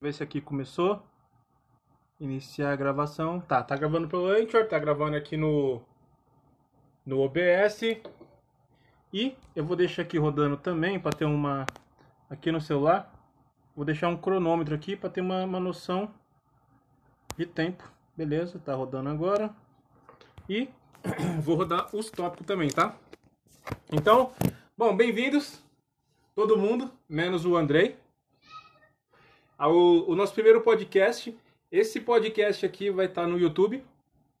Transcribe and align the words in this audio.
ver 0.00 0.12
se 0.12 0.22
aqui 0.22 0.40
começou. 0.40 1.02
Iniciar 2.20 2.72
a 2.72 2.76
gravação. 2.76 3.40
Tá, 3.40 3.62
tá 3.62 3.76
gravando 3.76 4.08
pelo 4.08 4.26
Anchor, 4.26 4.66
tá 4.66 4.78
gravando 4.78 5.16
aqui 5.16 5.36
no 5.36 5.82
no 7.04 7.20
OBS. 7.20 7.82
E 9.12 9.36
eu 9.54 9.64
vou 9.64 9.76
deixar 9.76 10.02
aqui 10.02 10.18
rodando 10.18 10.56
também 10.56 10.98
para 10.98 11.16
ter 11.16 11.24
uma 11.24 11.64
aqui 12.28 12.50
no 12.50 12.60
celular. 12.60 13.12
Vou 13.74 13.84
deixar 13.84 14.08
um 14.08 14.16
cronômetro 14.16 14.74
aqui 14.74 14.96
para 14.96 15.10
ter 15.10 15.20
uma, 15.20 15.44
uma 15.44 15.60
noção 15.60 16.12
de 17.36 17.46
tempo. 17.46 17.84
Beleza, 18.16 18.58
tá 18.58 18.74
rodando 18.74 19.10
agora. 19.10 19.54
E 20.48 20.68
vou 21.42 21.56
rodar 21.56 21.94
os 21.94 22.10
tópicos 22.10 22.46
também, 22.46 22.70
tá? 22.70 22.96
Então, 23.92 24.32
bom, 24.76 24.96
bem-vindos 24.96 25.62
todo 26.34 26.56
mundo, 26.56 26.90
menos 27.08 27.46
o 27.46 27.56
Andrei 27.56 27.96
ao 29.58 29.74
o 29.74 30.14
nosso 30.14 30.32
primeiro 30.32 30.60
podcast. 30.60 31.36
Esse 31.70 32.00
podcast 32.00 32.64
aqui 32.64 32.90
vai 32.90 33.06
estar 33.06 33.22
tá 33.22 33.28
no 33.28 33.38
YouTube, 33.38 33.82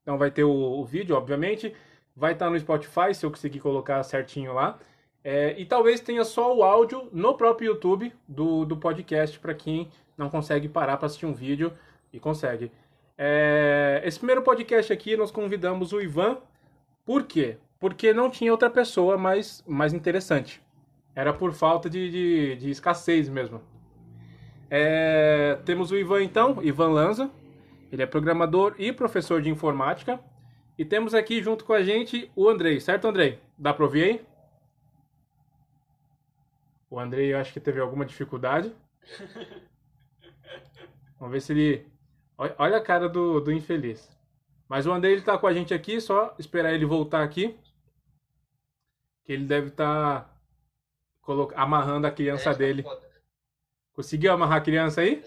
então 0.02 0.16
vai 0.16 0.30
ter 0.30 0.44
o, 0.44 0.50
o, 0.50 0.84
vídeo, 0.84 1.16
obviamente. 1.16 1.74
Vai 2.14 2.32
estar 2.32 2.46
tá 2.46 2.50
no 2.50 2.58
Spotify, 2.58 3.14
se 3.14 3.26
eu 3.26 3.30
conseguir 3.30 3.60
colocar 3.60 4.02
certinho 4.02 4.52
lá. 4.52 4.78
É, 5.24 5.58
e 5.58 5.66
talvez 5.66 6.00
tenha 6.00 6.24
só 6.24 6.56
o 6.56 6.62
áudio 6.62 7.08
no 7.12 7.34
próprio 7.34 7.72
YouTube 7.72 8.12
do, 8.28 8.64
do 8.64 8.76
podcast 8.76 9.38
para 9.40 9.54
quem 9.54 9.90
não 10.16 10.30
consegue 10.30 10.68
parar 10.68 10.96
para 10.96 11.06
assistir 11.06 11.26
um 11.26 11.34
vídeo 11.34 11.72
e 12.12 12.20
consegue. 12.20 12.70
É, 13.18 14.02
esse 14.04 14.18
primeiro 14.18 14.42
podcast 14.42 14.92
aqui 14.92 15.16
nós 15.16 15.30
convidamos 15.30 15.92
o 15.92 16.00
Ivan. 16.00 16.38
Por 17.04 17.24
quê? 17.24 17.56
Porque 17.78 18.14
não 18.14 18.30
tinha 18.30 18.52
outra 18.52 18.70
pessoa 18.70 19.18
mais, 19.18 19.64
mais 19.66 19.92
interessante. 19.92 20.62
Era 21.14 21.32
por 21.32 21.52
falta 21.52 21.90
de, 21.90 22.10
de, 22.10 22.56
de 22.56 22.70
escassez 22.70 23.28
mesmo. 23.28 23.60
É, 24.70 25.58
temos 25.64 25.90
o 25.90 25.96
Ivan 25.96 26.22
então, 26.22 26.62
Ivan 26.62 26.88
Lanza. 26.88 27.30
Ele 27.90 28.02
é 28.02 28.06
programador 28.06 28.74
e 28.78 28.92
professor 28.92 29.40
de 29.40 29.48
informática. 29.48 30.20
E 30.78 30.84
temos 30.84 31.14
aqui 31.14 31.42
junto 31.42 31.64
com 31.64 31.72
a 31.72 31.82
gente 31.82 32.30
o 32.36 32.48
Andrei, 32.48 32.80
certo 32.80 33.08
Andrei? 33.08 33.40
Dá 33.56 33.72
para 33.72 33.84
ouvir 33.84 34.04
aí? 34.04 34.26
O 36.90 36.98
Andrei 36.98 37.32
eu 37.32 37.38
acho 37.38 37.52
que 37.52 37.60
teve 37.60 37.80
alguma 37.80 38.04
dificuldade. 38.04 38.74
Vamos 41.18 41.32
ver 41.32 41.40
se 41.40 41.52
ele. 41.52 41.86
Olha 42.36 42.76
a 42.76 42.82
cara 42.82 43.08
do, 43.08 43.40
do 43.40 43.50
infeliz. 43.50 44.14
Mas 44.68 44.86
o 44.86 44.92
Andrei 44.92 45.14
ele 45.14 45.22
tá 45.22 45.38
com 45.38 45.46
a 45.46 45.54
gente 45.54 45.72
aqui, 45.72 46.00
só 46.00 46.34
esperar 46.38 46.74
ele 46.74 46.84
voltar 46.84 47.22
aqui. 47.22 47.58
Que 49.24 49.32
ele 49.32 49.46
deve 49.46 49.68
estar 49.68 50.24
tá 50.24 50.32
amarrando 51.54 52.06
a 52.06 52.10
criança 52.10 52.50
é, 52.50 52.54
dele. 52.54 52.82
Foda. 52.82 53.05
Conseguiu 53.96 54.30
amarrar 54.30 54.58
a 54.58 54.60
criança 54.60 55.00
aí? 55.00 55.22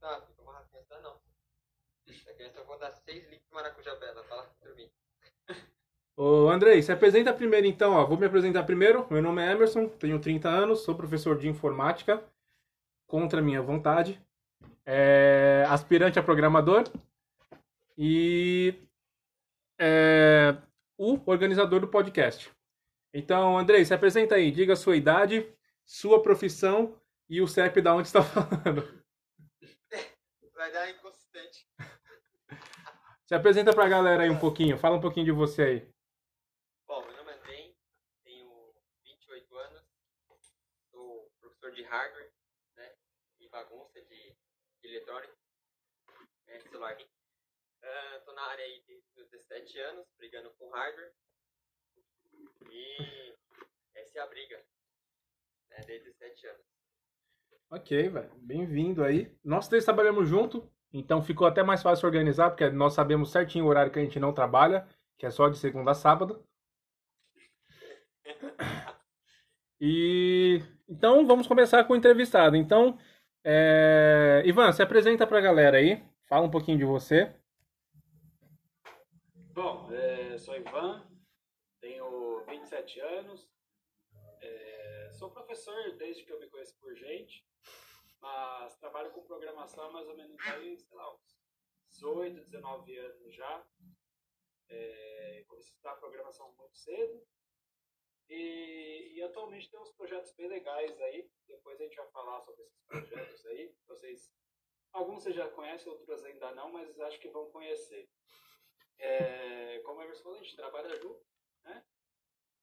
Tá, 0.00 0.20
não 0.36 0.42
amarrar 0.42 0.62
a 0.62 0.64
criança 0.64 1.00
não. 1.00 1.12
A 1.12 2.34
criança 2.34 2.58
eu 2.58 2.66
vou 2.66 2.76
dar 2.76 2.90
6 2.90 3.22
litros 3.30 3.48
de 3.48 3.54
maracujá 3.54 3.94
pra 3.94 4.08
ela, 4.08 4.24
pra 4.24 4.48
dormir. 4.64 4.90
Ô, 6.16 6.48
Andrei, 6.48 6.82
se 6.82 6.90
apresenta 6.90 7.32
primeiro 7.32 7.68
então, 7.68 7.92
ó. 7.92 8.04
Vou 8.04 8.18
me 8.18 8.26
apresentar 8.26 8.64
primeiro. 8.64 9.06
Meu 9.08 9.22
nome 9.22 9.40
é 9.40 9.52
Emerson, 9.52 9.86
tenho 9.86 10.18
30 10.18 10.48
anos, 10.48 10.80
sou 10.80 10.96
professor 10.96 11.38
de 11.38 11.48
informática, 11.48 12.20
contra 13.06 13.40
minha 13.40 13.62
vontade. 13.62 14.20
É, 14.84 15.64
aspirante 15.68 16.18
a 16.18 16.22
programador 16.22 16.82
e 17.96 18.74
é, 19.78 20.56
o 20.98 21.16
organizador 21.26 21.78
do 21.78 21.86
podcast. 21.86 22.50
Então, 23.14 23.56
Andrei, 23.56 23.84
se 23.84 23.94
apresenta 23.94 24.34
aí, 24.34 24.50
diga 24.50 24.72
a 24.72 24.76
sua 24.76 24.96
idade, 24.96 25.46
sua 25.84 26.22
profissão 26.22 27.00
e 27.28 27.40
o 27.40 27.48
CEP 27.48 27.80
da 27.80 27.94
onde 27.94 28.08
está 28.08 28.22
falando. 28.22 29.02
Vai 30.54 30.70
dar 30.70 30.90
inconsistente. 30.90 31.66
Se 33.26 33.34
apresenta 33.34 33.72
para 33.72 33.86
a 33.86 33.88
galera 33.88 34.22
aí 34.22 34.30
um 34.30 34.38
pouquinho, 34.38 34.78
fala 34.78 34.96
um 34.96 35.00
pouquinho 35.00 35.26
de 35.26 35.32
você 35.32 35.62
aí. 35.62 35.92
Bom, 36.86 37.04
meu 37.04 37.16
nome 37.16 37.32
é 37.32 37.38
Ben, 37.38 37.76
tenho 38.22 38.74
28 39.04 39.58
anos, 39.58 39.82
sou 40.90 41.32
professor 41.40 41.72
de 41.72 41.82
hardware, 41.82 42.32
né, 42.76 42.94
e 43.40 43.48
bagunça 43.48 44.00
de, 44.02 44.36
de 44.82 44.88
eletrônica, 44.88 45.36
né, 46.46 46.60
celular. 46.60 46.96
Estou 47.00 48.34
uh, 48.34 48.36
na 48.36 48.42
área 48.42 48.64
aí 48.64 48.84
desde 48.86 49.08
17 49.14 49.78
anos, 49.80 50.06
brigando 50.16 50.50
com 50.58 50.70
hardware. 50.70 51.12
E 52.70 53.34
essa 53.94 54.18
é 54.18 54.22
a 54.22 54.26
briga 54.26 54.64
né, 55.72 55.84
desde 55.86 56.12
7 56.12 56.46
anos. 56.46 56.62
Ok, 57.70 58.08
velho. 58.08 58.30
Bem-vindo 58.36 59.02
aí. 59.02 59.34
Nós 59.42 59.68
três 59.68 59.84
trabalhamos 59.84 60.28
junto, 60.28 60.70
então 60.92 61.22
ficou 61.22 61.46
até 61.46 61.62
mais 61.62 61.82
fácil 61.82 62.06
organizar, 62.06 62.50
porque 62.50 62.68
nós 62.70 62.92
sabemos 62.92 63.30
certinho 63.30 63.64
o 63.64 63.68
horário 63.68 63.90
que 63.90 63.98
a 63.98 64.02
gente 64.02 64.20
não 64.20 64.32
trabalha, 64.32 64.86
que 65.18 65.24
é 65.24 65.30
só 65.30 65.48
de 65.48 65.56
segunda 65.56 65.92
a 65.92 65.94
sábado. 65.94 66.44
E 69.80 70.60
então 70.88 71.26
vamos 71.26 71.46
começar 71.46 71.82
com 71.84 71.94
o 71.94 71.96
entrevistado. 71.96 72.54
Então, 72.56 72.98
é... 73.42 74.42
Ivan, 74.44 74.70
se 74.72 74.82
apresenta 74.82 75.26
para 75.26 75.38
a 75.38 75.42
galera 75.42 75.78
aí, 75.78 76.04
fala 76.28 76.46
um 76.46 76.50
pouquinho 76.50 76.78
de 76.78 76.84
você. 76.84 77.34
Bom, 79.54 79.90
é, 79.92 80.38
sou 80.38 80.54
Ivan, 80.56 81.04
tenho 81.80 82.44
27 82.46 83.00
anos, 83.00 83.51
sou 85.22 85.30
professor 85.30 85.92
desde 85.98 86.24
que 86.24 86.32
eu 86.32 86.40
me 86.40 86.50
conheço 86.50 86.76
por 86.80 86.96
gente, 86.96 87.46
mas 88.20 88.76
trabalho 88.78 89.12
com 89.12 89.22
programação 89.22 89.92
mais 89.92 90.08
ou 90.08 90.16
menos 90.16 90.36
aí, 90.48 90.76
sei 90.76 90.96
lá, 90.96 91.14
uns 91.14 91.38
18, 91.90 92.40
19 92.40 92.98
anos 92.98 93.32
já. 93.32 93.64
É, 94.68 95.44
comecei 95.46 95.70
a 95.70 95.74
estudar 95.74 95.96
programação 95.96 96.52
muito 96.54 96.76
cedo. 96.76 97.24
E, 98.28 99.12
e, 99.14 99.22
atualmente 99.22 99.70
tem 99.70 99.78
uns 99.78 99.92
projetos 99.92 100.32
bem 100.32 100.48
legais 100.48 101.00
aí. 101.00 101.30
Depois 101.46 101.80
a 101.80 101.84
gente 101.84 101.96
vai 101.96 102.10
falar 102.10 102.40
sobre 102.40 102.64
esses 102.64 102.82
projetos 102.82 103.46
aí. 103.46 103.72
Vocês, 103.86 104.34
alguns 104.92 105.22
vocês 105.22 105.36
já 105.36 105.48
conhecem, 105.50 105.92
outros 105.92 106.24
ainda 106.24 106.52
não, 106.52 106.72
mas 106.72 106.98
acho 106.98 107.20
que 107.20 107.28
vão 107.28 107.48
conhecer. 107.52 108.10
É, 108.98 109.78
como 109.84 110.00
a 110.00 110.04
Emerson 110.04 110.24
falou, 110.24 110.38
a 110.38 110.42
gente 110.42 110.56
trabalha 110.56 110.96
junto, 110.96 111.24
né? 111.62 111.86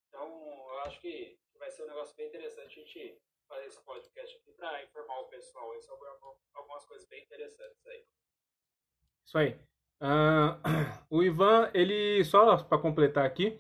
Então, 0.10 0.28
eu 0.72 0.80
acho 0.82 1.00
que 1.00 1.40
vai 1.60 1.70
ser 1.70 1.84
um 1.84 1.88
negócio 1.88 2.16
bem 2.16 2.28
interessante 2.28 2.80
a 2.80 2.84
gente 2.84 3.22
fazer 3.48 3.66
esse 3.66 3.82
podcast 3.84 4.38
aqui 4.38 4.52
para 4.54 4.84
informar 4.84 5.20
o 5.20 5.28
pessoal 5.28 5.72
aí 5.72 5.82
sobre 5.82 6.08
algumas 6.54 6.86
coisas 6.86 7.08
bem 7.10 7.24
interessantes 7.24 7.86
aí. 7.88 8.04
Isso 9.26 9.38
aí. 9.38 9.60
Uh, 10.02 10.56
o 11.10 11.22
Ivan, 11.22 11.70
ele, 11.74 12.24
só 12.24 12.64
para 12.64 12.78
completar 12.78 13.26
aqui, 13.26 13.60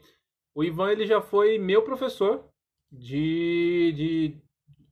o 0.55 0.63
Ivan 0.63 0.91
ele 0.91 1.05
já 1.05 1.21
foi 1.21 1.57
meu 1.57 1.83
professor 1.83 2.49
de, 2.91 3.93
de, 3.93 4.41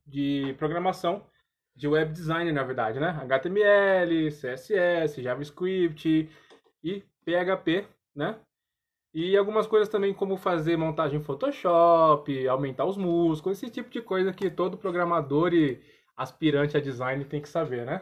de 0.05 0.53
programação, 0.55 1.25
de 1.75 1.87
web 1.87 2.11
design, 2.11 2.51
na 2.51 2.63
verdade, 2.63 2.99
né? 2.99 3.09
HTML, 3.21 4.29
CSS, 4.31 5.21
JavaScript 5.21 6.29
e 6.83 7.03
PHP, 7.23 7.87
né? 8.15 8.39
E 9.13 9.35
algumas 9.35 9.65
coisas 9.65 9.89
também 9.89 10.13
como 10.13 10.37
fazer 10.37 10.77
montagem 10.77 11.19
em 11.19 11.23
Photoshop, 11.23 12.47
aumentar 12.47 12.85
os 12.85 12.97
músculos, 12.97 13.57
esse 13.57 13.71
tipo 13.71 13.89
de 13.89 14.01
coisa 14.01 14.33
que 14.33 14.49
todo 14.49 14.77
programador 14.77 15.53
e 15.53 15.81
aspirante 16.15 16.77
a 16.77 16.81
design 16.81 17.23
tem 17.25 17.41
que 17.41 17.49
saber, 17.49 17.85
né? 17.85 18.01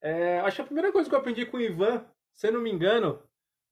É, 0.00 0.40
acho 0.40 0.56
que 0.56 0.62
a 0.62 0.66
primeira 0.66 0.92
coisa 0.92 1.08
que 1.08 1.14
eu 1.14 1.18
aprendi 1.18 1.46
com 1.46 1.56
o 1.56 1.60
Ivan, 1.60 2.04
se 2.32 2.50
não 2.50 2.60
me 2.60 2.70
engano, 2.70 3.20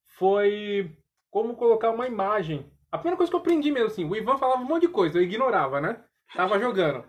foi 0.07 0.97
como 1.31 1.55
colocar 1.57 1.91
uma 1.91 2.07
imagem. 2.07 2.71
A 2.91 2.99
primeira 2.99 3.17
coisa 3.17 3.31
que 3.31 3.37
eu 3.37 3.41
aprendi 3.41 3.71
mesmo, 3.71 3.89
assim, 3.89 4.05
o 4.09 4.17
Ivan 4.17 4.39
falava 4.39 4.63
um 4.63 4.67
monte 4.67 4.83
de 4.83 4.89
coisa, 4.89 5.19
eu 5.19 5.23
ignorava, 5.23 5.81
né? 5.81 6.03
Tava 6.35 6.59
jogando. 6.59 7.05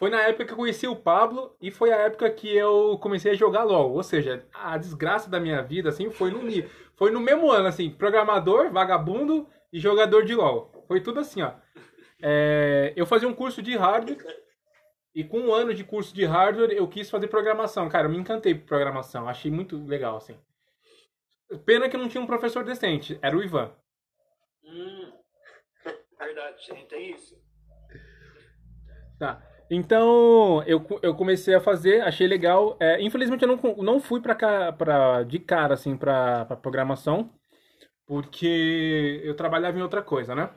Foi 0.00 0.08
na 0.08 0.22
época 0.22 0.46
que 0.46 0.52
eu 0.52 0.56
conheci 0.56 0.88
o 0.88 0.96
Pablo 0.96 1.54
e 1.60 1.70
foi 1.70 1.92
a 1.92 1.96
época 1.98 2.30
que 2.30 2.48
eu 2.48 2.98
comecei 3.02 3.32
a 3.32 3.34
jogar 3.34 3.64
LOL. 3.64 3.92
Ou 3.92 4.02
seja, 4.02 4.46
a 4.50 4.78
desgraça 4.78 5.28
da 5.28 5.38
minha 5.38 5.62
vida, 5.62 5.90
assim, 5.90 6.10
foi 6.10 6.30
no, 6.30 6.40
foi 6.96 7.10
no 7.10 7.20
mesmo 7.20 7.50
ano, 7.50 7.68
assim, 7.68 7.90
programador, 7.90 8.72
vagabundo 8.72 9.46
e 9.70 9.78
jogador 9.78 10.24
de 10.24 10.34
LOL. 10.34 10.86
Foi 10.88 11.02
tudo 11.02 11.20
assim, 11.20 11.42
ó. 11.42 11.52
É, 12.22 12.94
eu 12.96 13.04
fazia 13.04 13.28
um 13.28 13.34
curso 13.34 13.60
de 13.60 13.76
hardware 13.76 14.24
e 15.14 15.22
com 15.22 15.38
um 15.38 15.52
ano 15.52 15.74
de 15.74 15.84
curso 15.84 16.14
de 16.14 16.24
hardware 16.24 16.72
eu 16.72 16.88
quis 16.88 17.10
fazer 17.10 17.28
programação. 17.28 17.86
Cara, 17.90 18.06
eu 18.06 18.10
me 18.10 18.16
encantei 18.16 18.54
por 18.54 18.68
programação, 18.68 19.28
achei 19.28 19.50
muito 19.50 19.76
legal, 19.84 20.16
assim. 20.16 20.40
Pena 21.66 21.90
que 21.90 21.98
não 21.98 22.08
tinha 22.08 22.22
um 22.22 22.26
professor 22.26 22.64
decente, 22.64 23.18
era 23.20 23.36
o 23.36 23.44
Ivan. 23.44 23.70
Hum, 24.64 25.12
verdade, 26.18 26.86
tem 26.88 27.12
isso. 27.12 27.38
Tá. 29.18 29.49
Então, 29.72 30.62
eu, 30.66 30.84
eu 31.02 31.14
comecei 31.14 31.54
a 31.54 31.60
fazer, 31.60 32.00
achei 32.02 32.26
legal. 32.26 32.76
É, 32.80 33.00
infelizmente, 33.00 33.42
eu 33.44 33.48
não, 33.48 33.76
não 33.76 34.00
fui 34.00 34.20
pra 34.20 34.34
cá, 34.34 34.72
pra, 34.72 35.22
de 35.22 35.38
cara, 35.38 35.74
assim, 35.74 35.96
pra, 35.96 36.44
pra 36.44 36.56
programação, 36.56 37.30
porque 38.06 39.20
eu 39.24 39.34
trabalhava 39.36 39.78
em 39.78 39.82
outra 39.82 40.02
coisa, 40.02 40.34
né? 40.34 40.50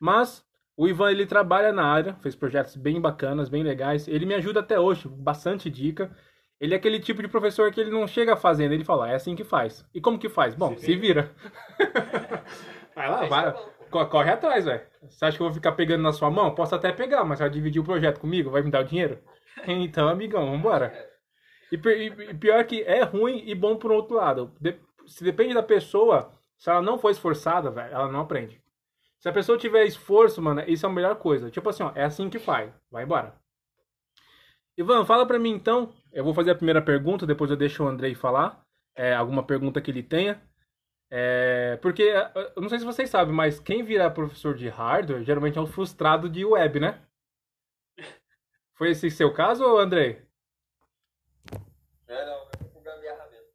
Mas, 0.00 0.44
O 0.76 0.88
Ivan, 0.88 1.10
ele 1.12 1.26
trabalha 1.26 1.72
na 1.72 1.84
área, 1.86 2.14
fez 2.22 2.34
projetos 2.36 2.76
bem 2.76 3.00
bacanas, 3.00 3.48
bem 3.50 3.62
legais. 3.64 4.08
Ele 4.08 4.26
me 4.26 4.34
ajuda 4.34 4.60
até 4.60 4.80
hoje, 4.80 5.08
bastante 5.08 5.70
dica. 5.70 6.16
Ele 6.60 6.74
é 6.74 6.78
aquele 6.78 7.00
tipo 7.00 7.22
de 7.22 7.28
professor 7.28 7.72
que 7.72 7.80
ele 7.80 7.90
não 7.90 8.06
chega 8.08 8.36
fazendo, 8.36 8.72
ele 8.74 8.84
fala, 8.84 9.10
é 9.10 9.16
assim 9.16 9.36
que 9.36 9.44
faz. 9.44 9.86
E 9.94 10.00
como 10.00 10.18
que 10.18 10.28
faz? 10.30 10.54
Bom, 10.54 10.76
se 10.78 10.96
vira. 10.96 11.34
vai 12.94 13.08
lá, 13.10 13.24
vai. 13.26 13.56
Co- 13.90 14.06
Corre 14.06 14.30
atrás, 14.30 14.64
velho. 14.64 14.82
Você 15.02 15.24
acha 15.24 15.36
que 15.36 15.42
eu 15.42 15.46
vou 15.46 15.54
ficar 15.54 15.72
pegando 15.72 16.02
na 16.02 16.12
sua 16.12 16.30
mão? 16.30 16.54
Posso 16.54 16.74
até 16.74 16.92
pegar, 16.92 17.24
mas 17.24 17.38
vai 17.38 17.50
dividir 17.50 17.80
o 17.80 17.84
projeto 17.84 18.20
comigo? 18.20 18.50
Vai 18.50 18.62
me 18.62 18.70
dar 18.70 18.80
o 18.82 18.88
dinheiro? 18.88 19.18
Então, 19.66 20.08
amigão, 20.08 20.50
vambora. 20.50 20.92
E- 21.72 21.76
e 21.76 22.34
pior 22.34 22.62
que 22.64 22.82
é 22.82 23.02
ruim 23.02 23.42
e 23.46 23.54
bom 23.54 23.76
por 23.76 23.90
outro 23.90 24.16
lado. 24.16 24.52
De- 24.60 24.78
se 25.06 25.24
depende 25.24 25.54
da 25.54 25.62
pessoa, 25.62 26.30
se 26.58 26.68
ela 26.70 26.82
não 26.82 26.98
for 26.98 27.10
esforçada, 27.10 27.70
velho, 27.70 27.92
ela 27.94 28.10
não 28.12 28.20
aprende. 28.20 28.60
Se 29.18 29.28
a 29.28 29.32
pessoa 29.32 29.56
tiver 29.58 29.84
esforço, 29.84 30.42
mano, 30.42 30.62
isso 30.66 30.84
é 30.84 30.88
a 30.88 30.92
melhor 30.92 31.16
coisa. 31.16 31.50
Tipo 31.50 31.68
assim, 31.70 31.82
ó, 31.82 31.92
é 31.94 32.04
assim 32.04 32.28
que 32.28 32.38
faz. 32.38 32.70
Vai 32.90 33.04
embora. 33.04 33.34
Ivan, 34.76 35.04
fala 35.06 35.26
pra 35.26 35.38
mim 35.38 35.50
então. 35.52 35.92
Eu 36.12 36.22
vou 36.24 36.34
fazer 36.34 36.50
a 36.50 36.54
primeira 36.54 36.82
pergunta, 36.82 37.26
depois 37.26 37.50
eu 37.50 37.56
deixo 37.56 37.82
o 37.82 37.88
Andrei 37.88 38.14
falar. 38.14 38.62
É, 38.94 39.14
alguma 39.14 39.42
pergunta 39.42 39.80
que 39.80 39.90
ele 39.90 40.02
tenha. 40.02 40.40
É, 41.10 41.78
porque, 41.80 42.02
é, 42.02 42.32
eu 42.56 42.62
não 42.62 42.68
sei 42.68 42.78
se 42.78 42.84
vocês 42.84 43.08
sabem, 43.08 43.34
mas 43.34 43.60
quem 43.60 43.82
vira 43.82 44.10
professor 44.10 44.54
de 44.54 44.68
hardware 44.68 45.22
geralmente 45.22 45.58
é 45.58 45.60
um 45.60 45.66
frustrado 45.66 46.28
de 46.28 46.44
web, 46.44 46.80
né? 46.80 47.00
Foi 48.74 48.90
esse 48.90 49.10
seu 49.10 49.32
caso, 49.32 49.64
Andrei? 49.78 50.22
É, 52.06 52.26
não, 52.26 52.50
eu 52.74 52.80
gambiarra 52.82 53.26
mesmo. 53.28 53.48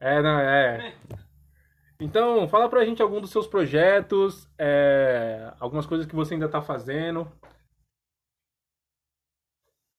É, 0.00 0.22
não, 0.22 0.38
é. 0.38 0.94
Então, 1.98 2.46
fala 2.46 2.68
pra 2.68 2.84
gente 2.84 3.00
algum 3.00 3.22
dos 3.22 3.30
seus 3.30 3.46
projetos, 3.46 4.46
é, 4.58 5.50
algumas 5.58 5.86
coisas 5.86 6.06
que 6.06 6.14
você 6.14 6.34
ainda 6.34 6.46
tá 6.46 6.60
fazendo. 6.60 7.26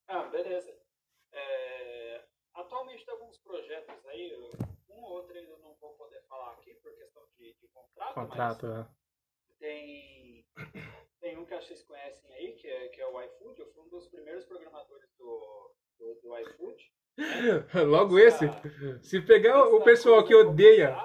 Ah, 0.07 0.21
beleza. 0.25 0.71
É, 1.31 2.23
atualmente 2.53 3.03
tem 3.03 3.15
alguns 3.15 3.39
projetos 3.39 4.05
aí, 4.05 4.31
um 4.87 5.01
ou 5.01 5.13
outro 5.13 5.35
ainda 5.35 5.57
não 5.57 5.73
vou 5.81 5.95
poder 5.95 6.21
falar 6.29 6.51
aqui 6.51 6.75
por 6.75 6.95
questão 6.95 7.23
contrato, 7.97 8.13
Contrato, 8.13 8.67
mas 8.67 8.79
é. 8.79 8.87
tem, 9.59 10.45
tem 11.19 11.37
um 11.37 11.45
que 11.45 11.53
acho 11.53 11.67
que 11.67 11.73
vocês 11.73 11.87
conhecem 11.87 12.33
aí, 12.33 12.53
que 12.53 12.67
é, 12.67 12.87
que 12.89 13.01
é 13.01 13.07
o 13.07 13.21
iFood. 13.21 13.59
Eu 13.59 13.71
fui 13.73 13.83
um 13.83 13.89
dos 13.89 14.07
primeiros 14.07 14.45
programadores 14.45 15.09
do, 15.17 15.75
do, 15.99 16.19
do 16.21 16.37
iFood. 16.39 16.91
Logo 17.87 18.19
esse. 18.19 18.45
Se 19.01 19.21
pegar 19.21 19.63
o 19.65 19.83
pessoal 19.83 20.23
que 20.23 20.35
odeia, 20.35 20.95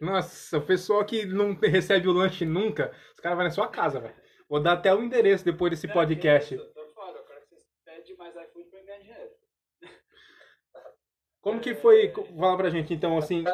nossa, 0.00 0.58
o 0.58 0.66
pessoal 0.66 1.04
que 1.04 1.24
não 1.24 1.54
recebe 1.54 2.08
o 2.08 2.12
lanche 2.12 2.44
nunca, 2.44 2.92
os 3.14 3.20
caras 3.20 3.36
vão 3.36 3.44
na 3.44 3.50
sua 3.50 3.68
casa, 3.68 4.00
velho. 4.00 4.14
Vou 4.48 4.60
dar 4.60 4.72
até 4.72 4.92
o 4.92 5.02
endereço 5.02 5.44
depois 5.44 5.70
desse 5.70 5.86
podcast. 5.86 6.54
Isso, 6.54 6.72
tô 6.72 6.86
fora, 6.88 7.18
eu 7.18 7.24
quero 7.24 7.40
que 7.42 7.46
vocês 7.48 7.64
pedem 7.84 8.16
mais 8.16 8.34
iFood 8.34 8.68
pra 8.68 8.82
ganhar 8.82 8.98
dinheiro. 8.98 9.30
Como 11.40 11.60
que 11.60 11.74
foi? 11.76 12.12
Fala 12.12 12.56
pra 12.56 12.70
gente 12.70 12.92
então, 12.92 13.16
assim. 13.16 13.44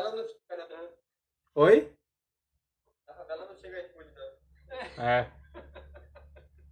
Oi? 1.54 1.92
a 3.08 3.14
favela 3.14 3.46
não 3.46 3.56
chega 3.56 3.78
iFood, 3.86 4.10
não. 4.14 4.36
É. 4.98 5.30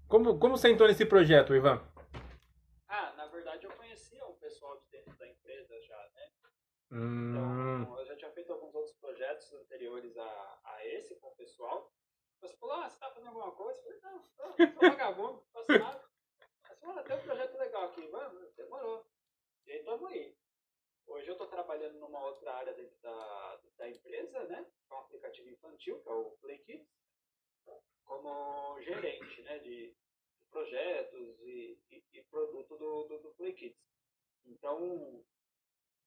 Como, 0.08 0.38
como 0.38 0.56
você 0.56 0.68
entrou 0.70 0.88
nesse 0.88 1.04
projeto, 1.06 1.54
Ivan? 1.54 1.82
Ah, 2.88 3.12
na 3.16 3.26
verdade 3.26 3.64
eu 3.64 3.72
conhecia 3.72 4.24
o 4.26 4.34
pessoal 4.34 4.78
de 4.80 4.86
dentro 4.90 5.14
da 5.16 5.26
empresa 5.28 5.80
já, 5.82 6.08
né? 6.14 6.30
Hum, 6.92 7.82
Então, 7.82 7.98
eu 8.00 8.06
já 8.06 8.16
tinha 8.16 8.30
feito 8.32 8.52
alguns 8.52 8.74
outros 8.74 8.94
projetos 8.96 9.52
anteriores 9.54 10.16
a, 10.16 10.60
a 10.64 10.86
esse 10.86 11.16
com 11.16 11.28
o 11.28 11.36
pessoal. 11.36 11.92
Você 12.40 12.56
falou, 12.58 12.76
ah, 12.76 12.88
você 12.90 12.98
tá 13.00 13.10
fazendo 13.10 13.28
alguma 13.28 13.52
coisa? 13.52 13.80
Eu 13.80 13.84
falei, 13.84 14.00
não, 14.02 14.22
tô, 14.22 14.44
tô 14.54 14.80
vagabundo, 14.90 15.32
não 15.32 15.64
faço 15.64 15.78
nada. 15.78 16.04
Mas 16.62 16.78
falou, 16.78 17.02
tem 17.02 17.16
um 17.16 17.22
projeto 17.22 17.58
legal 17.58 17.84
aqui, 17.84 18.06
vamos, 18.08 18.54
demorou. 18.54 19.06
E 19.66 19.72
aí 19.72 19.82
tamo 19.82 20.06
aí. 20.06 20.36
Hoje 21.06 21.28
eu 21.28 21.36
tô 21.36 21.46
trabalhando 21.46 21.98
numa 21.98 22.20
outra 22.24 22.52
área 22.54 22.72
dentro 22.74 22.96
da, 23.02 23.60
da 23.78 23.88
empresa, 23.88 24.44
né? 24.44 24.66
Com 24.88 24.94
um 24.94 24.98
aplicativo 25.00 25.48
infantil, 25.50 26.00
que 26.00 26.08
é 26.08 26.12
o 26.12 26.30
Play 26.40 26.58
Kids, 26.58 26.86
como 28.04 28.80
gerente, 28.80 29.42
né? 29.42 29.58
De, 29.58 29.94
projetos 30.54 31.40
e, 31.40 31.76
e, 31.90 32.04
e 32.12 32.22
produto 32.30 32.76
do, 32.76 33.04
do, 33.08 33.18
do 33.18 33.30
Play 33.30 33.52
Kids. 33.54 33.76
Então, 34.46 35.20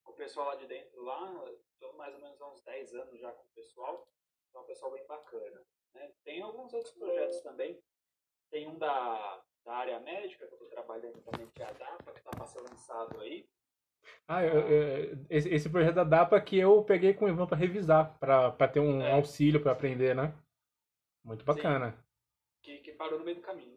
o 0.06 0.13
pessoal 0.13 0.48
lá 0.48 0.56
de 0.56 0.65
dentro 0.68 1.04
lá, 1.04 1.51
estou 1.74 1.94
mais 1.98 2.15
ou 2.15 2.21
menos 2.21 2.42
há 2.42 2.50
uns 2.50 2.63
10 2.63 2.94
anos 2.95 3.19
já 3.19 3.30
com 3.33 3.44
o 3.44 3.50
pessoal, 3.54 4.07
então 4.50 4.62
é 4.62 4.63
um 4.63 4.68
pessoal 4.68 4.92
bem 4.94 5.06
bacana. 5.06 5.62
Né? 5.94 6.13
Tem 6.24 6.42
alguns 6.42 6.74
outros 6.74 6.94
projetos 6.94 7.42
também, 7.42 7.77
tem 8.50 8.69
um 8.69 8.77
da, 8.80 9.44
da 9.65 9.74
área 9.75 10.00
médica 10.00 10.48
que 10.48 10.54
eu 10.54 10.56
estou 10.56 10.69
trabalhando 10.69 11.21
também, 11.24 11.50
que 11.50 11.62
é 11.62 11.65
a 11.65 11.71
DAPA, 11.74 12.13
que 12.13 12.19
está 12.19 12.31
para 12.31 12.45
ser 12.48 12.62
lançado 12.62 13.19
aí. 13.19 13.45
Ah, 14.30 14.45
eu- 14.45 14.62
eu- 14.69 15.25
esse, 15.30 15.50
esse 15.54 15.69
projeto 15.69 15.95
da 15.95 16.06
DAPA 16.06 16.39
que 16.39 16.57
eu 16.57 16.86
peguei 16.86 17.13
com 17.13 17.25
o 17.25 17.30
Ivan 17.30 17.45
pra 17.48 17.57
revisar, 17.57 18.18
pra 18.18 18.68
ter 18.69 18.80
um 18.80 19.01
É. 19.01 19.12
auxílio 19.12 19.62
pra 19.62 19.74
aprender, 19.74 20.15
né? 20.15 20.33
Muito 21.27 21.44
bacana. 21.45 21.94
Que, 22.63 22.77
que 22.77 22.91
parou 22.94 23.19
no 23.19 23.25
meio 23.25 23.35
do 23.38 23.44
caminho. 23.44 23.75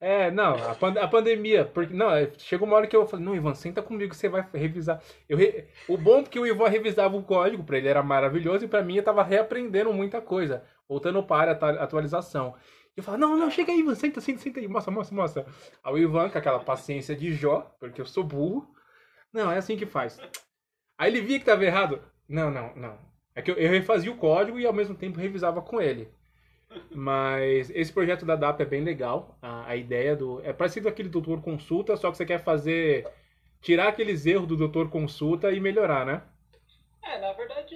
É, 0.00 0.30
não, 0.30 0.54
a, 0.54 0.72
a 0.72 1.08
pandemia, 1.08 1.64
porque 1.64 1.92
não, 1.94 2.10
é, 2.10 2.30
chegou 2.38 2.66
uma 2.66 2.76
hora 2.76 2.86
que 2.86 2.94
eu 2.94 3.06
falei, 3.06 3.24
não, 3.24 3.34
Ivan, 3.34 3.54
senta 3.54 3.82
comigo 3.82 4.10
que 4.10 4.16
você 4.16 4.28
vai 4.28 4.46
revisar. 4.52 5.02
Eu 5.28 5.38
re- 5.38 5.68
O 5.88 5.96
bom 5.96 6.20
é 6.20 6.22
que 6.24 6.38
o 6.38 6.46
Ivan 6.46 6.68
revisava 6.68 7.16
o 7.16 7.22
código, 7.22 7.64
pra 7.64 7.78
ele 7.78 7.88
era 7.88 8.02
maravilhoso 8.02 8.64
e 8.64 8.68
pra 8.68 8.82
mim 8.82 8.96
eu 8.96 9.02
tava 9.02 9.22
reaprendendo 9.22 9.92
muita 9.92 10.20
coisa, 10.20 10.62
voltando 10.86 11.22
para 11.22 11.52
a 11.52 11.54
atu- 11.54 11.80
atualização. 11.80 12.54
Eu 12.94 13.02
falava, 13.02 13.20
não, 13.26 13.36
não, 13.38 13.50
chega 13.50 13.72
aí, 13.72 13.80
Ivan, 13.80 13.94
senta, 13.94 14.20
senta, 14.20 14.38
senta 14.40 14.60
aí, 14.60 14.68
mostra, 14.68 14.92
mostra, 14.92 15.14
mostra. 15.16 15.46
Aí 15.82 15.92
o 15.94 15.98
Ivan, 15.98 16.28
com 16.28 16.38
aquela 16.38 16.60
paciência 16.60 17.14
de 17.16 17.32
Jó, 17.32 17.60
porque 17.80 18.00
eu 18.00 18.06
sou 18.06 18.24
burro, 18.24 18.70
não, 19.32 19.50
é 19.50 19.56
assim 19.58 19.76
que 19.78 19.86
faz. 19.86 20.18
Aí 20.98 21.10
ele 21.10 21.20
via 21.22 21.38
que 21.38 21.44
tava 21.46 21.64
errado. 21.64 22.02
Não, 22.28 22.50
não, 22.50 22.74
não. 22.76 22.98
É 23.34 23.40
que 23.40 23.50
eu, 23.50 23.56
eu 23.56 23.70
refazia 23.70 24.10
o 24.12 24.16
código 24.16 24.58
e 24.58 24.66
ao 24.66 24.72
mesmo 24.74 24.94
tempo 24.94 25.18
revisava 25.18 25.60
com 25.62 25.80
ele. 25.80 26.10
Mas 26.90 27.70
esse 27.70 27.92
projeto 27.92 28.24
da 28.24 28.36
DAP 28.36 28.60
é 28.62 28.64
bem 28.66 28.82
legal. 28.82 29.36
A, 29.40 29.68
a 29.70 29.76
ideia 29.76 30.16
do. 30.16 30.40
É 30.42 30.52
parecido 30.52 30.88
aquele 30.88 31.08
doutor 31.08 31.40
consulta, 31.42 31.96
só 31.96 32.10
que 32.10 32.16
você 32.16 32.26
quer 32.26 32.42
fazer. 32.42 33.06
Tirar 33.60 33.88
aqueles 33.88 34.26
erros 34.26 34.46
do 34.46 34.56
doutor 34.56 34.90
consulta 34.90 35.50
e 35.50 35.58
melhorar, 35.60 36.04
né? 36.06 36.22
É, 37.02 37.18
na 37.18 37.32
verdade, 37.32 37.74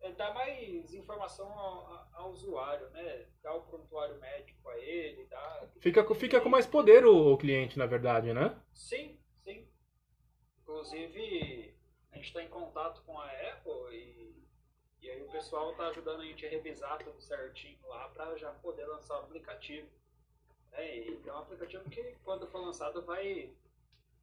é 0.00 0.10
dar 0.16 0.32
mais 0.32 0.94
informação 0.94 1.46
ao, 1.46 2.08
ao- 2.14 2.30
usuário, 2.30 2.88
né? 2.90 3.26
Dar 3.42 3.54
o 3.54 3.62
prontuário 3.62 4.18
médico 4.20 4.68
a 4.68 4.78
ele, 4.78 5.26
dar... 5.26 5.68
Fica, 5.80 6.02
com- 6.02 6.14
fica 6.14 6.40
com 6.40 6.48
mais 6.48 6.66
poder 6.66 7.04
o, 7.04 7.32
o 7.32 7.36
cliente, 7.36 7.78
na 7.78 7.86
verdade, 7.86 8.32
né? 8.32 8.56
Sim, 8.72 9.18
sim. 9.44 9.66
Inclusive, 10.62 11.74
a 12.12 12.16
gente 12.16 12.26
está 12.28 12.42
em 12.42 12.48
contato 12.48 13.02
com 13.04 13.18
a 13.18 13.26
Apple 13.26 13.94
e, 13.94 14.23
e 15.04 15.10
aí 15.10 15.22
o 15.22 15.30
pessoal 15.30 15.70
está 15.72 15.88
ajudando 15.88 16.20
a 16.22 16.24
gente 16.24 16.46
a 16.46 16.48
revisar 16.50 16.98
tudo 16.98 17.20
certinho 17.20 17.78
lá 17.86 18.08
para 18.08 18.36
já 18.36 18.50
poder 18.52 18.86
lançar 18.86 19.16
o 19.20 19.24
aplicativo. 19.24 19.88
É, 20.72 20.98
e 20.98 21.22
é 21.26 21.32
um 21.32 21.38
aplicativo 21.38 21.88
que, 21.90 22.02
quando 22.24 22.46
for 22.48 22.60
lançado, 22.60 23.02
vai 23.02 23.50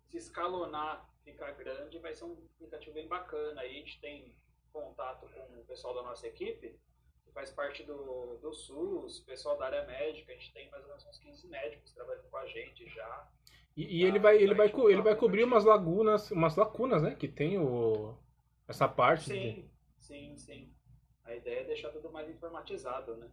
se 0.09 0.17
escalonar, 0.17 1.07
ficar 1.23 1.51
grande, 1.51 1.99
vai 1.99 2.13
ser 2.13 2.25
um 2.25 2.37
aplicativo 2.55 2.93
bem 2.93 3.07
bacana. 3.07 3.61
Aí 3.61 3.69
a 3.69 3.73
gente 3.79 3.99
tem 4.01 4.35
contato 4.73 5.27
com 5.29 5.59
o 5.59 5.65
pessoal 5.65 5.93
da 5.93 6.01
nossa 6.03 6.27
equipe, 6.27 6.77
que 7.25 7.31
faz 7.31 7.51
parte 7.51 7.83
do, 7.83 8.37
do 8.41 8.53
SUS, 8.53 9.19
pessoal 9.21 9.57
da 9.57 9.65
área 9.65 9.85
médica, 9.85 10.31
a 10.31 10.35
gente 10.35 10.51
tem 10.53 10.69
mais 10.71 10.83
ou 10.83 10.89
menos 10.89 11.05
uns 11.05 11.19
15 11.19 11.47
médicos 11.47 11.91
trabalhando 11.93 12.29
com 12.29 12.37
a 12.37 12.45
gente 12.47 12.85
já. 12.89 13.27
E, 13.77 13.99
e 13.99 14.03
ele 14.03 14.19
vai, 14.19 14.35
ele 14.37 14.53
vai, 14.53 14.69
co- 14.69 14.89
ele 14.89 15.01
vai 15.01 15.15
cobrir 15.15 15.43
umas 15.45 15.63
lagunas, 15.63 16.29
umas 16.31 16.55
lacunas, 16.57 17.01
né? 17.01 17.15
Que 17.15 17.27
tem 17.27 17.57
o, 17.57 18.17
essa 18.67 18.87
parte. 18.87 19.29
de- 19.29 19.39
Sim, 19.39 19.69
sim, 19.99 20.37
sim. 20.37 20.70
A 21.31 21.35
ideia 21.35 21.61
é 21.61 21.63
deixar 21.63 21.89
tudo 21.89 22.11
mais 22.11 22.29
informatizado, 22.29 23.15
né? 23.15 23.27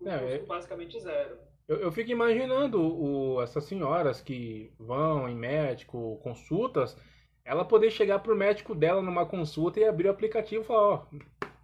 O 0.00 0.08
É, 0.08 0.18
custo 0.18 0.34
é- 0.34 0.38
basicamente 0.46 1.00
zero. 1.00 1.38
Eu, 1.68 1.78
eu 1.78 1.92
fico 1.92 2.10
imaginando 2.10 2.80
o, 2.80 3.42
essas 3.42 3.64
senhoras 3.64 4.20
que 4.20 4.72
vão 4.78 5.28
em 5.28 5.34
médico, 5.34 6.20
consultas, 6.22 6.96
ela 7.44 7.64
poder 7.64 7.90
chegar 7.90 8.20
pro 8.20 8.36
médico 8.36 8.74
dela 8.74 9.02
numa 9.02 9.26
consulta 9.26 9.80
e 9.80 9.84
abrir 9.84 10.06
o 10.06 10.10
aplicativo 10.12 10.62
e 10.62 10.66
falar, 10.66 10.80
ó, 10.88 11.06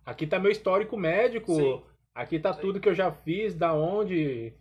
aqui 0.05 0.27
tá 0.27 0.39
meu 0.41 0.51
histórico 0.51 0.97
médico, 0.97 1.55
Sim. 1.55 1.83
aqui 2.15 2.39
tá 2.41 2.53
Sim. 2.53 2.61
tudo 2.61 2.81
que 2.81 2.89
eu 2.89 2.95
já 2.95 3.13
fiz, 3.13 3.55
da 3.55 3.73
onde. 3.75 4.53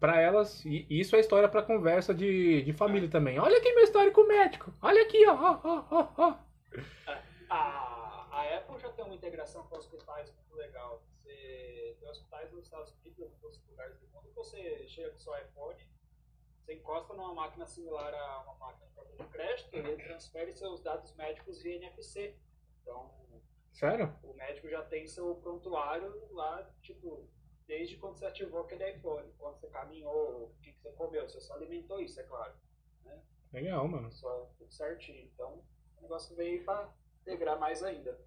Pra 0.00 0.20
elas, 0.20 0.64
e 0.64 0.84
isso 0.90 1.14
é 1.14 1.20
história 1.20 1.48
pra 1.48 1.62
conversa 1.62 2.12
de, 2.12 2.62
de 2.62 2.72
família 2.72 3.08
também. 3.08 3.38
Olha 3.38 3.56
aqui 3.58 3.72
meu 3.72 3.84
histórico 3.84 4.26
médico, 4.26 4.74
olha 4.82 5.00
aqui, 5.02 5.24
ó, 5.28 5.32
ó, 5.32 5.60
ó, 5.62 5.84
ó, 5.92 6.08
ó. 6.18 6.34
Apple 8.56 8.78
já 8.78 8.92
tem 8.92 9.04
uma 9.04 9.14
integração 9.14 9.66
com 9.66 9.76
hospitais 9.76 10.32
muito 10.34 10.54
legal. 10.54 11.02
Você 11.22 11.96
tem 11.98 12.08
hospitais 12.08 12.52
nos 12.52 12.64
Estados 12.64 12.92
Unidos, 12.92 13.18
em 13.18 13.22
outros 13.22 13.66
lugares 13.68 13.98
do 13.98 14.08
mundo, 14.08 14.28
que 14.28 14.34
você 14.34 14.88
chega 14.88 15.10
com 15.10 15.16
o 15.16 15.20
seu 15.20 15.36
iPhone, 15.38 15.88
você 16.60 16.74
encosta 16.74 17.14
numa 17.14 17.34
máquina 17.34 17.66
similar 17.66 18.14
a 18.14 18.42
uma 18.42 18.54
máquina 18.54 18.86
de 18.86 18.94
cartão 18.94 19.16
de 19.16 19.32
crédito 19.32 19.74
e 19.74 19.78
ele 19.78 20.02
transfere 20.02 20.52
seus 20.54 20.80
dados 20.80 21.14
médicos 21.16 21.60
via 21.62 21.76
NFC. 21.76 22.36
Então, 22.80 23.10
Sério? 23.72 24.16
o 24.22 24.32
médico 24.34 24.68
já 24.68 24.84
tem 24.84 25.06
seu 25.06 25.34
prontuário 25.36 26.32
lá, 26.32 26.70
tipo, 26.82 27.28
desde 27.66 27.96
quando 27.96 28.18
você 28.18 28.26
ativou 28.26 28.60
aquele 28.60 28.90
iPhone, 28.90 29.32
quando 29.38 29.58
você 29.58 29.68
caminhou, 29.68 30.44
o 30.44 30.54
que, 30.62 30.72
que 30.72 30.80
você 30.80 30.92
comeu, 30.92 31.28
você 31.28 31.40
só 31.40 31.54
alimentou 31.54 32.00
isso, 32.00 32.20
é 32.20 32.24
claro. 32.24 32.54
Legal, 33.52 33.86
mano. 33.86 34.10
Só 34.10 34.50
tudo 34.56 34.72
certinho. 34.72 35.30
Então, 35.34 35.62
o 35.98 36.02
negócio 36.02 36.34
veio 36.34 36.64
para 36.64 36.90
integrar 37.20 37.58
mais 37.58 37.82
ainda. 37.82 38.18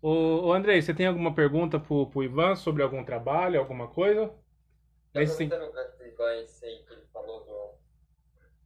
Ô, 0.00 0.46
ô 0.46 0.52
Andrei, 0.52 0.80
você 0.80 0.94
tem 0.94 1.06
alguma 1.06 1.34
pergunta 1.34 1.80
pro, 1.80 2.06
pro 2.08 2.22
Ivan 2.22 2.54
sobre 2.54 2.82
algum 2.82 3.04
trabalho, 3.04 3.58
alguma 3.58 3.88
coisa? 3.88 4.32
Sim. 5.12 5.22
Aproveitando 5.22 5.62
o 5.62 6.06
Ivan, 6.06 6.30
aí 6.30 6.46
que 6.84 6.92
ele 6.92 7.06
falou 7.12 7.44
do, 7.44 7.78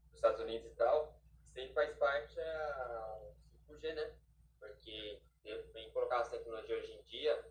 dos 0.08 0.14
Estados 0.14 0.40
Unidos 0.40 0.70
e 0.70 0.74
tal, 0.74 1.18
isso 1.42 1.58
aí 1.58 1.72
faz 1.72 1.96
parte 1.96 2.38
a 2.38 3.18
5G, 3.66 3.94
né? 3.94 4.10
Porque 4.60 5.20
vem 5.72 5.90
colocar 5.90 6.20
as 6.20 6.28
tecnologias 6.28 6.82
hoje 6.82 6.92
em 6.92 7.02
dia 7.04 7.44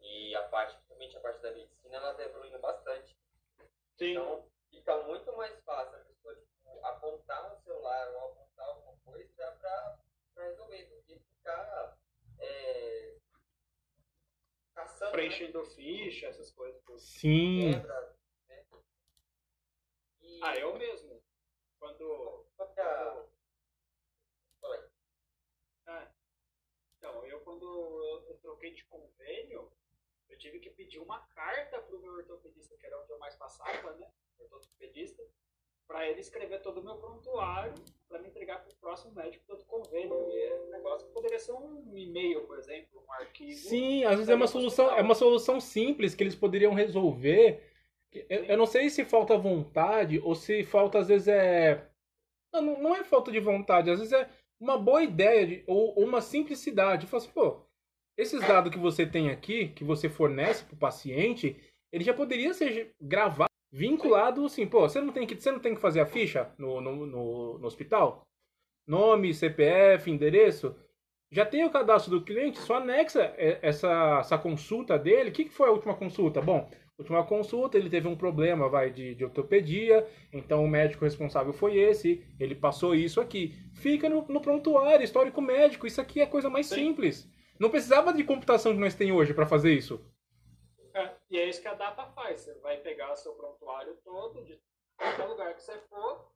e 0.00 0.34
a 0.34 0.42
parte, 0.48 0.74
principalmente 0.74 1.16
a 1.16 1.20
parte 1.20 1.42
da 1.42 1.52
medicina, 1.52 1.96
ela 1.96 2.10
está 2.10 2.24
evoluindo 2.24 2.58
bastante. 2.58 3.16
Sim. 3.96 4.10
Então, 4.12 4.44
fica 4.70 5.02
muito 5.04 5.36
mais 5.36 5.56
fácil 5.64 5.96
a 5.96 6.00
pessoa 6.00 6.34
tipo, 6.34 6.84
apontar 6.84 7.54
um 7.54 7.60
celular 7.60 8.10
ou 8.12 8.30
apontar 8.30 8.66
alguma 8.66 8.96
coisa 9.04 9.52
para 9.60 10.44
resolver, 10.44 10.84
do 10.86 11.02
que 11.02 11.18
ficar 11.20 11.96
é, 12.40 13.09
caçando 14.74 15.04
né? 15.06 15.10
Preenchendo 15.12 15.64
ficha, 15.64 16.26
essas 16.26 16.50
coisas. 16.52 16.80
tudo. 16.84 16.98
Sim. 16.98 17.72
quebra. 17.72 18.16
Né? 18.48 18.66
E 20.20 20.40
Ah, 20.42 20.56
eu 20.56 20.76
mesmo. 20.78 21.22
Quando. 21.78 22.46
qual 22.56 22.72
que 22.72 22.80
é 22.80 22.82
a- 22.84 23.26
Fala 24.60 24.74
aí. 24.76 24.90
Ah, 25.86 26.12
então, 26.96 27.24
eu 27.26 27.40
quando 27.40 27.64
eu, 27.64 28.26
eu 28.28 28.38
troquei 28.38 28.72
de 28.74 28.84
convênio, 28.84 29.72
eu 30.28 30.38
tive 30.38 30.60
que 30.60 30.70
pedir 30.70 30.98
uma 30.98 31.20
carta 31.28 31.80
pro 31.82 31.98
meu 32.00 32.12
ortopedista, 32.12 32.76
que 32.76 32.86
era 32.86 33.00
onde 33.00 33.10
eu 33.10 33.18
mais 33.18 33.34
passava, 33.36 33.92
né? 33.96 34.12
Ortopedista, 34.38 35.22
para 35.90 36.08
ele 36.08 36.20
escrever 36.20 36.62
todo 36.62 36.78
o 36.80 36.84
meu 36.84 36.94
prontuário 36.94 37.74
para 38.08 38.20
me 38.20 38.28
entregar 38.28 38.62
pro 38.62 38.72
próximo 38.76 39.12
médico 39.12 39.44
do 39.44 39.50
outro 39.54 39.66
convênio. 39.66 40.14
E 40.30 40.40
é 40.44 40.62
um 40.68 40.70
negócio 40.70 41.04
que 41.08 41.12
poderia 41.12 41.38
ser 41.40 41.50
um 41.52 41.82
e-mail, 41.96 42.42
por 42.42 42.56
exemplo, 42.60 43.02
um 43.04 43.12
arquivo. 43.12 43.58
Sim, 43.58 44.04
às 44.04 44.12
vezes 44.14 44.28
é 44.28 44.34
uma 44.36 44.46
solução, 44.46 44.88
é 44.96 45.02
uma 45.02 45.16
solução 45.16 45.60
simples 45.60 46.14
que 46.14 46.22
eles 46.22 46.36
poderiam 46.36 46.74
resolver. 46.74 47.60
Eu, 48.12 48.44
eu 48.44 48.56
não 48.56 48.66
sei 48.66 48.88
se 48.88 49.04
falta 49.04 49.36
vontade 49.36 50.20
ou 50.20 50.36
se 50.36 50.62
falta, 50.62 51.00
às 51.00 51.08
vezes, 51.08 51.26
é. 51.26 51.88
Não, 52.52 52.62
não- 52.62 52.80
não 52.82 52.94
é 52.94 53.02
falta 53.02 53.32
de 53.32 53.40
vontade, 53.40 53.90
às 53.90 53.98
vezes 53.98 54.12
é 54.12 54.28
uma 54.60 54.78
boa 54.78 55.02
ideia 55.02 55.44
de- 55.44 55.64
ou, 55.66 55.98
ou 55.98 56.04
uma 56.04 56.20
simplicidade. 56.20 57.08
Fala 57.08 57.20
assim, 57.22 57.32
pô, 57.32 57.62
esses 58.16 58.40
dados 58.46 58.72
que 58.72 58.78
você 58.78 59.04
tem 59.04 59.28
aqui, 59.30 59.68
que 59.70 59.82
você 59.82 60.08
fornece 60.08 60.64
para 60.64 60.74
o 60.74 60.78
paciente, 60.78 61.56
ele 61.92 62.04
já 62.04 62.14
poderia 62.14 62.54
ser 62.54 62.94
gravado, 63.00 63.49
vinculado 63.72 64.44
assim, 64.44 64.66
pô, 64.66 64.80
você 64.80 65.00
não 65.00 65.12
tem 65.12 65.26
que, 65.26 65.40
você 65.40 65.50
não 65.50 65.60
tem 65.60 65.74
que 65.74 65.80
fazer 65.80 66.00
a 66.00 66.06
ficha 66.06 66.50
no, 66.58 66.80
no, 66.80 67.06
no, 67.06 67.58
no 67.58 67.66
hospital? 67.66 68.26
Nome, 68.86 69.32
CPF, 69.32 70.10
endereço? 70.10 70.74
Já 71.30 71.46
tem 71.46 71.64
o 71.64 71.70
cadastro 71.70 72.10
do 72.10 72.24
cliente, 72.24 72.58
só 72.58 72.76
anexa 72.76 73.32
essa, 73.36 74.18
essa 74.20 74.36
consulta 74.36 74.98
dele. 74.98 75.30
O 75.30 75.32
que, 75.32 75.44
que 75.44 75.52
foi 75.52 75.68
a 75.68 75.72
última 75.72 75.94
consulta? 75.94 76.40
Bom, 76.40 76.68
última 76.98 77.24
consulta, 77.24 77.78
ele 77.78 77.88
teve 77.88 78.08
um 78.08 78.16
problema, 78.16 78.68
vai, 78.68 78.90
de, 78.90 79.14
de 79.14 79.24
ortopedia, 79.24 80.06
então 80.32 80.64
o 80.64 80.68
médico 80.68 81.04
responsável 81.04 81.52
foi 81.52 81.78
esse, 81.78 82.22
ele 82.38 82.54
passou 82.54 82.94
isso 82.94 83.20
aqui. 83.20 83.54
Fica 83.74 84.08
no, 84.08 84.26
no 84.28 84.40
prontuário, 84.40 85.04
histórico 85.04 85.40
médico, 85.40 85.86
isso 85.86 86.00
aqui 86.00 86.20
é 86.20 86.24
a 86.24 86.26
coisa 86.26 86.50
mais 86.50 86.66
Sim. 86.66 86.74
simples. 86.74 87.30
Não 87.58 87.70
precisava 87.70 88.12
de 88.12 88.24
computação 88.24 88.72
que 88.72 88.80
nós 88.80 88.94
tem 88.94 89.12
hoje 89.12 89.32
para 89.32 89.46
fazer 89.46 89.72
isso. 89.72 90.00
E 91.30 91.38
é 91.38 91.48
isso 91.48 91.62
que 91.62 91.68
a 91.68 91.74
DAPA 91.74 92.06
faz. 92.08 92.40
Você 92.40 92.54
vai 92.54 92.78
pegar 92.78 93.12
o 93.12 93.16
seu 93.16 93.32
prontuário 93.34 93.96
todo, 94.04 94.44
de 94.44 94.60
qualquer 94.96 95.26
lugar 95.26 95.54
que 95.54 95.62
você 95.62 95.78
for, 95.88 96.28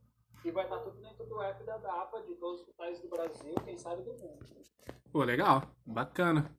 e 0.44 0.50
vai 0.50 0.64
estar 0.64 0.78
tudo 0.78 1.00
dentro 1.00 1.26
do 1.26 1.42
app 1.42 1.64
da 1.64 1.76
DAPA, 1.78 2.22
de 2.22 2.34
todos 2.36 2.60
os 2.60 2.68
hospitais 2.68 3.00
do 3.00 3.08
Brasil, 3.08 3.54
quem 3.64 3.76
sabe 3.76 4.02
do 4.02 4.12
mundo. 4.14 4.46
Pô, 5.10 5.24
legal, 5.24 5.62
bacana. 5.84 6.56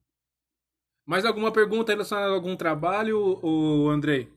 Mais 1.06 1.24
alguma 1.24 1.54
pergunta 1.54 1.92
relacionada 1.92 2.32
a 2.32 2.36
algum 2.36 2.58
trabalho, 2.58 3.40
o 3.44 3.90
Andrei? 3.90 4.34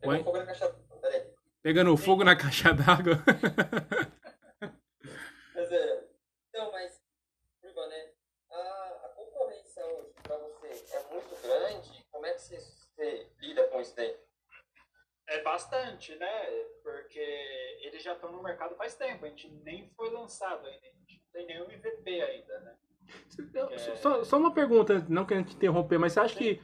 Pegou 0.00 0.14
Oi? 0.14 0.22
fogo 0.22 0.38
na 0.38 0.46
caixa. 0.46 0.68
Peraí. 1.00 1.34
Pegando 1.62 1.96
fogo 1.96 2.24
na 2.24 2.36
caixa 2.36 2.74
d'água. 2.74 3.14
Mas 5.54 5.72
é. 5.72 6.08
Então, 6.50 6.70
mas, 6.70 7.02
Ivan, 7.62 7.86
né? 7.88 8.10
A, 8.50 8.56
a 9.04 9.08
concorrência 9.16 9.84
hoje 9.86 10.12
para 10.22 10.36
você 10.36 10.94
é 10.94 11.12
muito 11.12 11.42
grande. 11.42 12.06
Como 12.10 12.25
é 12.25 12.25
que 12.36 12.42
você, 12.42 12.58
você 12.60 13.26
lida 13.40 13.64
com 13.68 13.80
isso 13.80 13.94
daí? 13.96 14.16
É 15.28 15.42
bastante, 15.42 16.14
né? 16.16 16.48
Porque 16.82 17.18
eles 17.82 18.02
já 18.02 18.12
estão 18.12 18.30
no 18.30 18.42
mercado 18.42 18.76
faz 18.76 18.94
tempo, 18.94 19.24
a 19.24 19.28
gente 19.28 19.48
nem 19.64 19.90
foi 19.96 20.10
lançado 20.10 20.64
ainda, 20.66 20.86
a 20.86 20.90
gente 20.90 21.20
não 21.24 21.32
tem 21.32 21.46
nenhum 21.46 21.70
MVP 21.70 22.22
ainda, 22.22 22.60
né? 22.60 22.76
Só- 23.78 23.96
Só, 23.96 24.24
só 24.24 24.36
uma 24.38 24.52
pergunta, 24.54 25.04
não 25.08 25.24
querendo 25.26 25.48
te 25.48 25.56
interromper, 25.56 25.98
mas 25.98 26.12
você 26.12 26.20
acha 26.20 26.36
que 26.38 26.60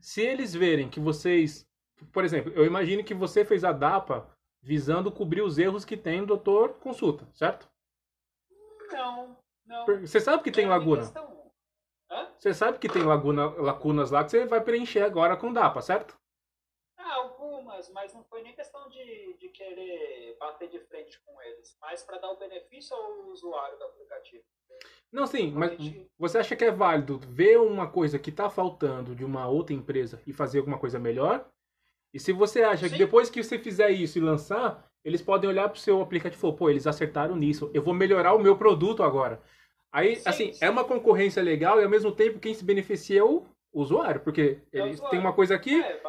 se 0.00 0.20
eles 0.22 0.54
verem 0.54 0.88
que 0.88 1.00
vocês. 1.00 1.66
Por 2.12 2.24
exemplo, 2.24 2.52
eu 2.54 2.64
imagino 2.64 3.02
que 3.02 3.14
você 3.14 3.44
fez 3.44 3.64
a 3.64 3.72
DAPA 3.72 4.28
visando 4.60 5.10
cobrir 5.12 5.42
os 5.42 5.58
erros 5.58 5.84
que 5.84 5.96
tem 5.96 6.20
no 6.20 6.26
doutor 6.26 6.74
consulta, 6.80 7.26
certo? 7.32 7.68
Não, 8.92 9.36
não. 9.64 9.86
Você 10.00 10.20
sabe 10.20 10.42
que 10.42 10.50
tem 10.52 10.66
Não 10.66 10.72
é 10.72 10.78
laguna. 10.78 11.02
questão-? 11.02 11.35
Você 12.46 12.54
sabe 12.54 12.78
que 12.78 12.88
tem 12.88 13.02
laguna, 13.02 13.46
lacunas 13.60 14.12
lá 14.12 14.22
que 14.22 14.30
você 14.30 14.46
vai 14.46 14.60
preencher 14.60 15.00
agora 15.00 15.36
com 15.36 15.52
DAPA, 15.52 15.82
certo? 15.82 16.16
Ah, 16.96 17.14
algumas, 17.14 17.90
mas 17.90 18.14
não 18.14 18.22
foi 18.22 18.40
nem 18.40 18.54
questão 18.54 18.88
de, 18.88 19.34
de 19.36 19.48
querer 19.48 20.36
bater 20.38 20.68
de 20.68 20.78
frente 20.78 21.20
com 21.26 21.42
eles, 21.42 21.76
mas 21.80 22.04
para 22.04 22.18
dar 22.18 22.30
o 22.30 22.38
benefício 22.38 22.94
ao 22.94 23.30
usuário 23.30 23.76
do 23.78 23.84
aplicativo. 23.86 24.44
Não, 25.10 25.26
sim, 25.26 25.50
mas 25.50 25.76
você 26.16 26.38
acha 26.38 26.54
que 26.54 26.64
é 26.64 26.70
válido 26.70 27.18
ver 27.18 27.58
uma 27.58 27.90
coisa 27.90 28.16
que 28.16 28.30
está 28.30 28.48
faltando 28.48 29.12
de 29.12 29.24
uma 29.24 29.48
outra 29.48 29.74
empresa 29.74 30.22
e 30.24 30.32
fazer 30.32 30.60
alguma 30.60 30.78
coisa 30.78 31.00
melhor? 31.00 31.50
E 32.14 32.20
se 32.20 32.30
você 32.30 32.62
acha 32.62 32.84
que 32.84 32.90
Sim. 32.90 32.98
depois 32.98 33.28
que 33.28 33.42
você 33.42 33.58
fizer 33.58 33.90
isso 33.90 34.18
e 34.18 34.22
lançar, 34.22 34.88
eles 35.04 35.20
podem 35.20 35.50
olhar 35.50 35.68
pro 35.68 35.80
seu 35.80 36.00
aplicativo 36.00 36.38
e 36.38 36.42
falar, 36.42 36.56
pô, 36.56 36.70
eles 36.70 36.86
acertaram 36.86 37.34
nisso, 37.34 37.72
eu 37.74 37.82
vou 37.82 37.92
melhorar 37.92 38.34
o 38.34 38.38
meu 38.38 38.56
produto 38.56 39.02
agora. 39.02 39.42
Aí, 39.92 40.16
Sim, 40.16 40.28
assim, 40.28 40.52
sim. 40.52 40.64
é 40.64 40.68
uma 40.68 40.84
concorrência 40.84 41.42
legal 41.42 41.80
e 41.80 41.84
ao 41.84 41.90
mesmo 41.90 42.12
tempo 42.12 42.38
quem 42.38 42.52
se 42.54 42.64
beneficia 42.64 43.20
é 43.20 43.24
o 43.24 43.44
usuário, 43.72 44.20
porque 44.20 44.60
É 44.72 44.78
ele 44.78 44.90
usuário. 44.90 45.10
tem 45.10 45.18
uma 45.20 45.32
coisa 45.32 45.54
aqui, 45.54 45.80
É, 45.82 46.00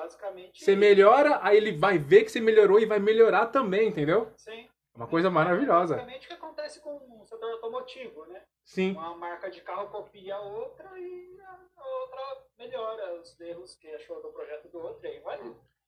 você 0.54 0.76
melhora, 0.76 1.40
aí 1.42 1.58
ele 1.58 1.72
vai 1.78 1.98
ver 1.98 2.24
que 2.24 2.32
você 2.32 2.40
melhorou 2.42 2.80
e 2.80 2.86
vai 2.86 3.00
melhorar 3.00 3.48
também, 3.48 3.88
entendeu? 3.90 4.32
Sim. 4.38 4.68
É 4.94 4.98
uma 4.98 5.08
coisa 5.08 5.30
maravilhosa. 5.30 5.96
Basicamente 5.96 6.26
o 6.26 6.28
que 6.28 6.34
acontece 6.34 6.82
com 6.82 6.96
o 7.22 7.26
setor 7.26 7.52
automotivo, 7.52 8.26
né? 8.26 8.42
Sim. 8.66 8.94
Uma 8.94 9.16
marca 9.16 9.50
de 9.50 9.62
carro 9.62 9.88
copia 9.90 10.36
a 10.36 10.42
outra 10.42 10.90
e 11.00 11.38
a 11.46 11.88
outra 12.02 12.22
melhora 12.58 13.20
os 13.22 13.40
erros 13.40 13.76
que 13.76 13.88
achou 13.90 14.22
do 14.22 14.30
projeto 14.30 14.68
do 14.70 14.80
outro 14.80 15.06
e 15.06 15.10
aí 15.12 15.20
vai. 15.20 15.40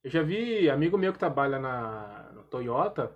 Eu 0.03 0.09
já 0.09 0.21
vi 0.21 0.69
amigo 0.69 0.97
meu 0.97 1.11
que 1.11 1.19
trabalha 1.19 1.59
na 1.59 2.31
no 2.33 2.43
Toyota 2.43 3.13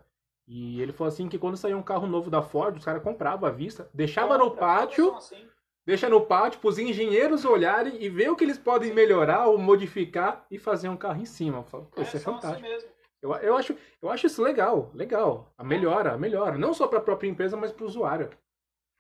e 0.48 0.82
ele 0.82 0.92
falou 0.92 1.08
assim 1.10 1.30
que 1.30 1.40
quando 1.40 1.58
saía 1.58 1.78
um 1.78 1.84
carro 1.84 2.08
novo 2.08 2.30
da 2.30 2.42
Ford, 2.42 2.78
os 2.78 2.86
caras 2.86 3.02
compravam 3.04 3.48
à 3.48 3.52
vista, 3.52 3.90
deixava 3.94 4.38
no 4.38 4.46
Outra, 4.46 4.60
pátio, 4.60 5.16
assim. 5.16 5.50
deixa 5.86 6.10
no 6.10 6.26
pátio 6.26 6.60
para 6.60 6.70
os 6.70 6.78
engenheiros 6.78 7.46
olharem 7.46 8.02
e 8.02 8.10
ver 8.10 8.30
o 8.30 8.36
que 8.36 8.44
eles 8.44 8.58
podem 8.58 8.94
melhorar 8.94 9.48
ou 9.48 9.58
modificar 9.58 10.46
e 10.52 10.60
fazer 10.60 10.90
um 10.90 10.98
carro 10.98 11.22
em 11.22 11.26
cima. 11.26 11.60
Eu 11.60 11.64
falo, 11.64 11.86
Pô, 11.86 12.02
isso 12.02 12.16
é 12.16 12.20
assim 12.20 12.26
fantástico. 12.26 12.62
mesmo. 12.68 12.92
Eu, 13.22 13.34
eu, 13.36 13.56
acho, 13.56 13.78
eu 14.02 14.10
acho 14.10 14.28
isso 14.28 14.42
legal, 14.44 14.92
legal. 14.94 15.54
A 15.58 15.64
melhora, 15.64 16.12
a 16.12 16.18
melhora. 16.18 16.58
Não 16.58 16.74
só 16.74 16.88
para 16.90 17.00
a 17.00 17.04
própria 17.04 17.30
empresa, 17.30 17.56
mas 17.56 17.72
para 17.72 17.86
o 17.86 17.88
usuário. 17.88 18.30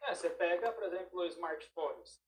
É, 0.03 0.15
você 0.15 0.29
pega, 0.29 0.71
por 0.71 0.83
exemplo, 0.83 1.25
smartphones. 1.25 2.21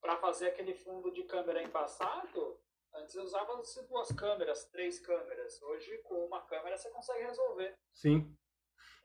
Para 0.00 0.16
fazer 0.18 0.48
aquele 0.48 0.72
fundo 0.74 1.12
de 1.12 1.24
câmera 1.24 1.60
embaçado, 1.62 2.58
antes 2.94 3.14
usava-se 3.16 3.82
duas 3.88 4.12
câmeras, 4.12 4.64
três 4.66 5.00
câmeras. 5.00 5.60
Hoje, 5.62 5.98
com 6.04 6.14
uma 6.26 6.42
câmera, 6.42 6.76
você 6.76 6.88
consegue 6.90 7.24
resolver. 7.24 7.74
Sim. 7.92 8.32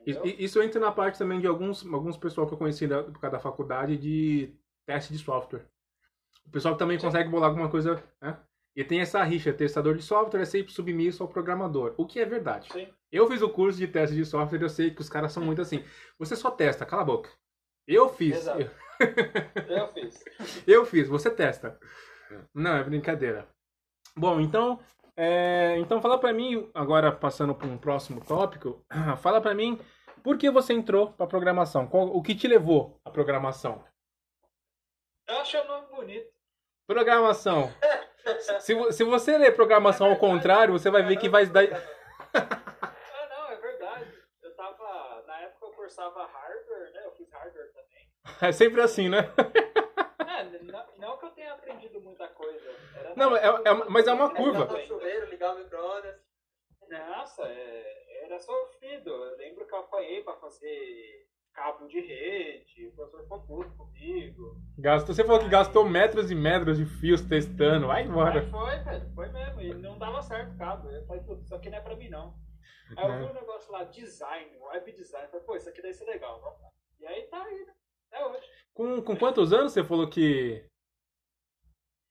Entendeu? 0.02 0.24
Isso 0.26 0.62
entra 0.62 0.80
na 0.80 0.92
parte 0.92 1.18
também 1.18 1.40
de 1.40 1.48
alguns, 1.48 1.86
alguns 1.86 2.18
pessoal 2.18 2.48
que 2.48 2.54
eu 2.54 2.58
conheci 2.58 2.88
da, 2.88 3.04
por 3.04 3.20
causa 3.20 3.38
da 3.38 3.42
faculdade 3.42 3.98
de 3.98 4.54
teste 4.86 5.12
de 5.12 5.20
software. 5.20 5.66
O 6.46 6.52
pessoal 6.52 6.76
que 6.76 6.80
também 6.80 6.98
consegue 6.98 7.30
bolar 7.30 7.50
alguma 7.50 7.70
coisa, 7.70 8.02
né? 8.22 8.38
E 8.76 8.84
tem 8.84 9.02
essa 9.02 9.24
rixa, 9.24 9.52
testador 9.52 9.96
de 9.96 10.04
software 10.04 10.42
é 10.42 10.46
sempre 10.46 10.72
submisso 10.72 11.24
ao 11.24 11.30
programador. 11.30 11.96
O 11.98 12.06
que 12.06 12.20
é 12.20 12.26
verdade. 12.26 12.72
Sim. 12.72 12.88
Eu 13.12 13.28
fiz 13.28 13.42
o 13.42 13.50
curso 13.50 13.80
de 13.80 13.88
teste 13.88 14.16
de 14.16 14.24
software 14.24 14.60
e 14.60 14.64
eu 14.64 14.70
sei 14.70 14.92
que 14.92 15.02
os 15.02 15.10
caras 15.10 15.32
são 15.32 15.44
muito 15.44 15.62
assim. 15.62 15.84
Você 16.20 16.36
só 16.36 16.52
testa, 16.52 16.86
cala 16.86 17.02
a 17.02 17.06
boca. 17.06 17.30
Eu 17.88 18.08
fiz. 18.10 18.38
Exato. 18.38 18.62
Eu, 18.62 18.70
Eu 19.68 19.88
fiz. 19.94 20.24
eu 20.68 20.86
fiz, 20.86 21.08
você 21.08 21.30
testa. 21.30 21.80
Não, 22.54 22.76
é 22.76 22.84
brincadeira. 22.84 23.48
Bom, 24.16 24.40
então, 24.40 24.80
é, 25.18 25.76
então 25.80 26.02
fala 26.02 26.20
pra 26.20 26.32
mim, 26.32 26.70
agora 26.74 27.12
passando 27.12 27.54
para 27.56 27.68
um 27.68 27.78
próximo 27.78 28.24
tópico, 28.24 28.86
fala 29.22 29.42
pra 29.42 29.54
mim 29.56 29.80
por 30.24 30.38
que 30.38 30.50
você 30.52 30.74
entrou 30.74 31.12
pra 31.14 31.26
programação? 31.28 31.88
Qual- 31.88 32.08
o 32.16 32.22
que 32.22 32.36
te 32.36 32.48
levou 32.48 33.00
à 33.04 33.10
programação? 33.10 33.84
Eu 35.28 35.38
acho 35.40 35.58
o 35.58 35.64
nome 35.68 35.88
bonito. 35.88 36.30
Programação. 36.88 37.72
Se, 38.60 38.92
se 38.92 39.04
você 39.06 39.38
ler 39.38 39.56
programação 39.56 40.10
ao 40.10 40.18
contrário, 40.18 40.74
você 40.74 40.90
vai 40.90 41.02
ver 41.02 41.16
que 41.18 41.30
vai 41.30 41.46
dar. 41.46 41.64
Ah, 42.34 43.28
não, 43.30 43.50
é 43.52 43.56
verdade. 43.56 44.14
Eu 44.44 44.54
tava. 44.56 45.24
Na 45.26 45.40
época 45.44 45.66
eu 45.66 45.72
cursava 45.72 46.26
hardware, 46.26 46.92
né? 46.94 47.06
Eu 47.06 47.12
fiz 47.14 47.30
hardware 47.32 47.72
também. 47.74 48.12
É 48.50 48.52
sempre 48.52 48.82
assim, 48.82 49.08
né? 49.08 49.20
É, 50.28 50.44
não, 50.62 50.86
não 50.98 51.18
que 51.18 51.26
eu 51.26 51.30
tenha 51.32 51.54
aprendido 51.54 52.02
muita 52.02 52.28
coisa. 52.28 52.70
Era 52.98 53.16
Não, 53.16 53.36
é- 53.36 53.46
é- 53.48 53.74
mas 53.90 54.06
é 54.08 54.12
uma 54.14 54.30
curva. 54.36 54.66
Também. 54.68 54.86
chuveiro, 54.88 55.30
ligar 55.30 55.56
o 55.56 55.60
micro-ondas. 55.60 56.16
Nossa, 56.90 57.44
é, 57.44 58.26
era 58.26 58.40
sofrido. 58.40 59.10
Eu 59.10 59.38
lembro 59.38 59.66
que 59.66 59.74
eu 59.74 59.80
apanhei 59.80 60.22
pra 60.22 60.34
fazer 60.36 61.28
de 61.88 62.00
rede, 62.00 62.88
o 62.88 62.92
professor 62.92 63.24
ficou 63.24 63.42
puto 63.42 63.72
comigo. 63.76 64.56
Gastou, 64.78 65.16
você 65.16 65.24
falou 65.24 65.40
que 65.40 65.50
gastou 65.50 65.88
metros 65.88 66.30
e 66.30 66.36
metros 66.36 66.78
de 66.78 66.86
fios 66.86 67.22
testando. 67.22 67.88
Vai 67.88 68.04
embora. 68.04 68.42
Mas 68.42 68.52
foi, 68.52 68.80
velho, 68.80 69.14
foi 69.14 69.30
mesmo. 69.30 69.62
E 69.62 69.74
não 69.74 69.98
dava 69.98 70.22
certo 70.22 70.54
o 70.54 70.58
cabo. 70.58 70.90
Eu 70.90 71.06
falei, 71.06 71.24
putz, 71.24 71.44
isso 71.46 71.56
aqui 71.56 71.70
não 71.70 71.78
é 71.78 71.82
pra 71.82 71.96
mim, 71.96 72.10
não. 72.10 72.36
Aí 72.96 73.06
eu 73.06 73.18
vi 73.18 73.32
um 73.32 73.34
negócio 73.34 73.72
lá, 73.72 73.84
design, 73.84 74.58
web 74.60 74.92
design. 74.92 75.26
Eu 75.26 75.32
falei, 75.32 75.46
pô, 75.46 75.56
isso 75.56 75.70
aqui 75.70 75.82
deve 75.82 75.94
ser 75.94 76.06
legal, 76.06 76.40
vamos 76.42 76.62
lá. 76.62 76.70
E 77.00 77.06
aí 77.06 77.24
tá 77.24 77.44
aí, 77.44 77.66
né? 77.66 77.74
Até 78.12 78.26
hoje. 78.26 78.48
Com, 78.74 79.02
com 79.02 79.18
quantos 79.18 79.52
anos 79.52 79.74
você 79.74 79.84
falou 79.84 80.10
que. 80.10 80.66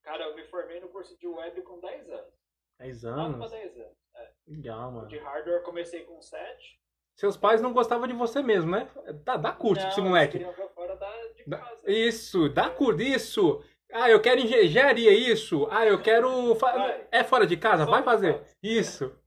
Cara, 0.02 0.24
eu 0.24 0.36
me 0.36 0.44
formei 0.44 0.80
no 0.80 0.88
curso 0.88 1.18
de 1.18 1.26
web 1.26 1.62
com 1.62 1.80
10 1.80 2.10
anos. 2.10 2.34
10 2.78 3.02
9 3.02 3.16
pra 3.16 3.24
anos. 3.24 3.50
10 3.50 3.76
anos. 3.78 3.96
É. 4.14 4.32
Legal, 4.46 4.92
mano. 4.92 5.08
De 5.08 5.18
hardware 5.18 5.56
eu 5.56 5.62
comecei 5.62 6.04
com 6.04 6.20
7. 6.20 6.80
Seus 7.16 7.36
pais 7.36 7.62
não 7.62 7.72
gostavam 7.72 8.06
de 8.06 8.12
você 8.12 8.42
mesmo, 8.42 8.70
né? 8.70 8.88
Dá, 9.24 9.36
dá 9.38 9.50
curso 9.52 9.80
pra 9.82 9.90
esse 9.90 10.00
Não, 10.00 10.08
moleque. 10.08 10.38
fora 10.74 10.94
da, 10.96 11.10
de 11.32 11.44
casa. 11.44 11.80
Isso, 11.90 12.48
dá 12.50 12.68
curso, 12.70 13.00
isso. 13.02 13.64
Ah, 13.92 14.10
eu 14.10 14.20
quero 14.20 14.40
engen- 14.40 14.64
engenharia, 14.66 15.12
isso. 15.12 15.66
Ah, 15.70 15.86
eu 15.86 16.00
quero. 16.02 16.54
Vai. 16.56 17.06
É 17.10 17.24
fora 17.24 17.46
de 17.46 17.56
casa? 17.56 17.84
Só 17.84 17.90
Vai 17.90 18.00
não 18.00 18.04
fazer. 18.04 18.34
faz. 18.34 18.56
Isso. 18.62 19.18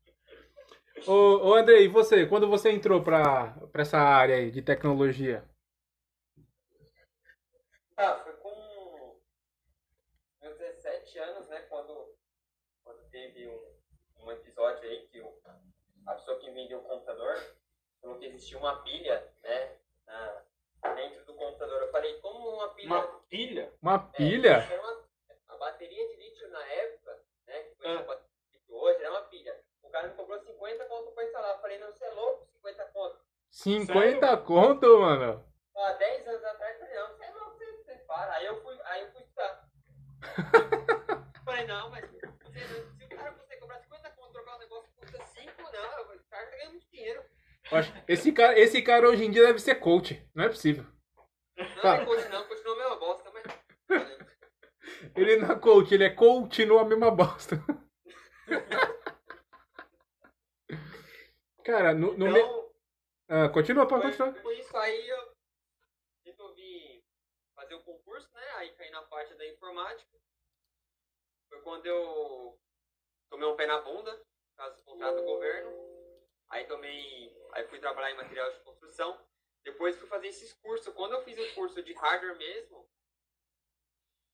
Ô, 1.08 1.48
ô 1.50 1.53
Andrei, 1.55 1.86
e 1.86 1.88
você? 1.88 2.25
Quando 2.27 2.48
você 2.48 2.69
entrou 2.72 3.01
pra, 3.01 3.53
pra 3.72 3.81
essa 3.81 3.98
área 3.98 4.36
aí 4.36 4.51
de 4.51 4.62
tecnologia? 4.62 5.43
Ah, 7.98 8.15
foi 8.24 8.34
com 8.34 9.19
meus 10.41 10.58
17 10.58 11.19
anos, 11.19 11.48
né? 11.50 11.62
Quando, 11.69 12.13
quando 12.84 13.10
teve 13.10 13.48
um, 13.48 14.25
um 14.25 14.31
episódio 14.31 14.88
aí 14.88 15.08
que 15.08 15.19
o, 15.22 15.34
a 16.05 16.13
pessoa 16.13 16.38
que 16.39 16.51
vendeu 16.51 16.79
o 16.79 16.84
computador 16.84 17.36
falou 18.01 18.17
que 18.19 18.25
existia 18.25 18.57
uma 18.57 18.81
pilha, 18.83 19.27
né? 19.43 19.75
Na, 20.05 20.43
dentro 20.95 21.25
do 21.25 21.33
computador. 21.35 21.81
Eu 21.81 21.91
falei, 21.91 22.19
como 22.21 22.49
uma 22.55 22.69
pilha. 22.73 22.87
Uma 22.89 23.07
pilha? 23.29 23.73
Uma 23.81 23.95
É, 24.13 24.17
pilha? 24.17 24.49
era 24.71 24.81
uma- 24.81 25.03
a 25.49 25.57
bateria 25.57 26.07
de 26.07 26.15
lítio 26.15 26.49
na 26.49 26.65
época, 26.65 27.19
né? 27.47 27.63
Que 27.63 27.75
foi 27.75 27.87
Ah. 27.97 28.19
lítio 28.53 28.75
hoje, 28.75 28.99
era 28.99 29.11
uma 29.11 29.21
pilha. 29.23 29.59
O 29.83 29.89
cara 29.89 30.07
me 30.07 30.15
cobrou 30.15 30.39
50 30.39 30.85
conto 30.85 31.11
pra 31.11 31.23
instalar. 31.25 31.55
Eu 31.55 31.61
falei, 31.61 31.77
não, 31.79 31.91
você 31.91 32.05
é 32.05 32.11
louco, 32.11 32.47
50 32.53 32.85
conto. 32.85 33.19
50 33.49 34.37
conto, 34.37 34.99
mano. 34.99 35.45
Há 35.75 35.93
10 35.93 36.27
anos 36.27 36.43
atrás, 36.43 36.73
eu 36.79 36.87
falei, 36.87 36.99
não, 37.01 37.07
você 37.15 37.23
é 37.23 37.31
louco, 37.31 37.57
você, 37.57 37.71
você 37.77 37.95
para. 37.99 38.33
Aí 38.35 38.45
eu 38.45 38.61
fui, 38.61 38.79
aí 38.83 39.01
eu 39.01 39.11
fui 39.11 39.21
estudar. 39.21 39.69
falei, 41.45 41.65
não, 41.65 41.89
mas 41.89 42.05
você 42.09 42.19
se 42.19 43.05
o 43.05 43.09
cara 43.17 43.31
consegue 43.31 43.61
cobrar 43.61 43.79
50 43.79 44.09
conto, 44.11 44.33
trocar 44.33 44.55
um 44.55 44.59
negócio 44.59 44.91
que 44.91 44.99
custa 44.99 45.25
5, 45.25 45.61
não, 45.61 45.69
o 45.69 46.19
cara 46.29 46.45
tá 46.45 46.51
ganhando 46.57 46.71
muito 46.71 46.87
dinheiro. 46.91 47.23
Esse 48.07 48.31
cara, 48.31 48.57
esse 48.59 48.81
cara 48.81 49.07
hoje 49.09 49.25
em 49.25 49.31
dia 49.31 49.43
deve 49.43 49.59
ser 49.59 49.75
coach. 49.75 50.23
Não 50.33 50.45
é 50.45 50.49
possível. 50.49 50.85
Não, 51.57 51.81
Tá. 51.81 51.95
é 51.97 52.05
coach 52.05 52.27
não, 52.29 52.47
continua 52.47 52.73
a 52.73 52.77
mesma 52.77 52.95
bosta, 52.97 53.31
mas... 53.31 53.43
Ele 55.15 55.38
não 55.38 55.51
é 55.51 55.59
coach, 55.59 55.93
ele 55.93 56.03
é 56.03 56.09
continua 56.09 56.81
a 56.81 56.85
mesma 56.85 57.11
bosta. 57.11 57.55
Cara, 61.63 61.93
no, 61.93 62.17
no 62.17 62.31
me... 62.31 62.39
Então, 62.39 62.71
Ah, 63.29 63.49
continua, 63.49 63.88
pode 63.88 64.03
continuar. 64.03 64.33
por 64.41 64.53
isso 64.53 64.75
aí 64.77 65.09
eu 65.09 65.33
resolvi 66.25 67.03
fazer 67.55 67.75
o 67.75 67.83
concurso, 67.83 68.29
né? 68.33 68.41
Aí 68.57 68.71
caí 68.75 68.89
na 68.91 69.03
parte 69.03 69.34
da 69.36 69.47
informática. 69.47 70.17
Foi 71.49 71.62
quando 71.62 71.86
eu 71.86 72.60
tomei 73.29 73.47
um 73.47 73.55
pé 73.55 73.67
na 73.67 73.82
bunda, 73.82 74.12
por 74.15 74.58
causa 74.58 74.75
do 74.77 74.84
contrato 74.84 75.15
do 75.17 75.23
governo. 75.23 75.71
Aí 76.49 76.65
tomei. 76.65 77.38
Aí 77.53 77.67
fui 77.67 77.79
trabalhar 77.79 78.12
em 78.12 78.17
material 78.17 78.51
de 78.51 78.59
construção. 78.62 79.19
Depois 79.63 79.97
fui 79.97 80.07
fazer 80.07 80.27
esses 80.27 80.53
cursos. 80.53 80.93
Quando 80.93 81.13
eu 81.13 81.23
fiz 81.23 81.38
o 81.38 81.55
curso 81.55 81.81
de 81.83 81.93
hardware 81.93 82.38
mesmo, 82.38 82.89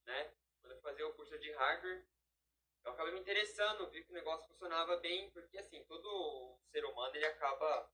né? 0.05 0.31
Quando 0.61 0.73
eu 0.73 0.81
fazia 0.81 1.07
o 1.07 1.13
curso 1.13 1.37
de 1.39 1.51
hardware, 1.51 2.05
eu 2.83 2.91
acabei 2.91 3.13
me 3.13 3.19
interessando, 3.19 3.89
vi 3.89 4.03
que 4.03 4.11
o 4.11 4.15
negócio 4.15 4.47
funcionava 4.47 4.97
bem, 4.97 5.31
porque 5.31 5.57
assim, 5.57 5.83
todo 5.85 6.59
ser 6.71 6.85
humano 6.85 7.15
ele 7.15 7.25
acaba 7.25 7.91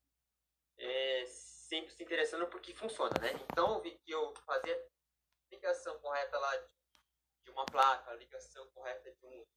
é, 0.78 1.26
sempre 1.26 1.94
se 1.94 2.04
interessando 2.04 2.48
porque 2.48 2.74
funciona, 2.74 3.14
né? 3.22 3.32
Então 3.50 3.76
eu 3.76 3.82
vi 3.82 3.98
que 4.00 4.12
eu 4.12 4.34
fazia 4.46 4.90
ligação 5.50 5.98
correta 6.00 6.38
lá 6.38 6.58
de, 6.58 6.74
de 7.46 7.52
uma 7.52 7.66
placa, 7.66 8.14
ligação 8.16 8.68
correta 8.72 9.12
de 9.12 9.26
um, 9.26 9.48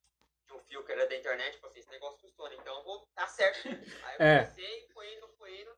de 0.45 0.53
um 0.53 0.59
fio 0.59 0.83
que 0.85 0.91
era 0.91 1.07
da 1.07 1.15
internet, 1.15 1.57
falei 1.57 1.71
assim, 1.71 1.79
esse 1.79 1.89
negócio 1.89 2.19
funciona, 2.19 2.53
então 2.55 2.77
eu 2.77 2.83
vou 2.83 3.05
tá 3.15 3.27
certo. 3.27 3.67
Aí 3.67 4.15
eu 4.19 4.25
É. 4.25 4.43
comecei, 4.45 4.87
foi 4.89 5.13
indo, 5.15 5.27
foi 5.37 5.61
indo. 5.61 5.77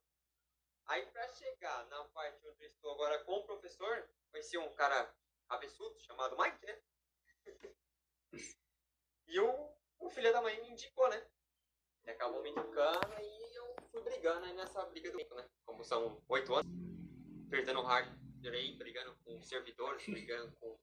Aí 0.88 1.06
pra 1.08 1.28
chegar 1.30 1.86
na 1.88 2.04
parte 2.06 2.46
onde 2.48 2.64
eu 2.64 2.68
estou 2.68 2.92
agora 2.94 3.24
com 3.24 3.34
o 3.36 3.44
professor, 3.44 4.10
conheci 4.32 4.58
um 4.58 4.74
cara 4.74 5.14
absurdo 5.50 6.00
chamado 6.00 6.38
Mike, 6.38 6.66
né? 6.66 6.82
E 9.30 9.40
o, 9.42 9.70
o 10.00 10.10
filho 10.10 10.32
da 10.32 10.42
mãe 10.42 10.60
me 10.62 10.70
indicou, 10.72 11.10
né? 11.10 11.18
Ele 12.04 12.12
acabou 12.12 12.42
me 12.42 12.50
indicando 12.50 13.14
e 13.20 13.56
eu 13.56 13.76
fui 13.92 14.02
brigando 14.02 14.46
aí 14.46 14.54
nessa 14.54 14.86
briga 14.86 15.12
do 15.12 15.18
tempo, 15.18 15.36
né? 15.36 15.50
Como 15.66 15.84
são 15.84 16.24
oito 16.30 16.56
anos, 16.56 16.72
perdendo 17.50 17.82
hardware 17.82 18.54
aí, 18.54 18.78
brigando 18.78 19.18
com 19.26 19.42
servidores, 19.42 20.06
brigando 20.06 20.56
com, 20.58 20.80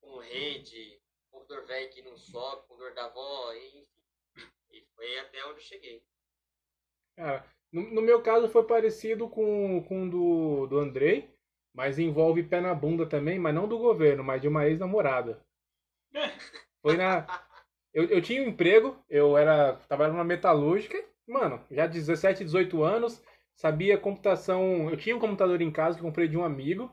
com 0.00 0.18
rede, 0.18 1.02
computador 1.36 1.66
velho 1.66 1.90
que 1.90 2.02
não 2.02 2.16
sobe, 2.16 2.62
computador 2.66 2.94
da 2.94 3.04
avó, 3.06 3.52
enfim. 3.54 3.86
E 4.72 4.84
foi 4.94 5.18
até 5.18 5.44
onde 5.44 5.58
eu 5.58 5.60
cheguei. 5.60 6.02
Cara, 7.16 7.44
no, 7.72 7.82
no 7.94 8.02
meu 8.02 8.22
caso 8.22 8.48
foi 8.48 8.64
parecido 8.64 9.28
com, 9.28 9.82
com 9.84 10.06
o 10.06 10.10
do, 10.10 10.66
do 10.66 10.78
Andrei, 10.78 11.30
mas 11.74 11.98
envolve 11.98 12.42
pé 12.42 12.60
na 12.60 12.74
bunda 12.74 13.06
também, 13.06 13.38
mas 13.38 13.54
não 13.54 13.68
do 13.68 13.78
governo, 13.78 14.24
mas 14.24 14.40
de 14.40 14.48
uma 14.48 14.66
ex-namorada. 14.66 15.44
Foi 16.80 16.96
na. 16.96 17.26
Eu, 17.92 18.04
eu 18.04 18.22
tinha 18.22 18.42
um 18.42 18.46
emprego, 18.46 18.96
eu 19.10 19.36
era. 19.36 19.74
trabalhava 19.88 20.16
numa 20.16 20.24
metalúrgica, 20.24 21.02
mano, 21.26 21.64
já 21.70 21.86
17, 21.86 22.44
18 22.44 22.82
anos, 22.82 23.20
sabia 23.56 23.98
computação. 23.98 24.88
Eu 24.88 24.96
tinha 24.96 25.16
um 25.16 25.18
computador 25.18 25.60
em 25.60 25.72
casa 25.72 25.96
que 25.96 26.02
comprei 26.02 26.28
de 26.28 26.36
um 26.36 26.44
amigo. 26.44 26.90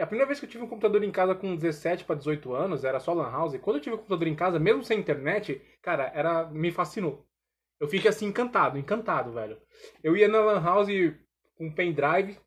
A 0.00 0.06
primeira 0.06 0.26
vez 0.26 0.40
que 0.40 0.46
eu 0.46 0.50
tive 0.50 0.64
um 0.64 0.68
computador 0.68 1.02
em 1.04 1.10
casa 1.10 1.34
com 1.34 1.54
17 1.54 2.04
para 2.04 2.16
18 2.16 2.52
anos, 2.54 2.84
era 2.84 2.98
só 2.98 3.12
Lan 3.12 3.30
House. 3.30 3.54
E 3.54 3.58
quando 3.58 3.76
eu 3.76 3.82
tive 3.82 3.94
um 3.94 3.98
computador 3.98 4.26
em 4.26 4.34
casa, 4.34 4.58
mesmo 4.58 4.82
sem 4.82 4.98
internet, 4.98 5.60
cara, 5.82 6.10
era 6.14 6.46
me 6.50 6.70
fascinou. 6.72 7.26
Eu 7.78 7.88
fiquei 7.88 8.08
assim 8.08 8.26
encantado, 8.26 8.78
encantado, 8.78 9.32
velho. 9.32 9.60
Eu 10.02 10.16
ia 10.16 10.28
na 10.28 10.40
Lan 10.40 10.62
House 10.62 10.88
com 11.56 11.70
pendrive, 11.70 12.38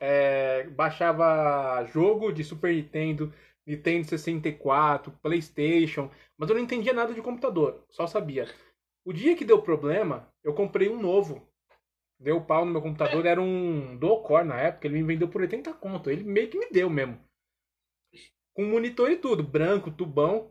é, 0.00 0.64
baixava 0.68 1.84
jogo 1.86 2.32
de 2.32 2.44
Super 2.44 2.74
Nintendo, 2.74 3.32
Nintendo 3.66 4.06
64, 4.06 5.12
PlayStation, 5.20 6.10
mas 6.38 6.48
eu 6.48 6.54
não 6.54 6.62
entendia 6.62 6.92
nada 6.92 7.12
de 7.12 7.20
computador, 7.20 7.84
só 7.90 8.06
sabia. 8.06 8.48
O 9.04 9.12
dia 9.12 9.36
que 9.36 9.44
deu 9.44 9.60
problema, 9.60 10.32
eu 10.42 10.54
comprei 10.54 10.88
um 10.88 11.00
novo. 11.00 11.48
Deu 12.18 12.40
pau 12.40 12.64
no 12.64 12.72
meu 12.72 12.80
computador, 12.82 13.26
era 13.26 13.40
um 13.40 13.96
dual 13.96 14.22
core 14.22 14.46
na 14.48 14.58
época, 14.58 14.86
ele 14.86 14.96
me 14.96 15.02
vendeu 15.02 15.28
por 15.28 15.40
80 15.42 15.72
conto. 15.74 16.10
Ele 16.10 16.24
meio 16.24 16.48
que 16.48 16.58
me 16.58 16.70
deu 16.70 16.88
mesmo. 16.88 17.18
Com 18.54 18.64
monitor 18.64 19.10
e 19.10 19.16
tudo, 19.16 19.42
branco, 19.42 19.90
tubão. 19.90 20.50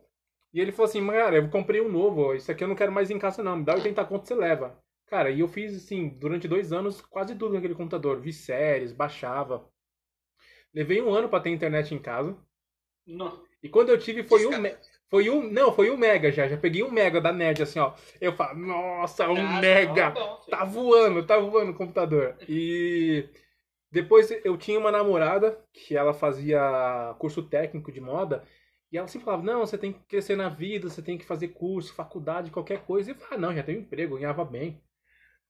E 0.54 0.60
ele 0.62 0.72
falou 0.72 0.88
assim, 0.90 1.06
cara, 1.06 1.36
eu 1.38 1.50
comprei 1.50 1.82
um 1.82 1.92
novo, 1.92 2.34
isso 2.34 2.52
aqui 2.52 2.64
eu 2.64 2.68
não 2.68 2.76
quero 2.76 2.92
mais 2.92 3.10
em 3.12 3.20
casa 3.20 3.44
não, 3.44 3.58
me 3.58 3.66
dá 3.66 3.74
80 3.74 4.06
conto 4.06 4.28
você 4.28 4.36
leva. 4.36 4.80
Cara, 5.08 5.30
e 5.30 5.40
eu 5.42 5.48
fiz 5.48 5.76
assim, 5.76 6.10
durante 6.10 6.48
dois 6.48 6.72
anos, 6.72 7.02
quase 7.02 7.36
tudo 7.36 7.54
naquele 7.56 7.76
computador. 7.76 8.22
Vi 8.22 8.32
séries, 8.32 8.92
baixava. 8.94 9.68
Levei 10.74 11.02
um 11.02 11.14
ano 11.14 11.30
pra 11.30 11.40
ter 11.40 11.50
internet 11.50 11.94
em 11.94 12.00
casa. 12.00 12.38
Não. 13.06 13.44
E 13.62 13.70
quando 13.70 13.90
eu 13.90 14.00
tive 14.00 14.24
foi 14.24 14.46
um, 14.46 14.62
me- 14.62 14.76
foi 15.10 15.30
um, 15.30 15.50
não, 15.52 15.72
foi 15.74 15.90
um 15.92 15.98
mega 15.98 16.32
já, 16.32 16.48
já 16.48 16.58
peguei 16.58 16.84
um 16.84 16.92
mega 16.92 17.22
da 17.22 17.32
net 17.32 17.62
assim, 17.62 17.80
ó. 17.80 17.94
Eu 18.20 18.34
falo, 18.34 18.58
nossa, 18.60 19.30
um 19.30 19.38
Ah, 19.38 19.60
mega. 19.62 20.12
tá 20.12 20.20
bom, 20.20 20.38
filho. 20.42 20.58
Tá 20.58 20.66
voando, 20.66 21.26
tá 21.26 21.38
voando 21.38 21.72
o 21.72 21.76
computador. 21.76 22.36
E 22.48 23.30
depois 23.92 24.30
eu 24.44 24.58
tinha 24.58 24.80
uma 24.80 24.92
namorada 24.92 25.58
que 25.74 25.96
ela 25.96 26.14
fazia 26.14 27.16
curso 27.20 27.44
técnico 27.44 27.92
de 27.92 28.02
moda. 28.02 28.44
E 28.92 28.98
ela 28.98 29.08
sempre 29.08 29.26
falava, 29.26 29.44
não, 29.44 29.62
você 29.66 29.78
tem 29.78 29.92
que 29.94 30.00
crescer 30.08 30.36
na 30.36 30.48
vida, 30.50 30.90
você 30.90 31.02
tem 31.02 31.18
que 31.18 31.26
fazer 31.26 31.50
curso, 31.50 31.94
faculdade, 31.94 32.52
qualquer 32.52 32.86
coisa. 32.86 33.10
E 33.12 33.14
eu 33.14 33.18
falava, 33.18 33.36
ah, 33.36 33.40
não, 33.40 33.56
já 33.56 33.64
tenho 33.64 33.80
emprego, 33.80 34.18
ganhava 34.18 34.46
bem. 34.46 34.82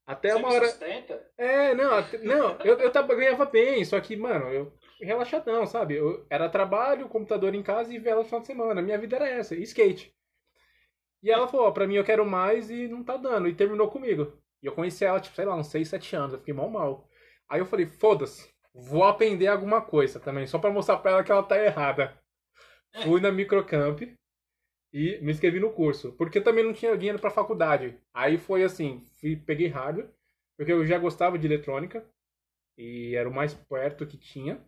Até 0.05 0.31
Você 0.31 0.37
uma 0.37 0.51
hora. 0.53 0.67
sustenta? 0.67 1.31
É, 1.37 1.73
não, 1.73 1.91
não, 2.23 2.57
eu, 2.63 2.77
eu 2.79 2.91
tava, 2.91 3.15
ganhava 3.15 3.45
bem, 3.45 3.83
só 3.83 3.99
que, 3.99 4.15
mano, 4.15 4.49
eu 4.49 4.71
relaxadão, 5.01 5.65
sabe? 5.65 5.95
Eu, 5.95 6.25
era 6.29 6.49
trabalho, 6.49 7.09
computador 7.09 7.53
em 7.53 7.63
casa 7.63 7.93
e 7.93 7.99
vela 7.99 8.19
no 8.19 8.25
final 8.25 8.41
de 8.41 8.47
semana. 8.47 8.81
Minha 8.81 8.97
vida 8.97 9.15
era 9.15 9.27
essa, 9.27 9.55
skate. 9.55 10.15
E 11.21 11.31
ela 11.31 11.47
falou, 11.47 11.67
ó, 11.67 11.71
pra 11.71 11.87
mim 11.87 11.95
eu 11.95 12.03
quero 12.03 12.25
mais 12.25 12.69
e 12.69 12.87
não 12.87 13.03
tá 13.03 13.17
dando. 13.17 13.47
E 13.47 13.55
terminou 13.55 13.89
comigo. 13.89 14.37
E 14.61 14.67
eu 14.67 14.73
conheci 14.73 15.03
ela, 15.03 15.19
tipo, 15.19 15.35
sei 15.35 15.45
lá, 15.45 15.55
uns 15.55 15.67
6, 15.67 15.87
7 15.87 16.15
anos. 16.15 16.33
Eu 16.33 16.39
fiquei 16.39 16.53
mal 16.53 16.69
mal. 16.69 17.09
Aí 17.49 17.59
eu 17.59 17.65
falei, 17.65 17.85
foda-se, 17.85 18.49
vou 18.73 19.03
aprender 19.03 19.47
alguma 19.47 19.81
coisa 19.81 20.19
também, 20.19 20.47
só 20.47 20.57
pra 20.57 20.71
mostrar 20.71 20.97
pra 20.97 21.11
ela 21.11 21.23
que 21.23 21.31
ela 21.31 21.43
tá 21.43 21.63
errada. 21.63 22.17
Fui 23.03 23.19
na 23.21 23.31
Microcamp 23.31 24.01
e 24.93 25.19
me 25.21 25.31
inscrevi 25.31 25.59
no 25.59 25.71
curso. 25.71 26.13
Porque 26.13 26.39
também 26.41 26.63
não 26.63 26.73
tinha 26.73 26.97
dinheiro 26.97 27.19
pra 27.19 27.29
faculdade. 27.29 27.99
Aí 28.13 28.37
foi 28.37 28.63
assim, 28.63 29.03
fui, 29.19 29.35
peguei 29.35 29.67
hardware, 29.67 30.09
porque 30.57 30.71
eu 30.71 30.85
já 30.85 30.97
gostava 30.97 31.37
de 31.37 31.45
eletrônica. 31.45 32.07
E 32.77 33.15
era 33.15 33.29
o 33.29 33.33
mais 33.33 33.53
perto 33.53 34.05
que 34.05 34.17
tinha. 34.17 34.63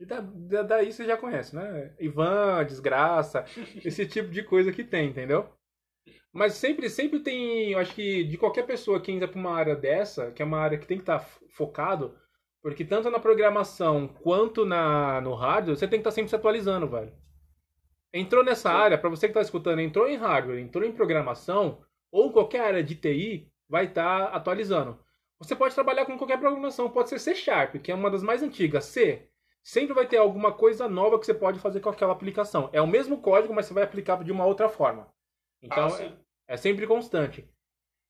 E 0.00 0.04
da, 0.06 0.20
da- 0.20 0.62
daí 0.62 0.92
você 0.92 1.04
já 1.04 1.16
conhece, 1.16 1.54
né? 1.54 1.94
Ivan, 2.00 2.64
desgraça, 2.64 3.44
esse 3.84 4.06
tipo 4.06 4.30
de 4.30 4.42
coisa 4.42 4.72
que 4.72 4.82
tem, 4.82 5.10
entendeu? 5.10 5.48
Mas 6.32 6.54
sempre, 6.54 6.90
sempre 6.90 7.20
tem, 7.20 7.72
eu 7.72 7.78
acho 7.80 7.94
que 7.94 8.24
de 8.24 8.38
qualquer 8.38 8.66
pessoa 8.66 9.00
que 9.00 9.12
entra 9.12 9.28
pra 9.28 9.40
uma 9.40 9.52
área 9.54 9.76
dessa, 9.76 10.32
que 10.32 10.42
é 10.42 10.44
uma 10.46 10.58
área 10.60 10.78
que 10.78 10.86
tem 10.86 10.98
que 10.98 11.02
estar 11.04 11.20
focado, 11.50 12.16
porque 12.62 12.84
tanto 12.84 13.10
na 13.10 13.20
programação 13.20 14.08
quanto 14.08 14.66
na, 14.66 15.20
no 15.22 15.34
hardware, 15.34 15.76
você 15.76 15.88
tem 15.88 15.98
que 16.00 16.02
estar 16.02 16.12
sempre 16.12 16.30
se 16.30 16.36
atualizando, 16.36 16.88
velho. 16.88 17.12
Entrou 18.12 18.44
nessa 18.44 18.70
área, 18.70 18.98
pra 18.98 19.08
você 19.10 19.28
que 19.28 19.34
tá 19.34 19.40
escutando, 19.40 19.80
entrou 19.80 20.08
em 20.08 20.16
hardware, 20.16 20.58
entrou 20.60 20.84
em 20.84 20.92
programação, 20.92 21.82
ou 22.10 22.32
qualquer 22.32 22.60
área 22.62 22.82
de 22.84 22.96
TI, 22.96 23.52
vai 23.68 23.86
estar 23.86 24.24
atualizando. 24.34 24.98
Você 25.38 25.54
pode 25.54 25.74
trabalhar 25.74 26.04
com 26.04 26.18
qualquer 26.18 26.38
programação, 26.38 26.90
pode 26.90 27.08
ser 27.08 27.20
C 27.20 27.34
Sharp, 27.34 27.76
que 27.76 27.92
é 27.92 27.94
uma 27.94 28.10
das 28.10 28.22
mais 28.22 28.42
antigas, 28.42 28.84
C. 28.86 29.29
Sempre 29.62 29.94
vai 29.94 30.06
ter 30.06 30.16
alguma 30.16 30.52
coisa 30.52 30.88
nova 30.88 31.18
que 31.18 31.26
você 31.26 31.34
pode 31.34 31.58
fazer 31.58 31.80
com 31.80 31.90
aquela 31.90 32.12
aplicação. 32.12 32.70
É 32.72 32.80
o 32.80 32.86
mesmo 32.86 33.20
código, 33.20 33.52
mas 33.54 33.66
você 33.66 33.74
vai 33.74 33.82
aplicar 33.84 34.22
de 34.24 34.32
uma 34.32 34.46
outra 34.46 34.68
forma. 34.68 35.06
Então, 35.62 35.86
Ah, 35.86 35.90
sim. 35.90 36.16
é 36.48 36.56
sempre 36.56 36.86
constante. 36.86 37.48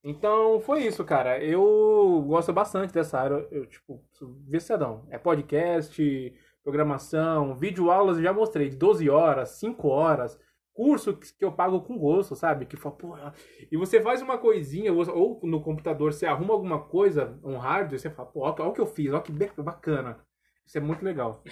Então, 0.03 0.61
foi 0.61 0.85
isso, 0.85 1.05
cara. 1.05 1.43
Eu 1.43 2.23
gosto 2.27 2.53
bastante 2.53 2.93
dessa 2.95 3.19
área. 3.19 3.47
Eu, 3.51 3.67
tipo, 3.67 4.03
viciadão. 4.49 5.07
É 5.11 5.19
podcast, 5.19 6.33
programação, 6.63 7.55
vídeo 7.55 7.91
aulas, 7.91 8.17
eu 8.17 8.23
já 8.23 8.33
mostrei, 8.33 8.69
de 8.69 8.77
12 8.77 9.11
horas, 9.11 9.51
5 9.51 9.89
horas. 9.89 10.39
Curso 10.73 11.17
que 11.17 11.45
eu 11.45 11.53
pago 11.53 11.83
com 11.83 11.99
gosto, 11.99 12.35
sabe? 12.35 12.65
Que 12.65 12.77
fala, 12.77 12.95
porra. 12.95 13.35
E 13.71 13.77
você 13.77 14.01
faz 14.01 14.23
uma 14.23 14.39
coisinha, 14.39 14.93
ou 14.93 15.41
no 15.43 15.61
computador 15.61 16.13
você 16.13 16.25
arruma 16.27 16.55
alguma 16.55 16.81
coisa, 16.81 17.39
um 17.45 17.59
hardware, 17.59 17.99
você 17.99 18.09
fala, 18.09 18.29
pô, 18.31 18.41
olha 18.41 18.65
o 18.65 18.73
que 18.73 18.81
eu 18.81 18.87
fiz, 18.87 19.13
olha 19.13 19.21
que 19.21 19.33
bacana. 19.61 20.25
Isso 20.66 20.79
é 20.79 20.81
muito 20.81 21.05
legal. 21.05 21.42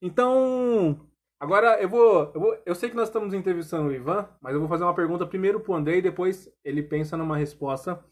Então, 0.00 1.08
Agora 1.40 1.80
eu 1.80 1.88
vou, 1.88 2.32
eu 2.34 2.40
vou. 2.40 2.62
Eu 2.66 2.74
sei 2.74 2.90
que 2.90 2.96
nós 2.96 3.08
estamos 3.08 3.32
entrevistando 3.32 3.88
o 3.88 3.94
Ivan, 3.94 4.28
mas 4.40 4.54
eu 4.54 4.60
vou 4.60 4.68
fazer 4.68 4.82
uma 4.82 4.94
pergunta 4.94 5.26
primeiro 5.26 5.60
pro 5.60 5.74
Andrei, 5.74 6.02
depois 6.02 6.52
ele 6.64 6.82
pensa 6.82 7.16
numa 7.16 7.36
resposta. 7.36 8.04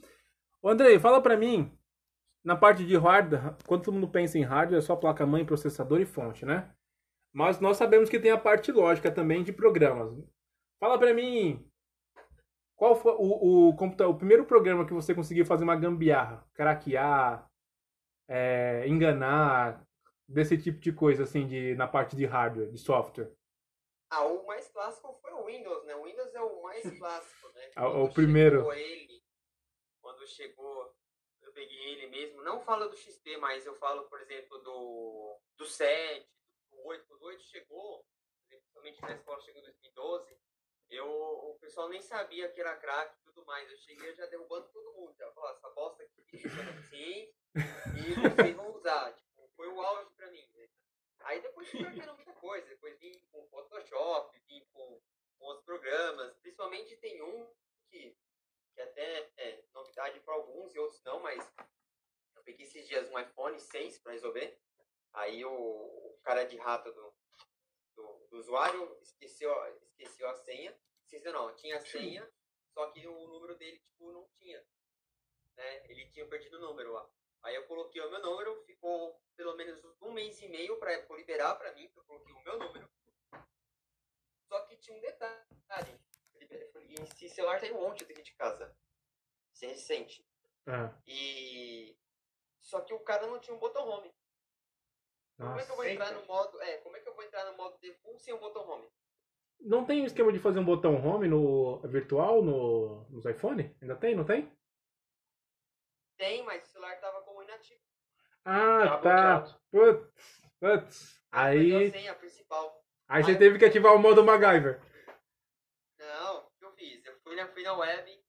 Ô 0.62 0.68
Andrei, 0.68 0.98
fala 1.00 1.20
pra 1.20 1.36
mim, 1.36 1.72
na 2.44 2.54
parte 2.56 2.86
de 2.86 2.96
hardware, 2.96 3.56
quando 3.66 3.82
todo 3.82 3.94
mundo 3.94 4.08
pensa 4.08 4.38
em 4.38 4.42
hardware, 4.42 4.78
é 4.78 4.80
só 4.80 4.94
placa-mãe, 4.94 5.44
processador 5.44 6.00
e 6.00 6.06
fonte, 6.06 6.46
né? 6.46 6.70
Mas 7.32 7.58
nós 7.60 7.76
sabemos 7.76 8.08
que 8.08 8.20
tem 8.20 8.30
a 8.30 8.38
parte 8.38 8.70
lógica 8.70 9.10
também 9.10 9.42
de 9.42 9.52
programas. 9.52 10.12
Fala 10.78 10.96
pra 10.96 11.12
mim, 11.12 11.68
qual 12.76 12.94
foi 12.94 13.12
o, 13.12 13.70
o, 13.70 14.08
o 14.10 14.14
primeiro 14.14 14.44
programa 14.44 14.86
que 14.86 14.94
você 14.94 15.14
conseguiu 15.14 15.44
fazer 15.44 15.64
uma 15.64 15.76
gambiarra, 15.76 16.46
craquear, 16.54 17.50
é, 18.28 18.86
enganar, 18.86 19.86
desse 20.28 20.58
tipo 20.58 20.78
de 20.78 20.92
coisa, 20.92 21.22
assim, 21.22 21.46
de, 21.46 21.74
na 21.74 21.86
parte 21.86 22.16
de 22.16 22.24
hardware, 22.24 22.70
de 22.70 22.78
software? 22.78 23.32
Ah, 24.10 24.24
o 24.24 24.46
mais 24.46 24.68
clássico 24.68 25.12
foi 25.14 25.32
o 25.32 25.44
Windows, 25.44 25.84
né? 25.84 25.94
O 25.96 26.04
Windows 26.04 26.34
é 26.34 26.40
o 26.40 26.62
mais 26.62 26.82
clássico, 26.98 27.48
né? 27.50 27.70
Ah, 27.76 27.88
o 27.88 28.12
primeiro. 28.12 28.72
ele, 28.72 29.22
quando 30.00 30.26
chegou, 30.26 30.94
eu 31.42 31.52
peguei 31.52 31.92
ele 31.92 32.08
mesmo. 32.08 32.42
Não 32.42 32.60
falo 32.60 32.88
do 32.88 32.96
XP, 32.96 33.36
mas 33.38 33.66
eu 33.66 33.74
falo, 33.76 34.04
por 34.04 34.20
exemplo, 34.20 34.58
do, 34.58 35.40
do 35.56 35.66
7, 35.66 36.28
do 36.70 36.86
8. 36.86 37.06
Quando 37.06 37.22
o 37.22 37.26
8 37.26 37.42
chegou, 37.42 38.04
principalmente 38.48 39.02
na 39.02 39.12
escola 39.12 39.40
chegou 39.40 39.60
em 39.60 39.64
2012, 39.64 40.36
eu, 40.90 41.06
o 41.06 41.58
pessoal 41.60 41.88
nem 41.88 42.00
sabia 42.00 42.50
que 42.50 42.60
era 42.60 42.76
crack 42.76 43.14
e 43.16 43.24
tudo 43.24 43.44
mais. 43.44 43.70
Eu 43.70 43.76
cheguei 43.78 44.14
já 44.14 44.26
derrubando 44.26 44.68
todo 44.68 44.92
mundo. 44.94 45.14
Já 45.16 45.30
falou, 45.32 45.50
essa 45.50 45.68
bosta 45.70 46.02
aqui 46.02 46.20
assim 46.20 47.32
e 47.56 48.14
vocês 48.14 48.56
vão 48.56 48.74
usar. 48.74 49.12
Tipo, 49.14 49.48
foi 49.56 49.68
o 49.68 49.80
auge 49.80 50.10
pra 50.16 50.30
mim, 50.30 50.46
né? 50.54 50.68
Aí 51.20 51.40
depois 51.40 51.68
tiveram 51.70 52.14
muita 52.14 52.32
coisa. 52.34 52.66
Depois 52.68 52.98
vim 52.98 53.18
com 53.32 53.46
Photoshop, 53.48 54.38
vim 54.46 54.64
com, 54.72 55.00
com 55.38 55.44
outros 55.44 55.64
programas. 55.64 56.36
Principalmente 56.38 56.96
tem 56.96 57.22
um 57.22 57.50
que, 57.88 58.16
que 58.74 58.80
até 58.80 59.30
é 59.36 59.64
novidade 59.72 60.20
para 60.20 60.34
alguns 60.34 60.74
e 60.74 60.78
outros 60.78 61.02
não, 61.02 61.20
mas 61.20 61.52
eu 62.36 62.42
peguei 62.42 62.66
esses 62.66 62.86
dias 62.86 63.10
um 63.10 63.18
iPhone 63.18 63.58
6 63.58 63.98
para 63.98 64.12
resolver. 64.12 64.60
Aí 65.12 65.44
o, 65.44 65.50
o 65.50 66.18
cara 66.22 66.44
de 66.44 66.56
rato 66.58 66.92
do, 66.92 67.14
do, 67.96 68.26
do 68.28 68.38
usuário 68.38 68.96
esqueceu, 69.00 69.50
esqueceu 69.80 70.28
a 70.28 70.34
senha. 70.34 70.76
Esqueceu 71.02 71.32
não, 71.32 71.54
tinha 71.56 71.78
a 71.78 71.80
senha, 71.80 72.28
só 72.74 72.90
que 72.90 73.06
o 73.06 73.28
número 73.28 73.56
dele 73.56 73.78
tipo, 73.78 74.12
não 74.12 74.28
tinha. 74.38 74.62
Né? 75.56 75.90
Ele 75.90 76.06
tinha 76.10 76.26
perdido 76.26 76.58
o 76.58 76.60
número 76.60 76.92
lá. 76.92 77.08
Aí 77.42 77.54
eu 77.54 77.66
coloquei 77.66 78.02
o 78.02 78.10
meu 78.10 78.20
número, 78.20 78.64
ficou 78.64 79.20
pelo 79.36 79.54
menos 79.54 79.80
um 80.02 80.12
mês 80.12 80.40
e 80.42 80.48
meio 80.48 80.78
para 80.78 80.96
liberar 81.14 81.54
para 81.54 81.72
mim, 81.74 81.88
que 81.88 81.98
eu 81.98 82.04
coloquei 82.04 82.34
o 82.34 82.42
meu 82.42 82.58
número. 82.58 82.90
Só 84.48 84.60
que 84.66 84.76
tinha 84.76 84.96
um 84.96 85.00
detalhe. 85.00 86.00
Esse 87.02 87.28
celular 87.28 87.60
tem 87.60 87.72
um 87.72 87.80
monte 87.80 88.04
daqui 88.04 88.22
de 88.22 88.32
casa. 88.34 88.76
Sem 89.52 89.70
recente. 89.70 90.26
Ah, 90.66 90.92
E. 91.06 91.96
Só 92.60 92.80
que 92.80 92.92
o 92.92 93.00
cara 93.00 93.26
não 93.26 93.38
tinha 93.38 93.54
um 93.54 93.60
botão 93.60 93.88
home. 93.88 94.12
Como 95.38 95.58
é 95.58 95.64
que 95.64 95.70
eu 95.70 95.76
vou 95.76 95.84
nossa. 95.84 95.90
entrar 95.94 96.12
no 96.12 96.26
modo. 96.26 96.60
É, 96.62 96.76
como 96.78 96.96
é 96.96 97.00
que 97.00 97.08
eu 97.08 97.14
vou 97.14 97.24
entrar 97.24 97.44
no 97.50 97.56
modo 97.56 97.78
default 97.78 98.22
sem 98.22 98.34
um 98.34 98.38
botão 98.38 98.68
home? 98.68 98.88
Não 99.60 99.84
tem 99.84 100.04
esquema 100.04 100.32
de 100.32 100.38
fazer 100.38 100.58
um 100.60 100.64
botão 100.64 100.94
home 101.04 101.28
no 101.28 101.78
virtual 101.88 102.42
no, 102.42 103.04
nos 103.10 103.24
iPhone? 103.26 103.74
Ainda 103.80 103.96
tem, 103.96 104.14
não 104.14 104.24
tem? 104.24 104.50
Tem, 106.16 106.42
mas 106.44 106.62
o 106.64 106.66
celular 106.72 106.98
tava 107.00 107.20
como 107.22 107.42
inativo. 107.42 107.80
Ah, 108.44 108.78
Tá 108.84 108.98
tá. 108.98 109.40
bloqueado. 109.40 109.60
Putz, 109.70 110.42
putz. 110.60 111.20
Perdeu 111.30 111.78
Aí, 111.78 111.86
a 111.88 111.90
senha 111.90 112.14
principal. 112.14 112.82
aí 113.08 113.22
você 113.22 113.36
teve 113.36 113.58
que 113.58 113.64
ativar 113.66 113.94
o 113.94 113.98
modo 113.98 114.24
MacGyver. 114.24 114.80
Não, 115.98 116.38
o 116.46 116.50
que 116.58 116.64
eu 116.64 116.72
fiz? 116.72 117.04
Eu 117.04 117.18
fui 117.20 117.36
na, 117.36 117.46
fui 117.48 117.62
na 117.62 117.74
web, 117.74 118.24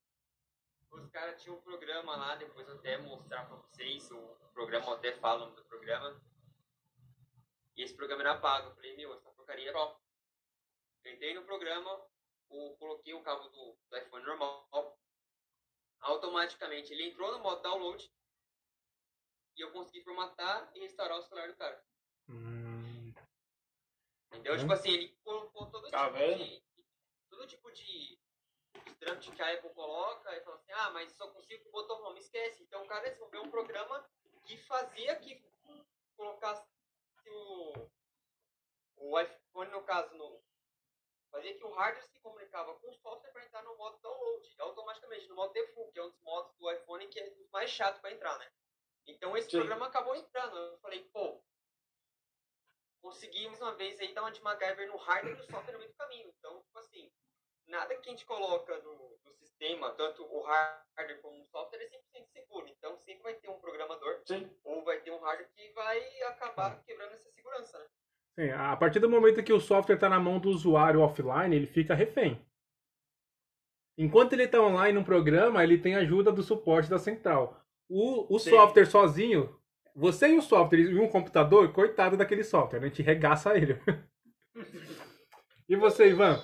os 0.91 1.09
caras 1.11 1.41
tinham 1.41 1.55
um 1.57 1.61
programa 1.61 2.15
lá, 2.17 2.35
depois 2.35 2.67
eu 2.67 2.75
até 2.75 2.97
mostrar 2.97 3.45
pra 3.45 3.55
vocês, 3.57 4.09
o 4.11 4.17
programa, 4.53 4.87
eu 4.87 4.93
até 4.93 5.13
falo 5.13 5.43
o 5.43 5.45
nome 5.45 5.55
do 5.55 5.65
programa. 5.65 6.19
E 7.77 7.83
esse 7.83 7.95
programa 7.95 8.23
era 8.23 8.39
pago. 8.39 8.69
Eu 8.69 8.75
falei, 8.75 8.95
meu, 8.97 9.13
essa 9.13 9.29
porcaria 9.31 9.69
é 9.69 9.73
top. 9.73 10.01
Entrei 11.05 11.33
no 11.33 11.45
programa, 11.45 12.05
o, 12.49 12.75
coloquei 12.77 13.13
o 13.13 13.21
cabo 13.21 13.47
do, 13.47 13.77
do 13.89 13.97
iPhone 13.97 14.25
normal, 14.25 14.99
automaticamente 16.01 16.91
ele 16.91 17.05
entrou 17.05 17.31
no 17.31 17.39
modo 17.39 17.61
download 17.61 18.11
e 19.55 19.61
eu 19.61 19.71
consegui 19.71 20.03
formatar 20.03 20.69
e 20.75 20.79
restaurar 20.79 21.17
o 21.17 21.21
celular 21.21 21.47
do 21.47 21.55
cara. 21.55 21.85
Hum, 22.27 23.13
Entendeu? 24.27 24.55
Hum. 24.55 24.59
Tipo 24.59 24.73
assim, 24.73 24.89
ele 24.91 25.17
colocou 25.23 25.69
todo 25.71 25.89
Tá 25.89 26.07
tipo 26.07 26.17
vendo? 26.17 26.43
de. 26.43 26.63
Todo 27.29 27.47
tipo 27.47 27.71
de, 27.71 28.19
trâmite 28.99 29.31
que 29.31 29.41
a 29.41 29.53
Apple 29.53 29.73
coloca 29.73 30.35
e 30.35 30.41
fala 30.41 30.55
assim, 30.55 30.71
ah, 30.71 30.89
mas 30.91 31.11
só 31.13 31.27
consigo 31.29 31.63
com 31.63 31.69
o 31.69 31.71
botão 31.71 32.03
home, 32.03 32.19
esquece. 32.19 32.63
Então 32.63 32.83
o 32.83 32.87
cara 32.87 33.07
desenvolveu 33.07 33.43
um 33.43 33.51
programa 33.51 34.03
que 34.45 34.57
fazia 34.57 35.15
que 35.17 35.41
colocasse 36.15 36.65
o, 37.29 37.89
o 38.97 39.19
iPhone, 39.19 39.71
no 39.71 39.83
caso, 39.83 40.13
no. 40.15 40.41
Fazia 41.29 41.53
que 41.53 41.63
o 41.63 41.71
hardware 41.71 42.07
se 42.07 42.19
comunicava 42.19 42.73
com 42.75 42.89
o 42.89 42.93
software 42.93 43.31
para 43.31 43.45
entrar 43.45 43.61
no 43.63 43.75
modo 43.75 43.97
download, 43.99 44.55
automaticamente, 44.59 45.27
no 45.27 45.35
modo 45.35 45.53
default, 45.53 45.91
que 45.91 45.99
é 45.99 46.03
um 46.03 46.09
dos 46.09 46.21
modos 46.21 46.55
do 46.55 46.71
iPhone 46.71 47.07
que 47.09 47.19
é 47.19 47.35
mais 47.51 47.69
chato 47.69 47.99
para 47.99 48.13
entrar, 48.13 48.37
né? 48.39 48.51
Então 49.05 49.35
esse 49.35 49.49
Sim. 49.49 49.57
programa 49.57 49.87
acabou 49.87 50.15
entrando. 50.15 50.57
Eu 50.57 50.77
falei, 50.79 51.03
pô, 51.09 51.41
consegui 53.01 53.47
mais 53.47 53.61
uma 53.61 53.73
vez 53.75 53.99
aí 53.99 54.13
dar 54.13 54.21
uma 54.21 54.31
de 54.31 54.41
MacGyver 54.41 54.87
no 54.87 54.97
hardware 54.97 55.33
e 55.33 55.37
no 55.37 55.43
software 55.43 55.73
no 55.73 55.79
meio 55.79 55.91
do 55.91 55.97
caminho. 55.97 56.33
Então, 56.37 56.61
tipo 56.61 56.79
assim, 56.79 57.11
nada 57.67 57.95
que 57.95 58.07
a 58.07 58.11
gente 58.11 58.25
coloca 58.25 58.77
no, 58.79 59.17
no 59.25 59.33
sistema, 59.33 59.91
tanto 59.91 60.23
o 60.23 60.41
hardware 60.41 61.21
como 61.21 61.41
o 61.41 61.45
software, 61.45 61.79
é 61.81 62.19
100% 62.19 62.25
seguro. 62.27 62.67
Então, 62.67 62.97
sempre 62.99 63.23
vai 63.23 63.33
ter 63.35 63.49
um 63.49 63.59
programador 63.59 64.21
Sim. 64.25 64.49
ou 64.63 64.83
vai 64.83 64.99
ter 65.01 65.11
um 65.11 65.19
hardware 65.19 65.49
que 65.55 65.71
vai 65.73 66.21
acabar 66.23 66.81
quebrando 66.83 67.13
essa 67.13 67.29
segurança, 67.31 67.77
né? 67.77 67.85
sim, 68.39 68.49
a 68.51 68.75
partir 68.75 68.99
do 68.99 69.09
momento 69.09 69.43
que 69.43 69.53
o 69.53 69.59
software 69.59 69.95
está 69.95 70.07
na 70.07 70.19
mão 70.19 70.39
do 70.39 70.49
usuário 70.49 71.01
offline, 71.01 71.55
ele 71.55 71.67
fica 71.67 71.95
refém. 71.95 72.39
Enquanto 73.97 74.33
ele 74.33 74.43
está 74.43 74.61
online 74.61 74.97
no 74.97 75.03
programa, 75.03 75.63
ele 75.63 75.79
tem 75.79 75.95
ajuda 75.95 76.31
do 76.31 76.43
suporte 76.43 76.89
da 76.89 76.99
central. 76.99 77.59
O, 77.89 78.35
o 78.35 78.37
software 78.37 78.85
sozinho, 78.85 79.59
você 79.95 80.27
e 80.29 80.37
o 80.37 80.41
software 80.41 80.81
e 80.81 80.99
um 80.99 81.09
computador, 81.09 81.73
coitado 81.73 82.15
daquele 82.15 82.43
software, 82.43 82.79
a 82.79 82.87
gente 82.87 83.01
regaça 83.01 83.57
ele. 83.57 83.81
e 85.67 85.75
você, 85.75 86.09
Ivan? 86.09 86.39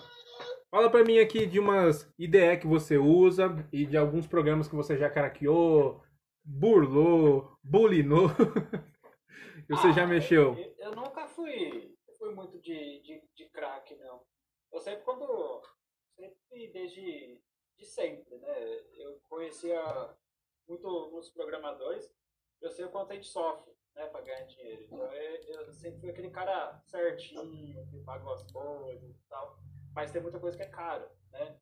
Fala 0.73 0.89
pra 0.89 1.03
mim 1.03 1.19
aqui 1.19 1.45
de 1.45 1.59
umas 1.59 2.11
IDE 2.17 2.57
que 2.59 2.65
você 2.65 2.97
usa 2.97 3.45
e 3.71 3.85
de 3.85 3.95
alguns 3.95 4.25
programas 4.25 4.67
que 4.67 4.73
você 4.73 4.97
já 4.97 5.07
craqueou, 5.07 6.01
burlou, 6.43 7.55
bulinou. 7.63 8.29
você 9.69 9.87
Ah, 9.89 9.91
já 9.91 10.07
mexeu. 10.07 10.57
Eu, 10.57 10.73
eu 10.79 10.95
nunca 10.95 11.27
fui, 11.27 11.95
fui 12.17 12.33
muito 12.33 12.59
de, 12.59 13.03
de, 13.03 13.21
de 13.35 13.49
crack, 13.51 13.95
não. 13.97 14.25
Eu 14.71 14.79
sempre 14.79 15.03
quando. 15.03 15.61
Sempre 16.15 16.71
desde 16.73 17.39
de 17.77 17.85
sempre, 17.85 18.35
né? 18.39 18.79
Eu 18.97 19.19
conhecia 19.29 19.79
muito 20.67 21.11
muitos 21.11 21.29
programadores, 21.29 22.11
eu 22.59 22.71
sei 22.71 22.85
o 22.85 22.89
quanto 22.89 23.11
a 23.11 23.13
gente 23.13 23.27
sofre, 23.27 23.71
né, 23.95 24.07
pra 24.07 24.21
ganhar 24.21 24.41
dinheiro. 24.45 24.85
Então 24.85 25.13
eu, 25.13 25.35
eu 25.67 25.71
sempre 25.71 25.99
fui 25.99 26.09
aquele 26.09 26.31
cara 26.31 26.81
certinho, 26.87 27.87
que 27.91 27.99
pagou 28.03 28.33
as 28.33 28.51
coisas 28.51 29.07
e 29.07 29.23
tal. 29.29 29.62
Mas 29.95 30.11
tem 30.11 30.21
muita 30.21 30.39
coisa 30.39 30.57
que 30.57 30.63
é 30.63 30.69
caro, 30.69 31.09
né? 31.31 31.59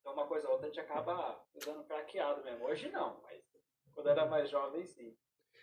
Então 0.00 0.12
uma 0.14 0.26
coisa 0.26 0.46
ou 0.46 0.54
outra 0.54 0.66
a 0.66 0.70
gente 0.70 0.80
acaba 0.80 1.44
usando 1.54 1.84
craqueado 1.84 2.42
mesmo. 2.42 2.64
Hoje 2.64 2.90
não, 2.90 3.20
mas 3.22 3.44
quando 3.94 4.08
era 4.10 4.26
mais 4.26 4.48
jovem 4.48 4.84
sim. 4.86 5.16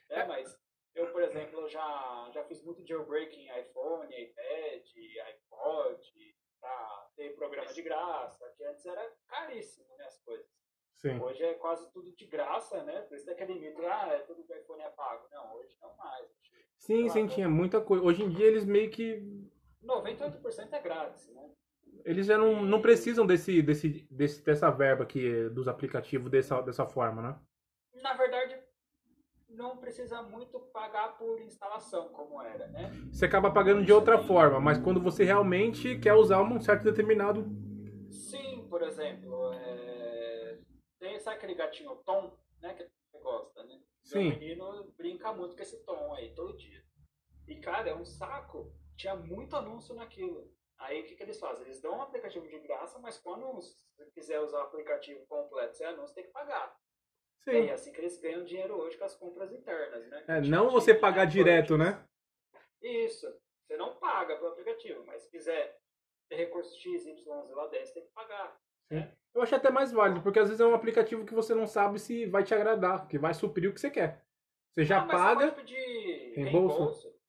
É, 0.09 0.25
mas 0.25 0.57
eu, 0.95 1.11
por 1.11 1.21
exemplo, 1.21 1.67
já, 1.67 2.29
já 2.33 2.43
fiz 2.45 2.63
muito 2.63 2.85
jailbreak 2.85 3.35
em 3.35 3.59
iPhone, 3.59 4.13
iPad, 4.15 4.85
iPod, 5.27 6.35
pra 6.59 7.09
ter 7.15 7.35
programa 7.35 7.71
de 7.73 7.81
graça, 7.81 8.51
que 8.55 8.63
antes 8.63 8.85
era 8.85 9.13
caríssimo, 9.27 9.87
né, 9.97 10.05
as 10.05 10.19
coisas. 10.21 10.47
Sim. 10.95 11.19
Hoje 11.19 11.43
é 11.43 11.53
quase 11.53 11.91
tudo 11.91 12.11
de 12.15 12.25
graça, 12.25 12.83
né? 12.83 13.01
Por 13.01 13.15
isso 13.15 13.25
tem 13.25 13.35
aquele 13.35 13.59
mito, 13.59 13.85
ah, 13.85 14.07
é 14.07 14.19
tudo 14.19 14.43
do 14.43 14.55
iPhone 14.55 14.81
é 14.81 14.89
pago. 14.89 15.27
Não, 15.31 15.53
hoje 15.53 15.77
não 15.79 15.95
mais. 15.95 16.27
Sim, 16.79 17.07
sim, 17.09 17.27
tinha 17.27 17.47
muita 17.47 17.79
coisa. 17.79 18.03
Hoje 18.03 18.23
em 18.23 18.29
dia 18.29 18.47
eles 18.47 18.65
meio 18.65 18.89
que. 18.89 19.21
98% 19.83 20.73
é 20.73 20.81
grátis, 20.81 21.29
né? 21.29 21.51
Eles 22.05 22.25
já 22.25 22.37
não, 22.37 22.63
não 22.63 22.81
precisam 22.81 23.25
desse, 23.25 23.61
desse, 23.61 24.07
desse, 24.09 24.43
dessa 24.43 24.69
verba 24.69 25.03
aqui 25.03 25.49
dos 25.49 25.67
aplicativos 25.67 26.31
dessa, 26.31 26.61
dessa 26.61 26.85
forma, 26.85 27.21
né? 27.21 27.39
Na 28.01 28.13
verdade, 28.13 28.57
não 29.49 29.77
precisa 29.77 30.21
muito 30.21 30.59
pagar 30.59 31.17
por 31.17 31.39
instalação, 31.41 32.09
como 32.09 32.41
era, 32.41 32.67
né? 32.67 32.91
Você 33.11 33.25
acaba 33.25 33.51
pagando 33.51 33.83
de 33.83 33.91
outra 33.91 34.19
forma, 34.19 34.59
mas 34.59 34.77
quando 34.77 35.01
você 35.01 35.23
realmente 35.23 35.97
quer 35.99 36.13
usar 36.13 36.41
um 36.41 36.59
certo 36.59 36.83
determinado. 36.83 37.45
Sim, 38.09 38.67
por 38.69 38.81
exemplo, 38.83 39.51
é... 39.53 40.59
tem 40.99 41.19
sabe 41.19 41.37
aquele 41.37 41.55
gatinho 41.55 41.95
Tom, 42.05 42.37
né? 42.61 42.73
Que 42.73 42.87
você 43.11 43.19
gosta, 43.19 43.63
né? 43.63 43.79
Sim. 44.03 44.29
Meu 44.29 44.39
menino 44.39 44.93
brinca 44.97 45.33
muito 45.33 45.55
com 45.55 45.61
esse 45.61 45.83
Tom 45.83 46.13
aí, 46.13 46.33
todo 46.33 46.55
dia. 46.55 46.81
E, 47.47 47.55
cara, 47.55 47.89
é 47.89 47.95
um 47.95 48.05
saco. 48.05 48.73
Tinha 48.95 49.15
muito 49.15 49.55
anúncio 49.55 49.95
naquilo. 49.95 50.51
Aí, 50.79 51.01
o 51.01 51.05
que, 51.05 51.15
que 51.15 51.23
eles 51.23 51.39
fazem? 51.39 51.65
Eles 51.65 51.81
dão 51.81 51.97
um 51.97 52.01
aplicativo 52.01 52.47
de 52.47 52.59
graça, 52.59 52.99
mas 52.99 53.17
quando 53.17 53.51
você 53.51 53.75
quiser 54.13 54.39
usar 54.39 54.59
o 54.59 54.61
aplicativo 54.63 55.25
completo 55.25 55.75
sem 55.75 55.87
anúncio, 55.87 56.13
tem 56.13 56.25
que 56.25 56.31
pagar. 56.31 56.75
Sim. 57.43 57.67
É 57.67 57.73
assim 57.73 57.91
que 57.91 57.99
eles 57.99 58.19
ganham 58.19 58.43
dinheiro 58.43 58.75
hoje 58.75 58.97
com 58.97 59.05
as 59.05 59.15
compras 59.15 59.51
internas, 59.51 60.07
né? 60.07 60.23
É, 60.27 60.41
não 60.41 60.69
você 60.69 60.93
pagar 60.93 61.25
direto, 61.25 61.77
né? 61.77 62.03
Isso. 62.81 63.27
Você 63.65 63.75
não 63.75 63.95
paga 63.95 64.35
pelo 64.35 64.49
aplicativo, 64.49 65.03
mas 65.05 65.23
se 65.23 65.31
quiser 65.31 65.77
ter 66.29 66.35
recurso 66.35 66.77
X, 66.79 67.05
Y, 67.05 67.53
lá 67.53 67.67
dentro, 67.67 67.87
você 67.87 67.93
tem 67.93 68.05
que 68.05 68.13
pagar. 68.13 68.59
Eu 69.33 69.41
acho 69.41 69.55
até 69.55 69.69
mais 69.69 69.91
válido, 69.91 70.21
porque 70.21 70.39
às 70.39 70.47
vezes 70.47 70.61
é 70.61 70.65
um 70.65 70.73
aplicativo 70.73 71.25
que 71.25 71.33
você 71.33 71.53
não 71.53 71.67
sabe 71.67 71.99
se 71.99 72.25
vai 72.25 72.43
te 72.43 72.53
agradar, 72.53 73.07
que 73.07 73.17
vai 73.17 73.33
suprir 73.33 73.69
o 73.69 73.73
que 73.73 73.79
você 73.79 73.89
quer. 73.91 74.23
Você 74.73 74.83
já 74.85 75.01
Ah, 75.01 75.05
mas 75.05 75.21
paga. 75.21 75.45
Você 75.45 75.51
pode 75.51 75.61
pedir 75.67 76.33
reembolso? 76.35 76.77
reembolso. 76.77 77.19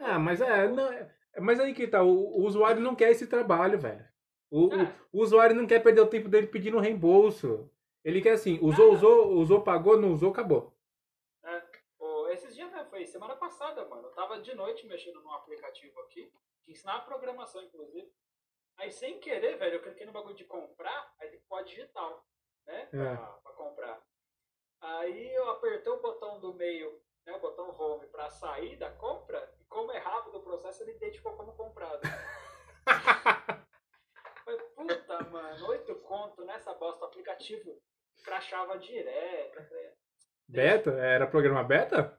Ah, 0.00 0.18
mas 0.18 0.40
é, 0.40 0.68
não, 0.68 0.92
é- 0.92 1.13
mas 1.40 1.58
aí 1.60 1.74
que 1.74 1.86
tá, 1.86 2.02
o, 2.02 2.08
o 2.40 2.44
usuário 2.46 2.80
não 2.80 2.94
quer 2.94 3.10
esse 3.10 3.26
trabalho, 3.26 3.78
velho. 3.78 4.04
O, 4.50 4.68
o- 4.68 4.74
É. 4.80 4.94
o 5.12 5.20
usuário 5.20 5.56
não 5.56 5.66
quer 5.66 5.82
perder 5.82 6.00
o 6.00 6.06
tempo 6.08 6.28
dele 6.28 6.46
pedindo 6.46 6.78
reembolso. 6.78 7.70
Ele 8.04 8.20
quer 8.20 8.32
assim, 8.32 8.58
usou, 8.62 8.90
Ah. 8.90 8.94
usou, 8.94 9.32
usou, 9.32 9.62
pagou, 9.62 9.96
não 10.00 10.12
usou, 10.12 10.30
acabou. 10.30 10.72
Pô, 11.98 12.28
esses 12.28 12.54
dias, 12.54 12.70
né, 12.72 12.84
foi 12.90 13.06
semana 13.06 13.34
passada, 13.36 13.84
mano. 13.88 14.08
Eu 14.08 14.12
tava 14.12 14.40
de 14.40 14.54
noite 14.54 14.86
mexendo 14.86 15.20
num 15.22 15.32
aplicativo 15.32 15.98
aqui, 16.00 16.30
que 16.64 16.72
ensinava 16.72 17.04
programação, 17.04 17.62
inclusive. 17.62 18.10
Aí, 18.76 18.90
sem 18.90 19.18
querer, 19.20 19.56
velho, 19.56 19.76
eu 19.76 19.82
cliquei 19.82 20.04
no 20.04 20.12
bagulho 20.12 20.34
de 20.34 20.44
comprar, 20.44 21.14
aí 21.20 21.28
tem 21.28 21.38
que 21.38 21.46
pôr 21.46 21.56
a 21.58 21.62
digital, 21.62 22.26
né, 22.66 22.86
pra, 22.86 23.12
É. 23.12 23.16
pra 23.42 23.52
comprar. 23.52 24.02
Aí 24.80 25.34
eu 25.34 25.48
apertei 25.50 25.90
o 25.92 26.00
botão 26.02 26.40
do 26.40 26.52
meio, 26.54 27.00
né, 27.26 27.32
o 27.34 27.40
botão 27.40 27.70
home 27.78 28.06
pra 28.08 28.28
sair 28.30 28.76
da 28.76 28.90
compra, 28.90 29.52
e 29.60 29.64
como 29.64 29.90
é 29.92 29.98
rápido 29.98 30.38
o 30.38 30.42
processo, 30.42 30.82
ele 30.82 30.92
identificou 30.92 31.36
como 31.36 31.52
comprado. 31.54 32.02
Foi, 34.44 34.58
puta, 34.76 35.24
mano, 35.30 35.66
oito 35.68 35.94
conto 35.96 36.44
nessa 36.44 36.74
bosta, 36.74 37.04
o 37.04 37.08
aplicativo 37.08 37.80
crachava 38.22 38.78
direto. 38.78 39.62
falei, 39.68 39.90
Beta? 40.46 40.90
Era 40.92 41.26
programa 41.26 41.64
beta? 41.64 42.18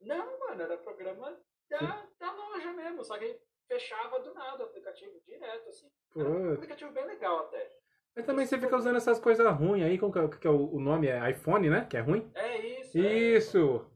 Não, 0.00 0.38
mano, 0.40 0.62
era 0.62 0.78
programa 0.78 1.38
da, 1.68 2.06
da 2.18 2.32
loja 2.32 2.72
mesmo, 2.72 3.04
só 3.04 3.18
que 3.18 3.38
fechava 3.68 4.20
do 4.20 4.32
nada 4.32 4.64
o 4.64 4.66
aplicativo 4.66 5.20
direto, 5.20 5.68
assim. 5.68 5.88
Era 6.16 6.28
um 6.28 6.54
aplicativo 6.54 6.90
bem 6.92 7.04
legal 7.06 7.40
até. 7.40 7.70
Mas 8.16 8.26
também 8.26 8.46
você 8.46 8.58
fica 8.58 8.76
usando 8.76 8.96
essas 8.96 9.20
coisas 9.20 9.46
ruins 9.56 9.84
aí, 9.84 9.98
como 9.98 10.12
que 10.12 10.18
é, 10.18 10.50
é 10.50 10.50
o, 10.50 10.74
o 10.74 10.80
nome? 10.80 11.06
É 11.06 11.30
iPhone, 11.30 11.70
né? 11.70 11.86
Que 11.88 11.96
é 11.96 12.00
ruim? 12.00 12.30
É 12.34 12.58
isso. 12.58 12.98
é. 12.98 13.00
Isso! 13.00 13.90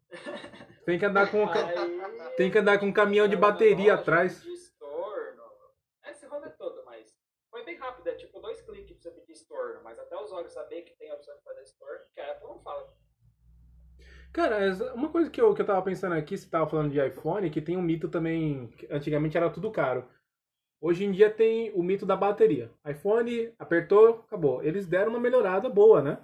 Tem 0.84 0.98
que 0.98 1.04
andar 1.04 1.30
com, 1.30 1.44
um 1.44 1.48
Aí, 1.48 2.36
tem 2.36 2.50
que 2.50 2.58
andar 2.58 2.78
com 2.78 2.86
um 2.86 2.92
caminhão 2.92 3.26
de 3.26 3.34
na 3.34 3.40
bateria 3.40 3.92
loja, 3.92 3.94
atrás. 3.94 4.42
De 4.42 4.52
estorno. 4.52 5.42
Esse 6.06 6.26
rolê 6.26 6.50
todo, 6.50 6.84
mas 6.84 7.16
foi 7.50 7.64
bem 7.64 7.76
rápido, 7.76 8.08
é 8.08 8.14
tipo 8.14 8.38
dois 8.40 8.60
cliques 8.60 8.98
pra 8.98 9.10
você 9.10 9.20
pedir 9.20 9.32
estorno, 9.32 9.82
mas 9.82 9.98
até 9.98 10.16
o 10.16 10.22
usuário 10.22 10.50
saber 10.50 10.82
que 10.82 10.96
tem 10.96 11.10
a 11.10 11.14
opção 11.14 11.34
de 11.36 11.42
fazer 11.42 11.62
estorno, 11.62 12.00
que 12.14 12.20
a 12.20 12.32
Apple 12.32 12.48
não 12.48 12.60
fala. 12.60 12.92
Cara, 14.32 14.58
uma 14.94 15.10
coisa 15.10 15.30
que 15.30 15.40
eu, 15.40 15.54
que 15.54 15.62
eu 15.62 15.66
tava 15.66 15.80
pensando 15.80 16.14
aqui, 16.14 16.36
você 16.36 16.50
tava 16.50 16.68
falando 16.68 16.90
de 16.90 17.06
iPhone, 17.06 17.50
que 17.50 17.62
tem 17.62 17.76
um 17.76 17.82
mito 17.82 18.08
também, 18.08 18.68
antigamente 18.90 19.36
era 19.36 19.48
tudo 19.48 19.70
caro. 19.70 20.08
Hoje 20.80 21.04
em 21.04 21.12
dia 21.12 21.30
tem 21.30 21.72
o 21.72 21.82
mito 21.82 22.04
da 22.04 22.16
bateria. 22.16 22.70
iPhone, 22.86 23.54
apertou, 23.58 24.24
acabou. 24.26 24.62
Eles 24.62 24.86
deram 24.86 25.10
uma 25.10 25.20
melhorada 25.20 25.70
boa, 25.70 26.02
né? 26.02 26.18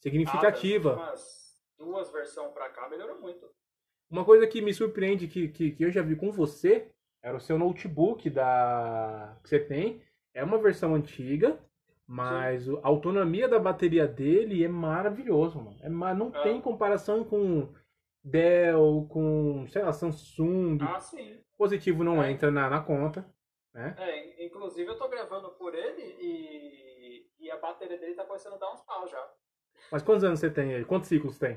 Significativa. 0.00 0.92
Ah, 0.92 0.94
das 0.94 1.20
últimas 1.20 1.43
duas 1.84 2.10
versões 2.10 2.52
pra 2.52 2.68
cá 2.70 2.88
melhorou 2.88 3.20
muito. 3.20 3.48
Uma 4.10 4.24
coisa 4.24 4.46
que 4.46 4.60
me 4.62 4.72
surpreende 4.72 5.28
que, 5.28 5.48
que, 5.48 5.70
que 5.72 5.82
eu 5.84 5.90
já 5.90 6.02
vi 6.02 6.16
com 6.16 6.30
você 6.30 6.90
era 7.22 7.36
o 7.36 7.40
seu 7.40 7.58
notebook 7.58 8.28
da 8.30 9.36
que 9.42 9.48
você 9.48 9.58
tem. 9.58 10.02
É 10.34 10.42
uma 10.44 10.58
versão 10.58 10.94
antiga, 10.94 11.58
mas 12.06 12.68
o- 12.68 12.78
a 12.82 12.88
autonomia 12.88 13.48
da 13.48 13.58
bateria 13.58 14.06
dele 14.06 14.62
é 14.64 14.68
maravilhoso, 14.68 15.58
mano. 15.60 15.76
É, 15.80 15.88
ma- 15.88 16.12
não 16.14 16.30
Ah. 16.34 16.42
tem 16.42 16.60
comparação 16.60 17.24
com 17.24 17.72
Dell, 18.22 19.06
com, 19.10 19.66
sei 19.68 19.82
lá, 19.82 19.92
Samsung. 19.92 20.78
Ah, 20.82 20.98
sim. 21.00 21.38
Positivo 21.58 22.02
não 22.02 22.22
É. 22.22 22.30
entra 22.30 22.50
na, 22.50 22.68
na 22.70 22.80
conta. 22.82 23.24
É, 23.74 24.42
in- 24.42 24.46
inclusive 24.46 24.88
eu 24.90 24.96
tô 24.98 25.08
gravando 25.08 25.50
por 25.50 25.74
ele 25.74 26.02
e, 26.20 27.26
e 27.40 27.50
a 27.50 27.56
bateria 27.58 27.98
dele 27.98 28.14
tá 28.14 28.24
começando 28.24 28.54
a 28.54 28.58
dar 28.58 28.72
uns 28.72 28.82
pau 28.82 29.06
já. 29.08 29.30
Mas 29.94 30.02
quantos 30.02 30.24
anos 30.24 30.40
você 30.40 30.50
tem 30.50 30.74
aí? 30.74 30.84
Quantos 30.84 31.08
ciclos 31.08 31.38
tem? 31.38 31.56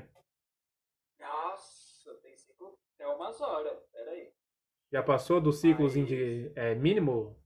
Nossa, 1.18 2.14
tem 2.22 2.36
ciclo 2.36 2.78
até 2.94 3.04
umas 3.08 3.40
horas. 3.40 3.82
Pera 3.92 4.12
aí. 4.12 4.30
Já 4.92 5.02
passou 5.02 5.40
dos 5.40 5.60
ciclos 5.60 5.96
Aí- 5.96 6.04
de 6.04 6.52
é, 6.54 6.72
mínimo? 6.76 7.36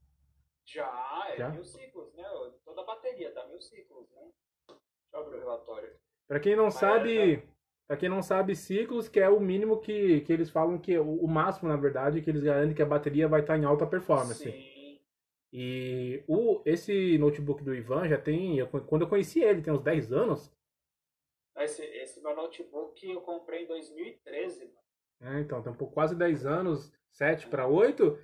Já, 0.67 1.25
é 1.29 1.37
Já? 1.37 1.49
mil 1.49 1.63
ciclos, 1.63 2.13
né? 2.13 2.23
Toda 2.63 2.81
a 2.81 2.85
bateria 2.85 3.33
dá 3.33 3.43
mil 3.47 3.59
ciclos, 3.59 4.07
né? 4.11 4.21
Deixa 4.69 4.79
eu 5.13 5.19
abrir 5.19 5.37
o 5.37 5.39
relatório. 5.39 5.95
Pra 6.27 6.39
quem 6.39 6.55
não 6.55 6.65
Mas 6.65 6.75
sabe, 6.75 7.43
para 7.87 7.97
quem 7.97 8.07
não 8.09 8.21
sabe, 8.21 8.55
ciclos 8.55 9.09
que 9.09 9.19
é 9.19 9.27
o 9.27 9.39
mínimo 9.39 9.79
que, 9.81 10.21
que 10.21 10.31
eles 10.31 10.51
falam 10.51 10.77
que 10.77 10.93
é 10.93 10.99
o, 10.99 11.15
o 11.23 11.27
máximo, 11.27 11.69
na 11.69 11.75
verdade, 11.75 12.21
que 12.21 12.29
eles 12.29 12.43
garantem 12.43 12.75
que 12.75 12.83
a 12.83 12.85
bateria 12.85 13.27
vai 13.27 13.41
estar 13.41 13.57
em 13.57 13.65
alta 13.65 13.87
performance. 13.87 14.43
Sim. 14.43 14.99
E 15.51 16.23
o 16.27 16.61
esse 16.67 17.17
notebook 17.17 17.63
do 17.63 17.73
Ivan 17.73 18.07
já 18.07 18.19
tem, 18.21 18.59
eu- 18.59 18.67
quando 18.67 19.01
eu 19.01 19.09
conheci 19.09 19.41
ele, 19.41 19.63
tem 19.63 19.73
uns 19.73 19.81
10 19.81 20.13
anos. 20.13 20.53
Esse, 21.57 21.83
esse 21.83 22.21
meu 22.21 22.35
notebook 22.35 23.09
eu 23.09 23.21
comprei 23.21 23.63
em 23.63 23.67
2013, 23.67 24.65
mano. 24.65 24.77
né? 25.19 25.41
Então, 25.41 25.61
tem 25.61 25.73
pouco, 25.73 25.93
quase 25.93 26.15
10 26.15 26.45
anos, 26.45 26.91
7 27.11 27.47
para 27.47 27.67
8, 27.67 28.17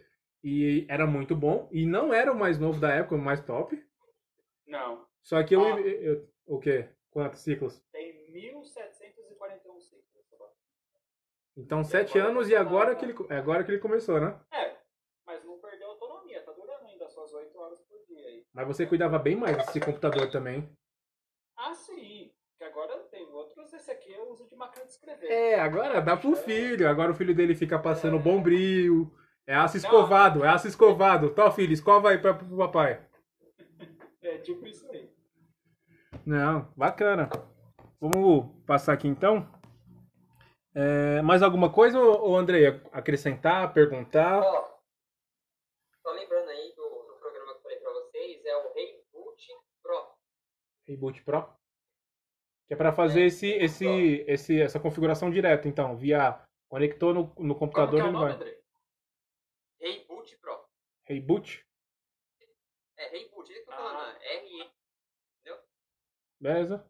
e 0.44 0.86
era 0.90 1.06
muito 1.06 1.36
bom. 1.36 1.70
E 1.72 1.86
não 1.86 2.14
era 2.14 2.32
o 2.32 2.38
mais 2.38 2.58
novo 2.60 2.80
da 2.80 2.92
época, 2.94 3.16
o 3.16 3.20
mais 3.20 3.40
top. 3.46 3.82
Não, 4.66 5.08
Só 5.22 5.44
que 5.44 5.56
eu, 5.56 5.62
Ah. 5.64 5.80
eu- 5.80 6.02
eu- 6.02 6.30
o 6.48 6.60
quê? 6.60 6.90
Quantos 7.12 7.42
ciclos? 7.42 7.80
tem 7.92 8.32
1741 8.32 9.80
ciclos. 9.80 10.10
Então, 11.58 11.82
E 11.82 11.86
7 11.86 12.18
agora 12.18 12.32
anos 12.32 12.50
e 12.50 12.56
agora 12.56 12.96
que 12.96 13.06
ele, 13.06 13.14
é 13.30 13.36
agora 13.36 13.64
que 13.64 13.72
ele 13.72 13.80
começou, 13.82 14.20
né? 14.20 14.40
É, 14.54 14.78
mas 15.26 15.44
não 15.44 15.60
perdeu 15.60 15.90
autonomia, 15.90 16.42
tá 16.44 16.52
durando 16.54 16.86
ainda 16.86 17.06
as 17.06 17.12
suas 17.14 17.34
8 17.34 17.58
horas 17.60 17.82
por 17.82 18.00
dia 18.08 18.26
aí. 18.26 18.46
Mas 18.54 18.66
você 18.68 18.86
cuidava 18.88 19.20
bem 19.20 19.36
mais 19.36 19.58
desse 19.58 19.80
computador 19.82 20.32
também. 20.32 20.72
Ah, 21.58 21.74
sim. 21.74 22.34
Que 22.58 22.64
agora 22.64 22.98
outros, 23.74 23.82
esse 23.82 23.92
aqui 23.92 24.12
eu 24.14 24.30
uso 24.32 24.48
de 24.48 24.56
máquina 24.56 24.86
de 24.86 24.92
escrever. 24.92 25.28
É, 25.28 25.60
agora 25.60 26.02
dá 26.02 26.16
pro 26.18 26.34
É. 26.34 26.36
filho. 26.36 26.88
Agora 26.90 27.12
o 27.12 27.16
filho 27.16 27.34
dele 27.36 27.56
fica 27.56 27.78
passando 27.80 28.18
É. 28.18 28.20
bombril. 28.20 29.12
É 29.48 29.56
aço 29.56 29.78
escovado, 29.78 30.44
é 30.46 30.50
aço 30.50 30.68
escovado. 30.68 31.32
Tá, 31.32 31.50
filho, 31.52 31.74
escova 31.74 32.10
aí 32.12 32.18
pra, 32.20 32.34
pro 32.34 32.58
papai. 32.58 33.06
É 34.22 34.38
tipo 34.40 34.66
isso 34.68 34.86
aí. 34.92 35.10
Não, 36.26 36.72
bacana. 36.76 37.30
Vamos 38.00 38.52
passar 38.66 38.94
aqui 38.94 39.08
então. 39.08 39.48
É, 40.76 41.22
mais 41.22 41.42
alguma 41.42 41.72
coisa, 41.72 42.00
ô, 42.00 42.36
Andrei? 42.36 42.68
Acrescentar, 42.92 43.74
perguntar? 43.74 44.42
Ó, 44.42 44.70
só 46.04 46.12
lembrando 46.12 46.50
aí 46.50 46.74
do, 46.76 46.84
do 46.84 47.18
programa 47.20 47.54
que 47.54 47.58
eu 47.58 47.62
falei 47.64 47.78
pra 47.80 47.92
vocês, 47.94 48.46
é 48.46 48.56
o 48.58 48.74
Reboot 48.74 49.48
Pro. 49.82 50.08
Reboot 50.88 51.24
Pro? 51.24 51.59
Que 52.70 52.76
é 52.76 52.78
para 52.78 52.94
fazer 52.94 53.24
esse, 53.26 53.48
esse, 53.48 53.86
esse, 54.28 54.62
essa 54.62 54.80
configuração 54.80 55.32
direta, 55.32 55.68
então, 55.68 55.98
via 55.98 56.40
conectou 56.70 57.12
no, 57.14 57.22
no 57.22 57.34
Como 57.34 57.56
computador 57.56 58.00
que 58.00 58.06
é 58.06 58.10
o 58.10 58.12
nome, 58.12 58.26
vai. 58.26 58.36
André? 58.36 58.62
Reboot 59.82 60.38
Pro. 60.38 60.70
Reboot? 61.08 61.66
É 62.96 63.08
Reboot, 63.08 63.52
ele 63.52 63.64
que 63.64 63.72
eu 63.72 63.76
tô 63.76 63.82
Ah. 63.82 63.90
falando, 63.92 64.22
R 64.22 64.72
Beleza? 66.40 66.86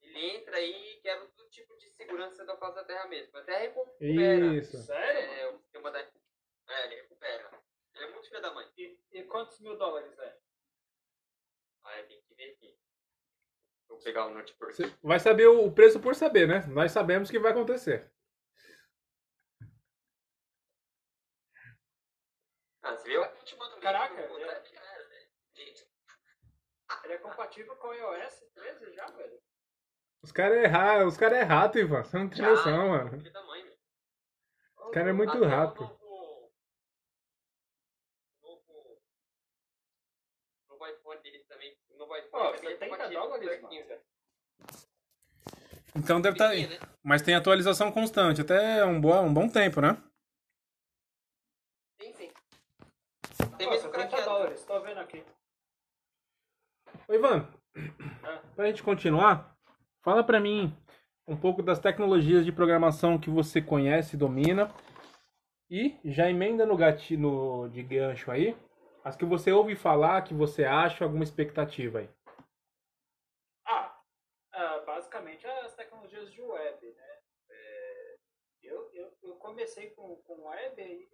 Ele 0.00 0.18
entra 0.36 0.56
aí 0.56 0.94
e 0.94 1.00
quebra 1.00 1.28
todo 1.28 1.48
tipo 1.50 1.76
de 1.76 1.88
segurança 1.90 2.44
da 2.44 2.56
face 2.56 2.74
da 2.74 2.84
Terra 2.84 3.06
mesmo. 3.06 3.36
Até 3.38 3.58
recupera. 3.58 4.56
Isso. 4.56 4.76
Sério? 4.78 5.20
É, 5.32 5.54
o 5.54 5.58
sistema 5.60 5.92
da... 5.92 6.00
É, 6.00 6.86
ele 6.86 7.02
recupera. 7.02 7.62
Ele 7.94 8.04
é 8.04 8.10
muito 8.10 8.26
filho 8.26 8.42
da 8.42 8.52
mãe. 8.52 8.66
E, 8.76 8.98
e 9.12 9.22
quantos 9.24 9.60
mil 9.60 9.76
dólares 9.76 10.18
é? 10.18 10.38
Aí 11.84 12.02
tem 12.04 12.20
que 12.22 12.34
ver 12.34 12.50
aqui. 12.52 12.76
Vou 13.90 13.98
pegar 13.98 14.26
o 14.26 14.30
notebook. 14.30 14.72
Você 14.72 14.86
vai 15.02 15.18
saber 15.18 15.48
o 15.48 15.70
preço 15.72 15.98
por 15.98 16.14
saber, 16.14 16.46
né? 16.46 16.64
Nós 16.68 16.92
sabemos 16.92 17.28
o 17.28 17.32
que 17.32 17.40
vai 17.40 17.50
acontecer. 17.50 18.08
Ah, 22.82 22.96
você 22.96 23.08
viu? 23.08 23.22
Eu 23.22 23.44
te 23.44 23.56
mando 23.56 23.72
um 23.72 23.74
vídeo 23.74 23.82
Caraca, 23.82 24.14
no 24.28 24.38
é. 24.38 24.62
Gente, 25.54 25.86
Ele 27.04 27.12
é 27.14 27.18
compatível 27.18 27.76
com 27.76 27.88
o 27.88 27.92
iOS 27.92 28.40
13 28.54 28.94
já, 28.94 29.10
velho? 29.10 29.42
Os 30.22 30.30
caras 30.32 30.58
é, 30.58 30.66
ra- 30.66 31.06
os 31.06 31.16
cara 31.16 31.36
é 31.36 31.42
rato, 31.42 31.78
Ivan. 31.78 32.04
Você 32.04 32.16
não 32.16 32.28
tem 32.28 32.38
já, 32.38 32.48
noção, 32.48 32.88
mano. 32.90 33.16
Os 33.16 34.90
caras 34.92 35.08
é 35.08 35.12
muito 35.12 35.44
rato. 35.44 35.82
Novo, 35.82 35.98
novo, 38.42 39.02
novo 40.68 40.86
iPhone 40.86 41.20
deles 41.22 41.44
iPhone 42.16 42.42
Ó, 42.44 42.52
também 42.52 42.72
é 42.72 42.76
70 42.78 42.96
compatível 42.96 43.60
com 43.60 43.66
o 43.66 43.70
dólares. 43.70 44.00
Então 45.96 46.20
deve 46.20 46.34
estar 46.34 46.48
aí. 46.48 46.62
Pequeno, 46.68 46.80
né? 46.80 46.88
Mas 47.02 47.22
tem 47.22 47.34
atualização 47.34 47.90
constante, 47.90 48.40
até 48.40 48.84
um 48.84 49.00
bom, 49.00 49.26
um 49.26 49.32
bom 49.34 49.48
tempo, 49.48 49.80
né? 49.80 49.96
Sim, 52.00 52.12
sim. 52.12 52.30
Tem 53.58 53.68
mesmo 53.68 53.82
70 53.82 53.90
craqueado. 53.90 54.24
dólares, 54.24 54.64
tô 54.64 54.80
vendo 54.80 54.98
aqui. 55.00 55.24
Ô, 57.08 57.14
Ivan, 57.14 57.48
Ah. 58.24 58.40
pra 58.54 58.66
gente 58.66 58.82
continuar, 58.82 59.56
fala 60.02 60.22
pra 60.22 60.38
mim 60.40 60.74
um 61.26 61.36
pouco 61.36 61.62
das 61.62 61.78
tecnologias 61.78 62.44
de 62.44 62.52
programação 62.52 63.18
que 63.18 63.30
você 63.30 63.60
conhece 63.60 64.14
e 64.16 64.18
domina. 64.18 64.72
E 65.68 65.96
já 66.04 66.28
emenda 66.28 66.66
no 66.66 66.76
gatilho 66.76 67.68
de 67.72 67.80
gancho 67.82 68.30
aí, 68.30 68.56
as 69.02 69.16
que 69.16 69.24
você 69.24 69.52
ouve 69.52 69.74
falar, 69.76 70.22
que 70.22 70.34
você 70.34 70.64
acha, 70.64 71.04
alguma 71.04 71.24
expectativa 71.24 72.00
aí. 72.00 72.10
Ah, 73.66 74.00
ah, 74.52 74.78
basicamente 74.80 75.46
as 75.46 75.74
tecnologias 75.74 76.32
de 76.32 76.42
web, 76.42 76.86
né? 76.86 77.18
É, 77.48 78.16
eu, 78.62 78.90
eu, 78.92 79.12
eu 79.22 79.36
comecei 79.36 79.90
com, 79.90 80.16
com 80.16 80.48
web 80.48 80.82
e 80.82 81.08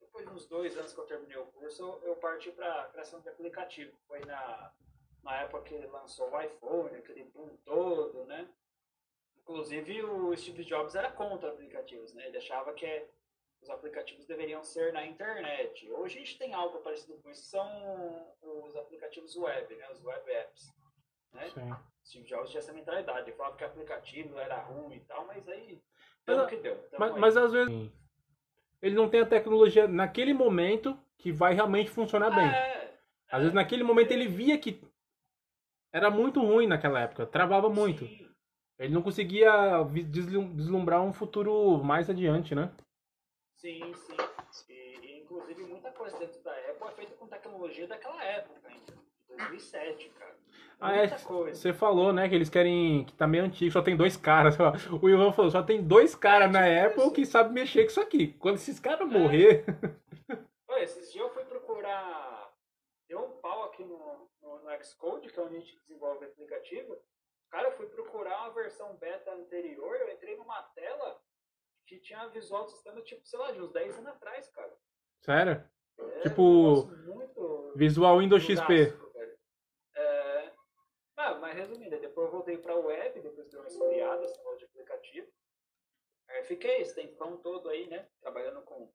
depois 0.00 0.26
de 0.26 0.32
uns 0.32 0.46
dois 0.46 0.76
anos 0.78 0.92
que 0.92 1.00
eu 1.00 1.06
terminei 1.06 1.36
o 1.36 1.46
curso, 1.46 2.00
eu, 2.02 2.16
parti 2.16 2.50
para 2.50 2.88
criação 2.88 3.20
de 3.20 3.28
aplicativo. 3.28 3.94
Foi 4.06 4.20
na, 4.20 4.72
na 5.22 5.42
época 5.42 5.64
que 5.64 5.74
ele 5.74 5.86
lançou 5.88 6.30
o 6.30 6.40
iPhone, 6.40 6.96
aquele 6.96 7.24
boom 7.24 7.56
todo, 7.64 8.24
né? 8.24 8.48
Inclusive 9.38 10.02
o 10.02 10.36
Steve 10.36 10.64
Jobs 10.64 10.94
era 10.94 11.12
contra 11.12 11.50
aplicativos, 11.50 12.14
né? 12.14 12.26
Ele 12.26 12.38
achava 12.38 12.72
que 12.72 13.08
os 13.66 13.70
aplicativos 13.70 14.24
deveriam 14.26 14.62
ser 14.62 14.92
na 14.92 15.04
internet. 15.04 15.90
Hoje 15.90 16.16
a 16.16 16.18
gente 16.20 16.38
tem 16.38 16.54
algo 16.54 16.78
parecido 16.78 17.18
com 17.18 17.30
isso, 17.30 17.42
são 17.42 18.32
os 18.40 18.76
aplicativos 18.76 19.36
web, 19.36 19.74
né? 19.74 19.90
Os 19.90 20.02
web 20.04 20.30
apps. 20.30 20.72
Né? 21.32 21.48
Sim. 21.48 21.74
Steve 22.04 22.24
Jobs 22.26 22.50
tinha 22.50 22.60
essa 22.60 22.72
mentalidade, 22.72 23.28
ele 23.28 23.36
falava 23.36 23.56
que 23.56 23.64
aplicativo 23.64 24.38
era 24.38 24.60
ruim 24.60 24.94
e 24.94 25.00
tal, 25.00 25.26
mas 25.26 25.48
aí 25.48 25.82
Mas, 26.24 26.36
deu 26.36 26.44
o 26.46 26.48
que 26.48 26.56
deu. 26.56 26.88
Mas, 26.98 27.12
aí. 27.12 27.20
mas 27.20 27.36
às 27.36 27.52
vezes 27.52 27.90
ele 28.80 28.94
não 28.94 29.08
tem 29.08 29.20
a 29.20 29.26
tecnologia 29.26 29.88
naquele 29.88 30.32
momento 30.32 30.96
que 31.18 31.32
vai 31.32 31.52
realmente 31.52 31.90
funcionar 31.90 32.30
bem. 32.30 32.46
É, 32.46 32.96
Às 33.28 33.40
vezes 33.40 33.54
naquele 33.54 33.82
momento 33.82 34.12
ele 34.12 34.28
via 34.28 34.56
que 34.56 34.80
era 35.92 36.08
muito 36.08 36.40
ruim 36.40 36.68
naquela 36.68 37.00
época, 37.00 37.26
travava 37.26 37.68
muito. 37.68 38.06
Sim, 38.06 38.30
Ele 38.78 38.94
não 38.94 39.02
conseguia 39.02 39.82
deslumbrar 40.08 41.02
um 41.02 41.12
futuro 41.12 41.82
mais 41.82 42.08
adiante, 42.08 42.54
né? 42.54 42.70
Sim. 43.56 43.94
sim. 43.94 44.16
E, 44.68 45.20
inclusive 45.20 45.62
muita 45.64 45.90
coisa 45.92 46.18
dentro 46.18 46.40
da 46.42 46.52
Apple 46.52 46.88
é 46.88 46.92
feita 46.92 47.14
com 47.14 47.26
tecnologia 47.26 47.86
daquela 47.86 48.22
época 48.24 48.68
ainda, 48.68 48.92
de 48.92 49.36
2007, 49.36 50.08
cara. 50.10 50.36
Ah, 50.78 50.92
é, 50.94 51.06
Muita 51.08 51.18
coisa. 51.24 51.58
Você 51.60 51.72
falou, 51.72 52.12
né, 52.12 52.28
que 52.28 52.34
eles 52.34 52.50
querem 52.50 53.04
que 53.06 53.14
tá 53.14 53.26
meio 53.26 53.44
antigo, 53.44 53.72
só 53.72 53.80
tem 53.82 53.96
dois 53.96 54.16
caras. 54.16 54.56
O 55.02 55.08
Ivan 55.08 55.32
falou, 55.32 55.50
só 55.50 55.62
tem 55.62 55.82
dois 55.82 56.14
caras 56.14 56.48
É, 56.48 56.52
na 56.52 56.64
tipo 56.66 56.86
Apple 56.86 57.02
isso. 57.04 57.12
que 57.14 57.26
sabem 57.26 57.52
mexer 57.52 57.82
com 57.84 57.90
isso 57.90 58.00
aqui. 58.00 58.32
Quando 58.34 58.56
esses 58.56 58.78
caras 58.78 59.08
morrer, 59.08 59.64
Olha, 60.68 60.82
esses 60.82 61.10
dias 61.12 61.24
eu 61.24 61.32
fui 61.32 61.44
procurar. 61.44 62.52
Deu 63.08 63.20
um 63.24 63.40
pau 63.40 63.64
aqui 63.64 63.84
no, 63.84 64.28
no, 64.42 64.58
no 64.62 64.84
Xcode, 64.84 65.30
que 65.32 65.38
é 65.38 65.42
onde 65.42 65.56
a 65.56 65.60
gente 65.60 65.76
desenvolve 65.78 66.24
aplicativo. 66.26 66.96
Cara, 67.50 67.68
eu 67.68 67.76
fui 67.76 67.86
procurar 67.86 68.40
uma 68.42 68.50
versão 68.50 68.94
beta 68.96 69.32
anterior, 69.32 69.96
eu 69.96 70.12
entrei 70.12 70.36
numa 70.36 70.60
tela 70.74 71.18
que 71.86 71.98
tinha 72.00 72.26
visual 72.28 72.64
do 72.64 72.70
sistema, 72.70 73.00
tipo, 73.02 73.26
sei 73.26 73.38
lá, 73.38 73.52
de 73.52 73.60
uns 73.60 73.72
10 73.72 73.94
anos 73.98 74.08
atrás, 74.08 74.48
cara. 74.50 74.72
sério, 75.20 75.64
É 75.98 76.20
Tipo, 76.20 76.86
muito 77.04 77.72
Visual 77.76 78.18
Windows 78.18 78.42
XP. 78.42 78.92
É... 79.94 80.52
Ah, 81.16 81.34
mas 81.36 81.54
resumindo, 81.56 81.98
depois 82.00 82.26
eu 82.26 82.32
voltei 82.32 82.58
pra 82.58 82.74
web, 82.76 83.20
depois 83.20 83.48
deu 83.48 83.60
uma 83.60 83.66
esfriada, 83.68 84.24
esse 84.24 84.36
negócio 84.38 84.58
de 84.58 84.64
aplicativo. 84.66 85.28
Aí 86.28 86.42
fiquei 86.44 86.78
esse 86.80 86.94
tempão 86.94 87.36
todo 87.38 87.68
aí, 87.68 87.86
né? 87.88 88.06
Trabalhando 88.20 88.62
com 88.62 88.92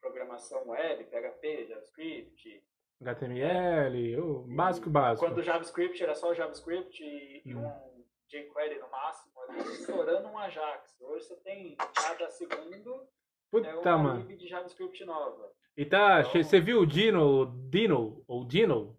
programação 0.00 0.68
web, 0.68 1.04
PHP, 1.04 1.66
JavaScript. 1.66 2.64
HTML, 3.02 4.18
o 4.20 4.42
básico 4.54 4.88
básico. 4.90 5.26
Quando 5.26 5.38
o 5.38 5.42
JavaScript 5.42 6.02
era 6.02 6.14
só 6.14 6.32
javaScript 6.34 7.02
e, 7.02 7.42
e 7.44 7.54
Hum. 7.54 7.66
um 7.66 7.89
jQuery 8.30 8.78
no 8.78 8.88
máximo, 8.90 9.32
ali, 9.48 9.58
estourando 9.72 10.28
um 10.28 10.38
Ajax. 10.38 10.96
Hoje 11.00 11.24
você 11.24 11.36
tem 11.36 11.76
cada 11.94 12.28
segundo 12.30 13.02
é 13.52 13.58
Puta, 13.72 13.96
uma 13.96 13.98
mano. 13.98 14.20
lib 14.20 14.36
de 14.38 14.46
JavaScript 14.46 15.04
nova. 15.04 15.50
E 15.76 15.84
tá, 15.84 16.20
Então- 16.20 16.42
você 16.42 16.60
viu 16.60 16.80
o 16.80 16.86
Dino, 16.86 17.46
Dino, 17.68 18.22
ou 18.28 18.44
Dino? 18.46 18.96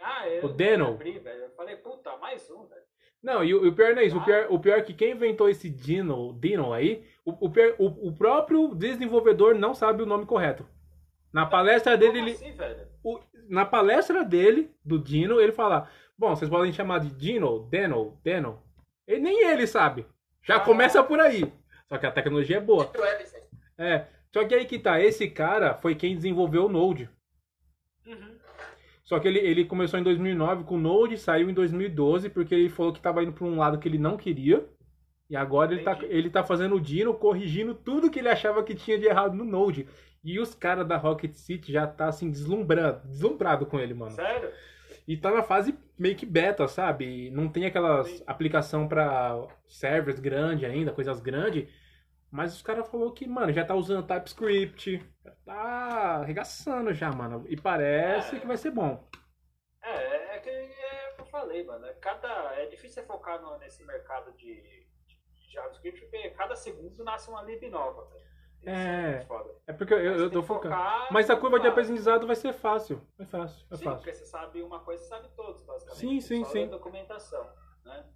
Ah, 0.00 0.26
eu 0.28 0.46
O 0.46 0.48
Deno. 0.48 0.88
abri, 0.88 1.18
velho. 1.18 1.42
Eu 1.44 1.50
falei, 1.50 1.76
puta, 1.76 2.16
mais 2.16 2.50
um, 2.50 2.64
velho. 2.66 2.82
Não, 3.22 3.44
e 3.44 3.54
o, 3.54 3.64
e 3.64 3.68
o 3.68 3.74
pior 3.74 3.94
não 3.94 4.00
é 4.02 4.06
isso. 4.06 4.16
O 4.16 4.20
Ah. 4.20 4.24
pior, 4.24 4.46
o 4.50 4.58
pior 4.58 4.78
é 4.78 4.82
que 4.82 4.94
quem 4.94 5.12
inventou 5.12 5.48
esse 5.48 5.68
Dino, 5.68 6.32
Dino 6.40 6.72
aí, 6.72 7.06
o, 7.24 7.46
o, 7.46 7.50
pior- 7.50 7.76
o- 7.78 8.08
o 8.08 8.16
próprio 8.16 8.74
desenvolvedor 8.74 9.54
não 9.54 9.74
sabe 9.74 10.02
o 10.02 10.06
nome 10.06 10.24
correto. 10.26 10.66
Na 11.32 11.46
palestra 11.46 11.96
dele, 11.96 12.12
Como 12.18 12.28
ele, 12.28 12.32
assim, 12.32 12.52
velho? 12.52 12.88
o- 13.04 13.20
na 13.48 13.64
palestra 13.66 14.24
dele, 14.24 14.74
do 14.84 14.98
Dino, 14.98 15.40
ele 15.40 15.52
fala: 15.52 15.88
Bom, 16.22 16.36
vocês 16.36 16.48
podem 16.48 16.72
chamar 16.72 17.00
de 17.00 17.10
Dino, 17.10 17.66
Deno, 17.68 18.16
Deno. 18.22 18.62
E 19.08 19.18
nem 19.18 19.44
ele 19.44 19.66
sabe. 19.66 20.06
Já 20.40 20.60
começa 20.60 21.02
por 21.02 21.18
aí. 21.18 21.52
Só 21.88 21.98
que 21.98 22.06
a 22.06 22.12
tecnologia 22.12 22.58
é 22.58 22.60
boa. 22.60 22.88
É. 23.76 24.06
Só 24.32 24.44
que 24.46 24.54
aí 24.54 24.64
que 24.64 24.78
tá, 24.78 25.00
esse 25.00 25.28
cara 25.28 25.74
foi 25.74 25.96
quem 25.96 26.14
desenvolveu 26.14 26.66
o 26.66 26.68
Node. 26.68 27.10
Uhum. 28.06 28.38
Só 29.02 29.18
que 29.18 29.26
ele, 29.26 29.40
ele 29.40 29.64
começou 29.64 29.98
em 29.98 30.04
2009 30.04 30.62
com 30.62 30.76
o 30.76 30.80
Node, 30.80 31.18
saiu 31.18 31.50
em 31.50 31.54
2012 31.54 32.28
porque 32.28 32.54
ele 32.54 32.68
falou 32.68 32.92
que 32.92 33.00
estava 33.00 33.24
indo 33.24 33.32
para 33.32 33.44
um 33.44 33.58
lado 33.58 33.80
que 33.80 33.88
ele 33.88 33.98
não 33.98 34.16
queria. 34.16 34.64
E 35.28 35.34
agora 35.34 35.74
ele 35.74 35.82
tá, 35.82 35.98
ele 36.02 36.30
tá 36.30 36.44
fazendo 36.44 36.76
o 36.76 36.80
Dino, 36.80 37.14
corrigindo 37.14 37.74
tudo 37.74 38.08
que 38.08 38.20
ele 38.20 38.28
achava 38.28 38.62
que 38.62 38.76
tinha 38.76 38.96
de 38.96 39.06
errado 39.06 39.34
no 39.34 39.44
Node. 39.44 39.88
E 40.22 40.38
os 40.38 40.54
caras 40.54 40.86
da 40.86 40.96
Rocket 40.96 41.34
City 41.34 41.72
já 41.72 41.84
tá 41.84 42.06
assim 42.06 42.30
deslumbrando, 42.30 43.08
deslumbrado 43.08 43.66
com 43.66 43.80
ele, 43.80 43.92
mano. 43.92 44.12
Sério? 44.12 44.52
E 45.06 45.16
tá 45.16 45.30
na 45.30 45.42
fase 45.42 45.76
meio 45.98 46.16
que 46.16 46.24
beta, 46.26 46.66
sabe? 46.68 47.30
Não 47.30 47.48
tem 47.50 47.66
aquelas 47.66 48.06
Sim. 48.08 48.24
aplicação 48.26 48.88
para 48.88 49.46
servers 49.66 50.20
grande 50.20 50.64
ainda, 50.66 50.92
coisas 50.92 51.20
grandes. 51.20 51.68
Mas 52.30 52.54
os 52.54 52.62
caras 52.62 52.88
falou 52.90 53.12
que, 53.12 53.26
mano, 53.26 53.52
já 53.52 53.64
tá 53.64 53.74
usando 53.74 54.06
TypeScript, 54.06 54.98
já 55.24 55.30
tá 55.44 55.54
arregaçando 56.22 56.92
já, 56.94 57.10
mano. 57.12 57.44
E 57.48 57.60
parece 57.60 58.36
É. 58.36 58.40
que 58.40 58.46
vai 58.46 58.56
ser 58.56 58.70
bom. 58.70 59.06
É, 59.82 60.36
é 60.36 60.38
que 60.40 60.48
é 60.50 61.14
eu 61.18 61.26
falei, 61.26 61.64
mano. 61.64 61.84
É 61.86 61.92
Cada, 61.94 62.54
é 62.56 62.66
difícil 62.66 63.02
você 63.02 63.06
focar 63.06 63.40
no- 63.42 63.58
nesse 63.58 63.84
mercado 63.84 64.32
de, 64.32 64.54
de 64.62 65.52
JavaScript, 65.52 66.00
porque 66.00 66.30
cada 66.30 66.56
segundo 66.56 67.04
nasce 67.04 67.28
uma 67.28 67.42
lib 67.42 67.68
nova, 67.68 68.04
velho. 68.08 68.31
É. 68.64 69.20
foda. 69.26 69.50
É 69.66 69.72
porque 69.72 69.92
eu, 69.94 69.98
eu, 69.98 70.14
você 70.18 70.24
eu 70.24 70.30
tô 70.30 70.42
focando. 70.42 70.74
Mas 71.10 71.28
a 71.30 71.36
curva 71.36 71.58
de 71.58 71.66
aprendizado 71.66 72.26
vai 72.26 72.36
ser 72.36 72.52
fácil. 72.52 73.00
É 73.18 73.24
fácil, 73.24 73.66
é 73.70 73.76
Sim, 73.76 73.84
fácil. 73.84 73.98
porque 73.98 74.12
você 74.12 74.26
sabe 74.26 74.62
uma 74.62 74.80
coisa, 74.80 75.02
sabe 75.04 75.28
todos, 75.36 75.62
basicamente. 75.62 75.98
Sim, 76.00 76.20
sim, 76.20 76.44
Só 76.44 76.50
sim. 76.52 76.68
documentação, 76.68 77.48
né? 77.84 78.06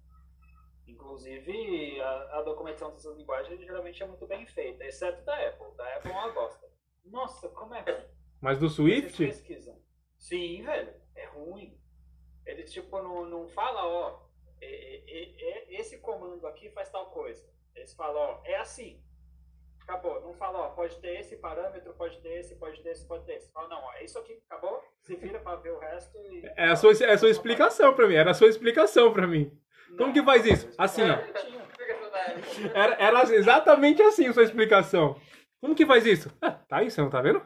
Inclusive, 0.87 1.99
a, 2.01 2.39
a 2.39 2.41
documentação 2.43 2.91
dessas 2.91 3.15
linguagens 3.17 3.59
geralmente 3.59 4.01
é 4.01 4.05
muito 4.07 4.25
bem 4.25 4.45
feita, 4.45 4.83
exceto 4.85 5.23
da 5.25 5.35
Apple. 5.47 5.75
Da 5.75 5.95
Apple 5.95 6.11
é 6.11 6.15
uma 6.15 6.31
bosta. 6.31 6.65
Nossa, 7.05 7.49
como 7.49 7.73
é 7.75 7.83
que 7.83 8.05
Mas 8.41 8.57
do 8.57 8.69
vocês 8.69 8.75
Swift? 9.03 9.17
pesquisam? 9.25 9.77
Sim, 10.17 10.61
velho, 10.63 10.93
é 11.15 11.25
ruim. 11.27 11.77
Eles, 12.45 12.71
tipo, 12.71 13.01
não, 13.01 13.25
não 13.25 13.47
falam, 13.49 13.85
ó, 13.85 14.19
é- 14.61 15.03
é- 15.05 15.41
é- 15.73 15.79
esse 15.79 15.97
comando 15.99 16.47
aqui 16.47 16.69
faz 16.71 16.89
tal 16.89 17.11
coisa. 17.11 17.45
Eles 17.75 17.93
falam, 17.93 18.21
ó, 18.21 18.41
é 18.45 18.55
assim. 18.55 19.03
Acabou. 19.87 20.19
Não 20.19 20.33
fala, 20.33 20.59
ó, 20.59 20.69
pode 20.71 20.99
ter 20.99 21.21
esse 21.21 21.37
parâmetro, 21.37 21.93
pode 21.93 22.19
ter 22.19 22.39
esse, 22.39 22.55
pode 22.55 22.83
ter 22.83 22.89
esse, 22.89 23.07
pode 23.07 23.25
ter 23.25 23.35
esse. 23.35 23.49
Fala, 23.53 23.69
não, 23.69 23.81
ó, 23.81 23.93
é 23.93 24.03
isso 24.03 24.19
aqui, 24.19 24.37
acabou. 24.49 24.83
Se 25.01 25.15
vira 25.15 25.39
pra 25.39 25.55
ver 25.55 25.71
o 25.71 25.79
resto 25.79 26.17
e. 26.17 26.45
É 26.57 26.67
a 26.67 26.75
sua, 26.75 26.91
é 26.91 27.13
a 27.13 27.17
sua 27.17 27.29
explicação 27.29 27.93
pra 27.93 28.05
mim. 28.05 28.15
Era 28.15 28.31
a 28.31 28.33
sua 28.33 28.49
explicação 28.49 29.13
pra 29.13 29.25
mim. 29.25 29.49
Como 29.97 30.11
que 30.11 30.21
faz 30.21 30.45
isso? 30.45 30.69
Assim, 30.77 31.03
ó. 31.03 31.17
Era, 32.73 32.95
era 32.95 33.33
exatamente 33.33 34.01
assim 34.01 34.27
a 34.27 34.33
sua 34.33 34.43
explicação. 34.43 35.17
Como 35.61 35.73
que 35.73 35.85
faz 35.85 36.05
isso? 36.05 36.35
Ah, 36.41 36.51
tá 36.51 36.79
aí, 36.79 36.91
você 36.91 36.99
não 36.99 37.09
tá 37.09 37.21
vendo? 37.21 37.41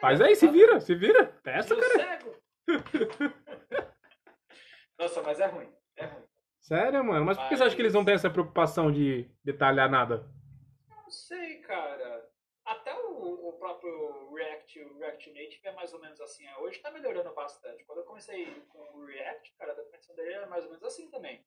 Faz 0.00 0.22
aí, 0.22 0.34
se 0.34 0.48
vira, 0.48 0.80
se 0.80 0.94
vira. 0.94 1.34
O 1.38 1.42
cara. 1.42 2.18
Nossa, 4.98 5.22
mas 5.22 5.38
é 5.38 5.46
ruim. 5.46 5.68
É 5.96 6.06
ruim. 6.06 6.24
Sério, 6.60 7.04
mano. 7.04 7.26
Mas 7.26 7.36
por 7.36 7.48
que 7.48 7.56
você 7.58 7.64
acha 7.64 7.76
que 7.76 7.82
eles 7.82 7.92
não 7.92 8.04
têm 8.04 8.14
essa 8.14 8.30
preocupação 8.30 8.90
de 8.90 9.28
detalhar 9.44 9.90
nada? 9.90 10.26
Sei, 11.14 11.60
cara. 11.60 12.30
Até 12.64 12.94
o, 12.98 13.48
o 13.48 13.52
próprio 13.58 14.32
React, 14.32 14.80
o 14.84 14.98
React 14.98 15.30
Native 15.32 15.60
é 15.68 15.72
mais 15.72 15.92
ou 15.92 16.00
menos 16.00 16.20
assim. 16.20 16.46
é, 16.46 16.56
Hoje 16.58 16.78
tá 16.80 16.90
melhorando 16.90 17.32
bastante. 17.34 17.84
Quando 17.84 17.98
eu 17.98 18.04
comecei 18.04 18.46
com 18.68 18.78
o 18.78 19.04
React, 19.04 19.52
cara, 19.58 19.72
a 19.72 19.74
documentação 19.74 20.16
dele 20.16 20.32
era 20.32 20.46
mais 20.46 20.64
ou 20.64 20.70
menos 20.70 20.84
assim 20.84 21.10
também. 21.10 21.44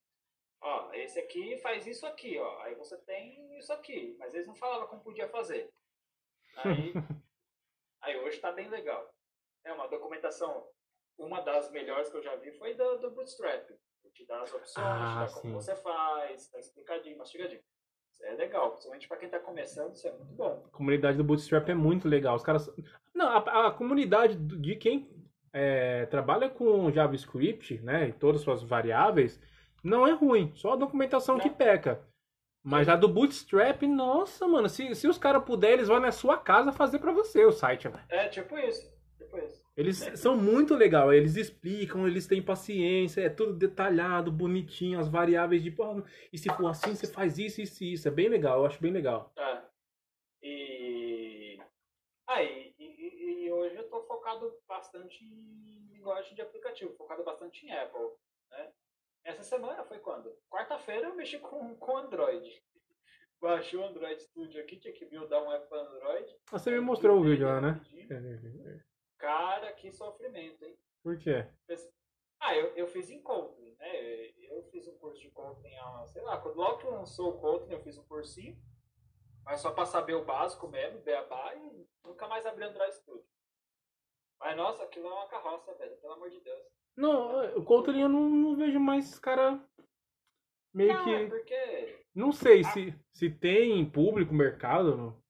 Ó, 0.62 0.92
esse 0.94 1.20
aqui 1.20 1.58
faz 1.58 1.86
isso 1.88 2.06
aqui, 2.06 2.38
ó. 2.38 2.62
Aí 2.62 2.76
você 2.76 2.98
tem 3.00 3.58
isso 3.58 3.74
aqui. 3.74 4.16
Mas 4.20 4.34
eles 4.34 4.48
não 4.48 4.56
falavam 4.56 4.88
como 4.88 5.04
podia 5.04 5.28
fazer. 5.30 5.72
Aí, 6.58 6.94
aí 8.02 8.18
hoje 8.20 8.40
tá 8.40 8.52
bem 8.52 8.68
legal. 8.70 9.12
É 9.64 9.74
uma 9.74 9.88
documentação. 9.88 10.70
Uma 11.18 11.42
das 11.42 11.72
melhores 11.72 12.10
que 12.12 12.18
eu 12.18 12.22
já 12.24 12.36
vi 12.36 12.52
foi 12.54 12.76
do, 12.76 12.98
do 13.00 13.12
Bootstrap. 13.12 13.68
Que 14.04 14.10
te 14.12 14.26
dá 14.26 14.42
as 14.44 14.54
opções, 14.54 14.86
Ah, 14.86 15.26
te 15.28 15.34
dá 15.34 15.42
como 15.42 15.42
sim. 15.42 15.52
você 15.54 15.76
faz, 15.76 16.48
tá 16.50 16.60
explicadinho, 16.60 17.18
mastigadinho. 17.18 17.64
É 18.22 18.34
legal, 18.34 18.72
principalmente 18.72 19.08
pra 19.08 19.18
quem 19.18 19.30
tá 19.30 19.40
começando, 19.40 19.94
isso 19.94 20.08
é 20.08 20.12
muito 20.12 20.34
bom. 20.34 20.64
A 20.66 20.76
comunidade 20.76 21.18
do 21.18 21.24
Bootstrap 21.24 21.70
é 21.70 21.76
muito 21.76 22.08
legal. 22.08 22.36
Os 22.36 22.44
caras. 22.44 22.70
Não, 23.14 23.28
a, 23.28 23.68
a 23.68 23.72
comunidade 23.72 24.36
de 24.36 24.76
quem 24.76 25.10
é, 25.54 26.06
trabalha 26.08 26.50
com 26.50 26.92
JavaScript, 26.92 27.80
né? 27.82 28.10
E 28.10 28.14
todas 28.14 28.42
as 28.42 28.46
suas 28.46 28.64
variáveis, 28.64 29.40
não 29.84 30.06
é 30.06 30.12
ruim. 30.12 30.52
Só 30.56 30.74
a 30.74 30.78
documentação 30.78 31.40
que 31.40 31.50
peca. 31.50 32.02
Mas 32.64 32.90
a 32.90 32.98
do 32.98 33.08
Bootstrap, 33.08 33.84
nossa, 33.84 34.46
mano, 34.46 34.68
se, 34.68 34.94
se 34.94 35.08
os 35.08 35.18
caras 35.18 35.44
puderem, 35.46 35.78
eles 35.78 35.88
vão 35.88 36.02
na 36.02 36.12
sua 36.12 36.38
casa 36.38 36.74
fazer 36.74 37.00
pra 37.00 37.14
você 37.14 37.46
o 37.46 37.52
site, 37.52 37.88
velho. 37.88 38.04
É 38.10 38.28
tipo 38.28 38.58
isso. 38.58 38.92
Tipo 39.18 39.38
isso. 39.38 39.57
Eles 39.78 39.98
são 40.16 40.36
muito 40.36 40.74
legal, 40.74 41.14
eles 41.14 41.36
explicam, 41.36 42.08
eles 42.08 42.26
têm 42.26 42.42
paciência, 42.42 43.22
é 43.22 43.30
tudo 43.30 43.54
detalhado, 43.54 44.32
bonitinho, 44.32 45.00
as 45.00 45.08
variáveis 45.08 45.62
de, 45.62 45.70
pô, 45.70 46.04
e 46.34 46.38
se 46.38 46.50
for 46.50 46.66
assim, 46.68 46.96
você 46.96 47.06
faz 47.06 47.38
isso, 47.38 47.62
isso 47.62 47.84
e 47.84 47.94
isso. 47.94 48.08
É 48.08 48.12
bem 48.12 48.28
legal, 48.28 48.60
eu 48.62 48.66
acho 48.66 48.82
bem 48.82 48.92
legal. 48.92 49.32
É. 49.38 49.62
E. 50.42 51.60
Ah, 52.28 52.42
e, 52.44 52.74
e- 52.80 53.46
e 53.46 53.52
hoje 53.52 53.76
eu 53.76 53.88
tô 53.88 54.02
focado 54.04 54.52
bastante 54.68 55.24
em 55.24 55.88
linguagem 55.94 56.34
de 56.34 56.42
aplicativo, 56.42 56.96
focado 56.96 57.24
bastante 57.24 57.66
em 57.66 57.72
Apple. 57.72 58.02
Né? 58.50 58.72
Essa 59.26 59.44
semana 59.44 59.84
foi 59.86 60.00
quando? 60.00 60.34
Quarta-feira 60.50 61.08
eu 61.08 61.16
mexi 61.16 61.38
com, 61.40 61.76
com 61.76 61.98
Android. 61.98 62.50
Baixei 63.40 63.78
o 63.78 63.86
Android 63.86 64.20
Studio 64.24 64.60
aqui, 64.60 64.78
tinha 64.80 64.94
que 64.94 65.06
buildar 65.06 65.44
um 65.44 65.52
app 65.52 65.70
para 65.70 65.82
Android. 65.82 66.36
Ah, 66.52 66.58
Você 66.58 66.72
me 66.72 66.80
mostrou 66.80 67.20
o 67.20 67.24
vídeo 67.24 67.46
lá, 67.46 67.62
né? 67.62 67.70
rapidinho. 67.70 68.08
Cara, 69.18 69.74
que 69.74 69.92
sofrimento, 69.92 70.64
hein? 70.64 70.78
Por 71.04 71.18
quê? 71.20 71.48
Ah, 72.40 72.56
eu, 72.56 72.76
eu 72.76 72.88
fiz 72.88 73.10
em 73.10 73.22
Kotlin, 73.22 73.76
né? 73.76 74.30
Eu 74.50 74.64
fiz 74.72 74.88
um 74.88 74.98
curso 74.98 75.20
de 75.20 75.32
há, 75.80 76.06
sei 76.08 76.22
lá, 76.22 76.38
quando 76.40 76.58
logo 76.58 76.78
que 76.78 76.88
lançou 76.88 77.32
o 77.32 77.40
Kotlin, 77.40 77.74
eu 77.74 77.82
fiz 77.82 77.98
um 77.98 78.06
cursinho. 78.06 78.58
Mas 79.44 79.62
só 79.62 79.72
pra 79.72 79.86
saber 79.86 80.14
o 80.14 80.26
básico 80.26 80.68
mesmo, 80.68 81.02
beabá, 81.02 81.56
e 81.56 81.88
nunca 82.04 82.28
mais 82.28 82.46
abri 82.46 82.66
Android 82.66 82.94
Studio. 82.94 83.26
Mas 84.40 84.56
nossa, 84.56 84.84
aquilo 84.84 85.08
é 85.08 85.14
uma 85.14 85.28
carroça, 85.28 85.74
velho, 85.76 85.98
pelo 85.98 86.14
amor 86.14 86.30
de 86.30 86.40
Deus. 86.42 86.64
Não, 86.96 87.58
o 87.58 87.64
Kotlin 87.64 88.02
eu 88.02 88.10
não, 88.10 88.30
não 88.30 88.56
vejo 88.56 88.80
mais 88.80 89.18
cara 89.18 89.64
meio 90.74 90.94
não, 90.94 91.04
que. 91.04 91.14
é 91.14 91.28
porque. 91.28 92.06
Não 92.14 92.32
sei 92.32 92.64
se, 92.64 92.94
se 93.14 93.30
tem 93.30 93.90
público, 93.90 94.34
mercado. 94.34 94.98
Não. 94.98 95.24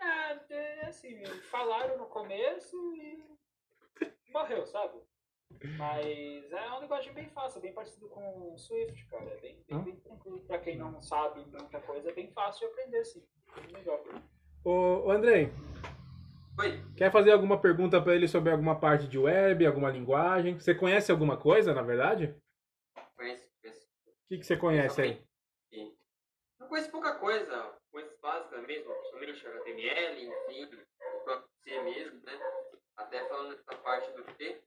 Ah, 0.00 0.38
é 0.50 0.86
assim, 0.86 1.24
falaram 1.50 1.98
no 1.98 2.06
começo 2.06 2.76
morreu, 4.36 4.66
sabe? 4.66 5.00
Mas 5.78 6.52
é 6.52 6.72
um 6.72 6.80
linguagem 6.80 7.12
bem 7.14 7.28
fácil, 7.30 7.60
bem 7.60 7.72
parecido 7.72 8.08
com 8.08 8.52
o 8.52 8.58
Swift, 8.58 9.06
cara. 9.06 9.24
É 9.24 9.36
bem, 9.40 9.64
bem, 9.68 9.82
bem 9.84 9.96
tranquilo. 9.96 10.40
Pra 10.40 10.58
quem 10.58 10.76
não 10.76 11.00
sabe 11.00 11.40
muita 11.40 11.80
coisa, 11.80 12.10
é 12.10 12.12
bem 12.12 12.30
fácil 12.32 12.66
de 12.66 12.72
aprender, 12.72 13.04
sim. 13.04 13.26
Legal. 13.72 14.04
Ô, 14.64 15.06
ô 15.06 15.10
Andrei, 15.10 15.50
Oi. 16.58 16.82
quer 16.96 17.10
fazer 17.10 17.32
alguma 17.32 17.58
pergunta 17.60 18.02
pra 18.02 18.14
ele 18.14 18.28
sobre 18.28 18.50
alguma 18.50 18.78
parte 18.78 19.08
de 19.08 19.18
web, 19.18 19.64
alguma 19.64 19.90
linguagem? 19.90 20.58
Você 20.58 20.74
conhece 20.74 21.10
alguma 21.10 21.36
coisa, 21.36 21.72
na 21.72 21.82
verdade? 21.82 22.36
Conheço, 23.16 23.48
conheço. 23.62 23.86
O 24.04 24.28
que, 24.28 24.38
que 24.38 24.44
você 24.44 24.56
conhece 24.56 25.00
aí? 25.00 25.22
Sim. 25.72 25.96
Eu 26.60 26.66
conheço 26.66 26.90
pouca 26.90 27.14
coisa, 27.14 27.78
coisas 27.90 28.18
básicas 28.18 28.66
mesmo, 28.66 28.92
principalmente 28.92 29.46
HTML, 29.46 30.26
enfim, 30.26 30.64
o 30.64 31.20
próprio 31.24 31.48
C 31.62 31.82
mesmo, 31.82 32.20
né? 32.24 32.32
Até 32.96 33.24
falando 33.28 33.54
dessa 33.56 33.74
parte 33.76 34.10
do 34.12 34.24
C, 34.32 34.62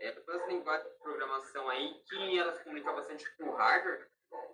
é, 0.00 0.12
todas 0.12 0.42
as 0.42 0.48
linguagens 0.48 0.90
de 0.92 0.98
programação 0.98 1.68
aí 1.68 1.94
que 2.08 2.38
elas 2.38 2.60
comunicam 2.62 2.94
bastante 2.94 3.30
com 3.36 3.44
o 3.44 3.54
hardware 3.54 4.08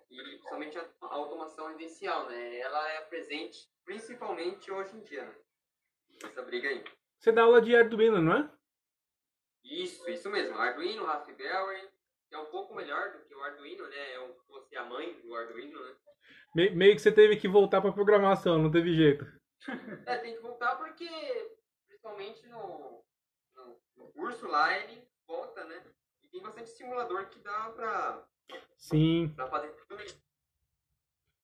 e 0.09 0.21
principalmente 0.21 0.77
a 0.77 0.85
automação 1.01 1.67
residencial, 1.67 2.27
né? 2.27 2.57
Ela 2.59 2.89
é 2.93 3.01
presente 3.01 3.67
principalmente 3.83 4.71
hoje 4.71 4.95
em 4.95 5.01
dia, 5.01 5.23
né? 5.25 5.35
Essa 6.23 6.41
briga 6.43 6.69
aí. 6.69 6.83
Você 7.19 7.31
dá 7.31 7.43
aula 7.43 7.61
de 7.61 7.75
Arduino, 7.75 8.21
não 8.21 8.37
é? 8.37 8.49
Isso, 9.63 10.07
isso 10.09 10.29
mesmo. 10.29 10.57
Arduino, 10.57 11.05
Raspberry, 11.05 11.89
que 12.29 12.35
é 12.35 12.37
um 12.37 12.45
pouco 12.45 12.73
melhor 12.75 13.11
do 13.11 13.19
que 13.25 13.33
o 13.33 13.41
Arduino, 13.43 13.87
né? 13.87 14.13
É 14.13 14.19
um, 14.19 14.33
fosse 14.47 14.75
a 14.75 14.83
mãe 14.85 15.19
do 15.21 15.35
Arduino, 15.35 15.83
né? 15.83 15.95
Me- 16.53 16.69
meio 16.69 16.95
que 16.95 17.01
você 17.01 17.11
teve 17.11 17.35
que 17.37 17.47
voltar 17.47 17.81
pra 17.81 17.91
programação, 17.91 18.59
não 18.59 18.71
teve 18.71 18.93
jeito. 18.95 19.25
É, 20.05 20.17
tem 20.19 20.35
que 20.35 20.41
voltar 20.41 20.75
porque, 20.75 21.09
principalmente 21.87 22.45
no 22.47 22.84
curso 24.15 24.47
lá, 24.47 24.77
ele 24.77 25.07
volta, 25.27 25.63
né? 25.65 25.83
E 26.23 26.27
tem 26.29 26.41
bastante 26.41 26.69
simulador 26.71 27.27
que 27.29 27.39
dá 27.39 27.69
pra, 27.71 28.27
Sim, 28.77 29.31
pra 29.35 29.47
fazer 29.47 29.69
tudo 29.73 30.01
isso. 30.03 30.21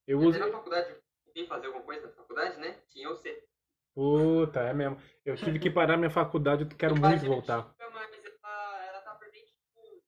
eu 0.08 0.18
Até 0.20 0.28
uso. 0.28 0.40
na 0.40 0.52
faculdade, 0.52 0.96
tem 1.34 1.44
que 1.44 1.48
fazer 1.50 1.68
alguma 1.68 1.84
coisa 1.86 2.08
na 2.08 2.14
faculdade, 2.14 2.58
né? 2.58 2.82
Tinha 2.90 3.10
o 3.10 3.16
C. 3.16 3.48
Puta, 3.94 4.62
é 4.62 4.74
mesmo. 4.74 4.98
Eu 5.26 5.36
tive 5.36 5.60
que 5.60 5.70
parar 5.70 5.98
minha 5.98 6.10
faculdade, 6.10 6.64
eu 6.64 6.78
quero 6.78 6.96
muito 6.96 7.26
voltar. 7.26 7.60
antiga, 7.60 7.90
Mas 7.90 8.24
ela, 8.26 8.86
ela 8.86 9.02
tá 9.02 9.16
presente 9.16 9.54
tipo, 9.54 10.04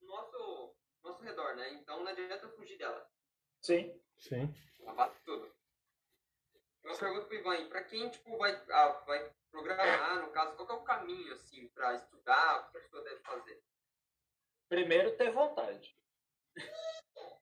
no 0.00 0.08
nosso, 0.08 0.74
nosso 1.04 1.22
redor, 1.22 1.54
né? 1.56 1.74
Então 1.74 2.00
não 2.00 2.06
adianta 2.08 2.48
fugir 2.50 2.78
dela. 2.78 3.06
Sim. 3.60 4.00
Sim. 4.18 4.54
Ela 4.80 4.94
bate 4.94 5.16
tudo. 5.24 5.52
Eu 6.88 6.96
pergunto 6.98 7.26
pro 7.26 7.36
Ivan 7.36 7.52
aí, 7.52 7.68
pra 7.68 7.84
quem 7.84 8.08
tipo, 8.08 8.36
vai, 8.38 8.52
ah, 8.70 8.88
vai 9.06 9.30
programar, 9.50 10.20
no 10.22 10.30
caso, 10.30 10.56
qual 10.56 10.66
que 10.66 10.72
é 10.72 10.76
o 10.76 10.82
caminho, 10.82 11.32
assim, 11.34 11.68
pra 11.68 11.94
estudar, 11.94 12.60
o 12.60 12.70
que 12.72 12.78
a 12.78 12.80
pessoa 12.80 13.02
deve 13.04 13.20
fazer? 13.20 13.62
Primeiro, 14.68 15.16
ter 15.16 15.30
vontade. 15.30 15.96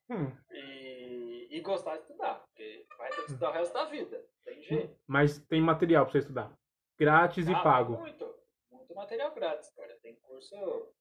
Hum, 0.09 0.31
E, 0.53 1.49
e 1.51 1.61
gostar 1.61 1.97
de 1.97 2.03
estudar. 2.03 2.39
Porque 2.41 2.87
vai 2.97 3.11
ter 3.11 3.17
que 3.17 3.23
estudar 3.33 3.51
o 3.51 3.53
resto 3.53 3.73
da 3.75 3.85
vida. 3.87 4.25
Tem 4.45 4.63
jeito. 4.63 4.97
mas 5.07 5.39
tem 5.47 5.61
material 5.61 6.05
pra 6.05 6.13
você 6.13 6.19
estudar. 6.19 6.53
Grátis 6.99 7.49
e 7.49 7.53
Ah, 7.55 7.63
pago. 7.63 7.95
Muito. 7.99 8.37
Muito 8.71 8.95
material 8.95 9.35
grátis, 9.35 9.71
cara. 9.71 9.99
Tem 10.01 10.15
curso 10.21 10.93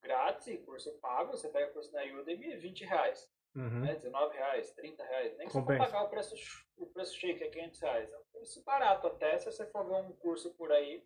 grátis 0.00 0.46
e 0.46 0.58
curso 0.58 0.92
pago. 1.00 1.32
Você 1.32 1.48
pega 1.48 1.72
curso 1.72 1.92
na 1.92 2.04
Udemy, 2.04 2.56
20 2.56 2.84
reais. 2.84 3.28
Uhum. 3.56 3.80
Né? 3.80 3.94
19 3.94 4.36
reais, 4.36 4.70
30 4.72 5.02
reais. 5.02 5.36
Nem 5.38 5.46
que 5.46 5.52
você 5.54 5.62
for 5.62 5.78
pagar 5.78 6.04
o 6.04 6.08
preço, 6.08 6.34
o 6.76 6.86
preço 6.86 7.18
cheio, 7.18 7.36
que 7.36 7.44
é 7.44 7.48
500 7.48 7.80
reais. 7.80 8.12
É 8.12 8.16
um 8.18 8.24
preço 8.32 8.62
barato 8.64 9.06
até. 9.06 9.38
Se 9.38 9.50
você 9.50 9.66
for 9.66 9.86
ver 9.86 9.94
um 9.94 10.12
curso 10.12 10.54
por 10.54 10.70
aí, 10.70 11.02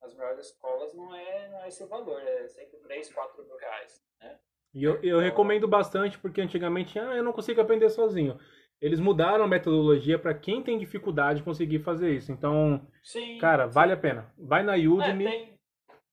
nas 0.00 0.14
melhores 0.14 0.46
escolas, 0.46 0.94
não 0.94 1.14
é, 1.14 1.48
não 1.50 1.62
é 1.62 1.68
esse 1.68 1.84
valor. 1.86 2.20
É 2.20 2.48
sempre 2.48 2.78
3, 2.78 3.12
4 3.12 3.44
mil 3.44 3.56
reais. 3.56 4.02
Né? 4.20 4.38
E 4.74 4.82
eu, 4.82 5.02
eu 5.02 5.18
recomendo 5.20 5.68
bastante, 5.68 6.18
porque 6.18 6.40
antigamente, 6.40 6.98
ah, 6.98 7.14
eu 7.14 7.22
não 7.22 7.32
consigo 7.32 7.60
aprender 7.60 7.90
sozinho. 7.90 8.38
eles 8.80 8.98
mudaram 8.98 9.44
a 9.44 9.48
metodologia 9.48 10.18
para 10.18 10.34
quem 10.34 10.62
tem 10.62 10.78
dificuldade 10.78 11.38
de 11.38 11.44
conseguir 11.44 11.80
fazer 11.80 12.10
isso. 12.14 12.32
Então, 12.32 12.84
Sim. 13.02 13.38
cara, 13.38 13.66
vale 13.66 13.92
a 13.92 13.96
pena. 13.96 14.32
Vai 14.36 14.62
na 14.64 14.76
É, 14.76 14.88
Udemy, 14.88 15.24
tem, 15.24 15.60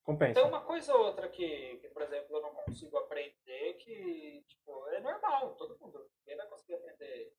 compensa. 0.09 0.33
tem 0.33 0.49
uma 0.49 0.61
coisa 0.61 0.95
ou 0.95 1.05
outra 1.05 1.27
que, 1.29 1.77
que, 1.77 1.87
por 1.89 2.01
exemplo, 2.01 2.35
eu 2.35 2.41
não 2.41 2.55
consigo 2.55 2.97
aprender 2.97 3.73
que, 3.75 4.43
tipo, 4.47 4.87
é 4.89 4.99
normal, 4.99 5.55
todo 5.55 5.77
mundo. 5.79 6.09
Ninguém 6.19 6.37
vai 6.37 6.47
conseguir 6.47 6.75
aprender. 6.75 7.33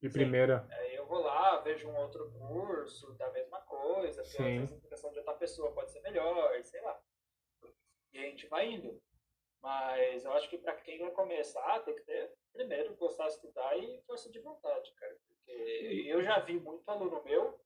De 0.00 0.08
primeira. 0.08 0.66
Aí 0.70 0.94
eu 0.94 1.06
vou 1.06 1.20
lá, 1.20 1.58
vejo 1.58 1.86
um 1.88 1.96
outro 1.96 2.32
curso 2.32 3.12
da 3.18 3.30
mesma 3.30 3.60
coisa, 3.60 4.22
porque 4.22 4.36
Sim. 4.36 4.42
às 4.42 4.60
vezes 4.60 4.72
a 4.72 4.76
impressão 4.76 5.12
de 5.12 5.18
outra 5.18 5.34
pessoa 5.34 5.72
pode 5.72 5.92
ser 5.92 6.00
melhor, 6.00 6.58
sei 6.64 6.80
lá. 6.80 6.98
E 8.12 8.18
a 8.18 8.22
gente 8.22 8.46
vai 8.46 8.66
indo. 8.66 9.00
Mas 9.62 10.24
eu 10.24 10.32
acho 10.32 10.48
que 10.48 10.56
para 10.56 10.74
quem 10.76 10.98
vai 11.00 11.10
começar, 11.10 11.80
tem 11.80 11.94
que 11.94 12.02
ter, 12.02 12.32
primeiro, 12.52 12.96
gostar 12.96 13.26
de 13.26 13.34
estudar 13.34 13.76
e 13.76 14.00
força 14.06 14.30
de 14.30 14.40
vontade, 14.40 14.90
cara. 14.94 15.14
Porque 15.28 16.04
eu 16.06 16.22
já 16.22 16.38
vi 16.40 16.58
muito 16.58 16.88
aluno 16.88 17.22
meu 17.22 17.60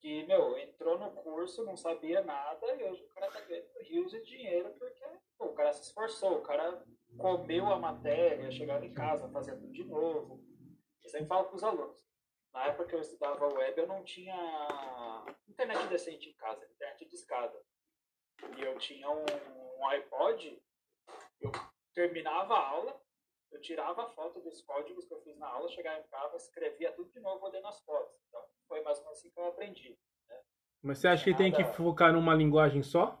que, 0.00 0.24
meu, 0.26 0.56
entrou 0.58 0.98
no 0.98 1.10
curso, 1.10 1.64
não 1.64 1.76
sabia 1.76 2.22
nada, 2.22 2.66
e 2.74 2.84
hoje 2.84 3.02
o 3.02 3.08
cara 3.08 3.30
tá 3.30 3.40
ganhando 3.40 3.68
rios 3.80 4.10
de 4.10 4.24
dinheiro 4.24 4.74
porque 4.78 5.04
pô, 5.38 5.46
o 5.46 5.54
cara 5.54 5.72
se 5.72 5.82
esforçou, 5.82 6.38
o 6.38 6.42
cara 6.42 6.84
comeu 7.18 7.66
a 7.66 7.78
matéria, 7.78 8.50
chegava 8.50 8.84
em 8.84 8.92
casa, 8.92 9.28
fazia 9.30 9.56
tudo 9.56 9.72
de 9.72 9.84
novo. 9.84 10.42
Eu 11.02 11.10
sempre 11.10 11.26
falo 11.26 11.46
para 11.46 11.56
os 11.56 11.64
alunos. 11.64 12.06
Na 12.52 12.66
época 12.66 12.86
que 12.86 12.94
eu 12.94 13.00
estudava 13.00 13.52
web, 13.52 13.78
eu 13.78 13.86
não 13.86 14.02
tinha 14.02 14.34
internet 15.48 15.86
decente 15.88 16.30
em 16.30 16.34
casa, 16.34 16.64
internet 16.64 17.06
de 17.06 17.14
escada. 17.14 17.60
E 18.56 18.62
eu 18.62 18.78
tinha 18.78 19.10
um, 19.10 19.24
um 19.78 19.86
iPod, 19.88 20.62
eu 21.40 21.52
terminava 21.94 22.54
a 22.54 22.68
aula, 22.68 23.05
eu 23.56 23.60
tirava 23.60 24.04
a 24.04 24.08
foto 24.08 24.40
dos 24.40 24.60
códigos 24.62 25.06
que 25.06 25.14
eu 25.14 25.20
fiz 25.22 25.36
na 25.38 25.48
aula, 25.48 25.68
chegava 25.68 25.98
em 25.98 26.06
casa, 26.08 26.36
escrevia 26.36 26.92
tudo 26.92 27.10
de 27.10 27.20
novo, 27.20 27.44
olhando 27.46 27.66
as 27.66 27.80
fotos. 27.80 28.14
Então, 28.28 28.44
foi 28.68 28.82
mais 28.82 28.98
ou 28.98 29.04
menos 29.04 29.18
assim 29.18 29.30
que 29.30 29.40
eu 29.40 29.46
aprendi. 29.46 29.98
Mas 30.82 30.98
você 30.98 31.08
acha 31.08 31.24
que 31.24 31.34
tem 31.34 31.50
que 31.50 31.64
focar 31.64 32.12
numa 32.12 32.34
linguagem 32.34 32.82
só? 32.82 33.20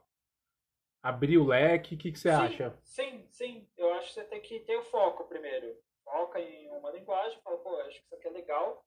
Abrir 1.02 1.38
o 1.38 1.46
leque? 1.46 1.94
O 1.94 1.98
que, 1.98 2.12
que 2.12 2.18
você 2.18 2.30
sim, 2.30 2.36
acha? 2.36 2.78
Sim, 2.82 3.26
sim. 3.30 3.68
Eu 3.76 3.92
acho 3.94 4.08
que 4.08 4.14
você 4.14 4.24
tem 4.24 4.40
que 4.40 4.60
ter 4.60 4.76
o 4.76 4.82
foco 4.82 5.24
primeiro. 5.24 5.76
Foca 6.04 6.38
em 6.38 6.68
uma 6.70 6.90
linguagem, 6.90 7.40
fala, 7.40 7.58
pô, 7.58 7.76
acho 7.80 7.98
que 7.98 8.04
isso 8.04 8.14
aqui 8.14 8.28
é 8.28 8.30
legal. 8.30 8.84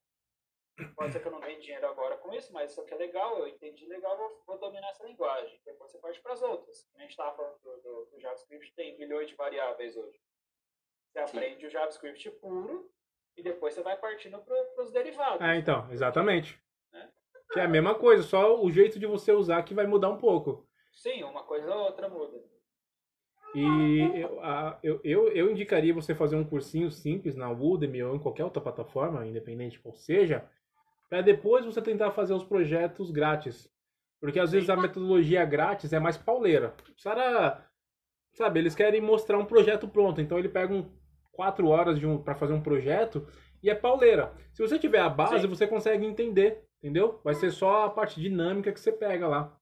Pode 0.95 1.11
ser 1.11 1.19
que 1.19 1.27
eu 1.27 1.31
não 1.31 1.41
ganhe 1.41 1.59
dinheiro 1.59 1.87
agora 1.87 2.17
com 2.17 2.33
isso, 2.33 2.53
mas 2.53 2.71
isso 2.71 2.79
aqui 2.79 2.93
é 2.93 2.97
legal, 2.97 3.37
eu 3.37 3.47
entendi 3.49 3.85
legal, 3.85 4.15
vou, 4.15 4.43
vou 4.47 4.57
dominar 4.59 4.89
essa 4.91 5.05
linguagem. 5.05 5.59
Depois 5.65 5.91
você 5.91 5.97
parte 5.97 6.21
para 6.21 6.33
as 6.33 6.41
outras. 6.41 6.87
A 6.95 7.01
gente 7.01 7.09
estava 7.09 7.35
falando 7.35 7.59
do, 7.59 7.81
do, 7.81 8.05
do 8.05 8.19
JavaScript, 8.21 8.73
tem 8.75 8.97
milhões 8.97 9.27
de 9.27 9.35
variáveis 9.35 9.97
hoje. 9.97 10.17
Você 11.11 11.19
aprende 11.19 11.65
o 11.65 11.69
JavaScript 11.69 12.29
puro 12.31 12.89
e 13.35 13.43
depois 13.43 13.73
você 13.73 13.81
vai 13.81 13.97
partindo 13.97 14.37
para 14.39 14.83
os 14.83 14.91
derivados. 14.91 15.41
É, 15.41 15.55
então, 15.57 15.87
exatamente. 15.91 16.59
Né? 16.91 17.09
Que 17.51 17.59
é 17.59 17.63
a 17.63 17.67
mesma 17.67 17.95
coisa, 17.95 18.23
só 18.23 18.61
o 18.61 18.69
jeito 18.69 18.99
de 18.99 19.05
você 19.05 19.31
usar 19.31 19.63
que 19.63 19.73
vai 19.73 19.87
mudar 19.87 20.09
um 20.09 20.17
pouco. 20.17 20.67
Sim, 20.93 21.23
uma 21.23 21.43
coisa 21.43 21.73
ou 21.73 21.85
outra 21.85 22.07
muda. 22.09 22.37
E 23.55 24.19
eu, 24.21 24.39
a- 24.43 24.79
eu, 24.83 25.01
eu, 25.03 25.29
eu 25.29 25.49
indicaria 25.49 25.93
você 25.93 26.13
fazer 26.13 26.35
um 26.35 26.43
cursinho 26.43 26.91
simples 26.91 27.35
na 27.35 27.49
Udemy 27.49 28.03
ou 28.03 28.15
em 28.15 28.19
qualquer 28.19 28.43
outra 28.43 28.61
plataforma, 28.61 29.25
independente 29.25 29.79
qual 29.79 29.95
seja, 29.95 30.47
para 31.09 31.21
depois 31.21 31.65
você 31.65 31.81
tentar 31.81 32.11
fazer 32.11 32.33
os 32.33 32.43
projetos 32.43 33.09
grátis. 33.09 33.67
Porque 34.21 34.39
às 34.39 34.51
vezes 34.51 34.69
a 34.69 34.75
metodologia 34.75 35.43
grátis 35.45 35.91
é 35.93 35.99
mais 35.99 36.17
pauleira. 36.17 36.75
Os 36.95 37.03
cara, 37.03 37.65
sabe, 38.33 38.59
eles 38.59 38.75
querem 38.75 39.01
mostrar 39.01 39.39
um 39.39 39.45
projeto 39.45 39.87
pronto, 39.87 40.21
então 40.21 40.37
ele 40.37 40.49
pega 40.49 40.71
um, 40.73 40.91
quatro 41.39 41.69
horas 41.69 41.97
de 41.97 42.05
um, 42.05 42.21
para 42.21 42.35
fazer 42.35 42.51
um 42.51 42.61
projeto 42.61 43.25
e 43.63 43.69
é 43.69 43.75
pauleira. 43.75 44.33
Se 44.51 44.61
você 44.61 44.77
tiver 44.77 44.99
a 44.99 45.07
base, 45.07 45.39
Sim. 45.39 45.47
você 45.47 45.65
consegue 45.65 46.05
entender, 46.05 46.65
entendeu? 46.83 47.21
Vai 47.23 47.33
ser 47.33 47.49
só 47.51 47.85
a 47.85 47.89
parte 47.89 48.19
dinâmica 48.19 48.73
que 48.73 48.79
você 48.79 48.91
pega 48.91 49.25
lá. 49.25 49.57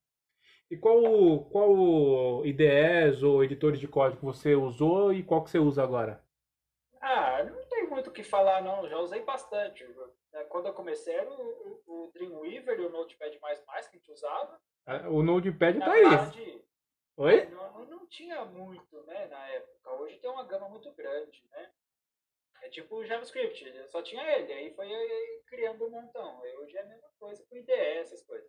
E 0.72 0.76
qual, 0.76 1.46
qual 1.52 2.44
IDEs 2.44 3.22
ou 3.22 3.44
editores 3.44 3.80
de 3.80 3.88
código 3.88 4.26
você 4.26 4.56
usou 4.56 5.14
e 5.14 5.22
qual 5.22 5.44
que 5.44 5.52
você 5.52 5.60
usa 5.60 5.84
agora? 5.84 6.20
Ah, 7.00 7.44
não 7.44 7.64
tem 7.70 7.88
muito 7.88 8.10
o 8.10 8.12
que 8.12 8.24
falar, 8.24 8.64
não. 8.64 8.90
Já 8.90 8.98
usei 8.98 9.22
bastante. 9.22 9.86
É, 10.34 10.46
Quando 10.46 10.66
eu 10.66 10.74
comecei 10.74 11.14
era 11.14 11.30
o, 11.30 11.82
o, 11.86 12.12
Dreamweaver 12.12 12.80
e 12.80 12.86
o 12.88 12.90
Notepad++ 12.90 13.30
que 13.30 13.38
a 13.40 13.82
gente 13.94 14.12
usava. 14.12 14.60
Ah, 14.88 15.08
O 15.10 15.22
Notepad 15.22 15.78
tá 15.78 15.92
aí. 15.92 16.02
verdade, 16.02 16.62
Oi? 17.18 17.46
Não, 17.48 17.86
não, 17.88 18.06
tinha 18.06 18.46
muito, 18.46 19.02
né, 19.06 19.26
na 19.26 19.48
época. 19.50 19.92
Hoje 19.94 20.20
tem 20.20 20.30
uma 20.30 20.44
gama 20.44 20.70
muito 20.70 20.92
grande, 20.92 21.44
né? 21.50 21.72
É 22.62 22.70
tipo 22.70 22.96
o 22.96 23.06
JavaScript, 23.06 23.90
só 23.90 24.04
tinha 24.04 24.22
ele, 24.38 24.54
aí 24.54 24.74
foi 24.76 24.94
aí 24.94 25.42
criando 25.48 25.88
um 25.88 25.90
montão. 25.90 26.40
Hoje 26.60 26.78
é 26.78 26.82
a 26.82 26.86
mesma 26.86 27.10
coisa 27.20 27.44
com 27.50 27.58
IDE, 27.58 27.72
essas 27.72 28.22
coisas. 28.24 28.48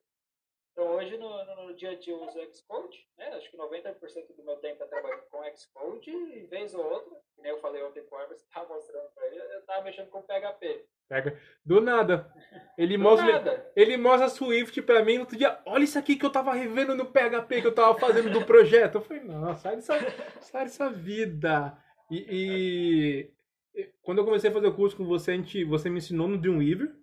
Então 0.72 0.94
hoje 0.96 1.16
no, 1.16 1.44
no, 1.46 1.66
no 1.66 1.74
dia 1.74 1.92
a 1.92 1.94
dia 1.94 2.12
eu 2.12 2.22
uso 2.22 2.54
Xcode, 2.54 3.08
né? 3.16 3.28
Acho 3.36 3.50
que 3.50 3.56
90% 3.56 4.36
do 4.36 4.44
meu 4.44 4.58
tempo 4.58 4.82
é 4.82 4.86
trabalhando 4.86 5.26
com 5.30 5.56
Xcode 5.56 6.10
e 6.10 6.46
vez 6.46 6.74
ou 6.74 6.84
outra, 6.84 7.18
que 7.34 7.40
nem 7.40 7.52
eu 7.52 7.60
falei 7.60 7.82
ontem 7.82 8.04
com 8.04 8.16
o 8.16 8.20
Everson, 8.20 8.44
estava 8.44 8.68
mostrando 8.74 9.10
pra 9.14 9.26
ele, 9.28 9.38
eu 9.38 9.64
tava 9.64 9.84
mexendo 9.84 10.10
com 10.10 10.22
PHP. 10.22 10.86
Pega. 11.08 11.38
Do 11.64 11.80
nada. 11.80 12.30
Ele 12.76 12.96
Do 12.96 13.02
mostra, 13.02 13.32
nada. 13.32 13.72
ele 13.74 13.96
mostra 13.96 14.28
Swift 14.28 14.80
pra 14.82 15.04
mim 15.04 15.14
no 15.14 15.20
outro 15.20 15.36
dia. 15.38 15.58
Olha 15.66 15.84
isso 15.84 15.98
aqui 15.98 16.16
que 16.16 16.24
eu 16.26 16.30
tava 16.30 16.52
revendo 16.52 16.94
no 16.94 17.06
PHP 17.06 17.60
que 17.62 17.66
eu 17.66 17.74
tava 17.74 17.98
fazendo 17.98 18.30
do 18.30 18.44
projeto. 18.44 18.96
Eu 18.96 19.00
falei, 19.02 19.24
não, 19.24 19.56
sai 19.56 19.76
dessa, 19.76 19.94
sai 20.40 20.64
dessa 20.64 20.90
vida. 20.90 21.76
E, 22.10 23.32
e- 23.74 23.90
quando 24.02 24.18
eu 24.18 24.24
comecei 24.24 24.50
a 24.50 24.52
fazer 24.52 24.66
o 24.66 24.74
curso 24.74 24.96
com 24.96 25.04
você, 25.06 25.32
a 25.32 25.34
gente, 25.34 25.64
você 25.64 25.88
me 25.90 25.98
ensinou 25.98 26.28
no 26.28 26.38
Dreamweaver. 26.38 26.94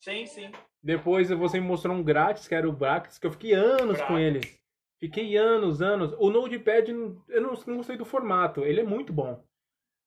Sim, 0.00 0.26
sim. 0.26 0.50
Depois 0.82 1.28
você 1.30 1.60
me 1.60 1.66
mostrou 1.66 1.94
um 1.94 2.02
grátis, 2.02 2.48
que 2.48 2.54
era 2.54 2.68
o 2.68 2.72
Brackets, 2.72 3.18
que 3.18 3.26
eu 3.26 3.32
fiquei 3.32 3.52
anos 3.52 4.00
com 4.00 4.14
Brackets. 4.14 4.44
ele. 4.46 4.60
Fiquei 4.98 5.36
anos, 5.36 5.80
anos. 5.82 6.14
O 6.18 6.30
Notepad, 6.30 6.88
eu 7.28 7.40
não, 7.40 7.52
não 7.66 7.76
gostei 7.76 7.96
do 7.96 8.04
formato. 8.04 8.64
Ele 8.64 8.80
é 8.80 8.84
muito 8.84 9.12
bom. 9.12 9.42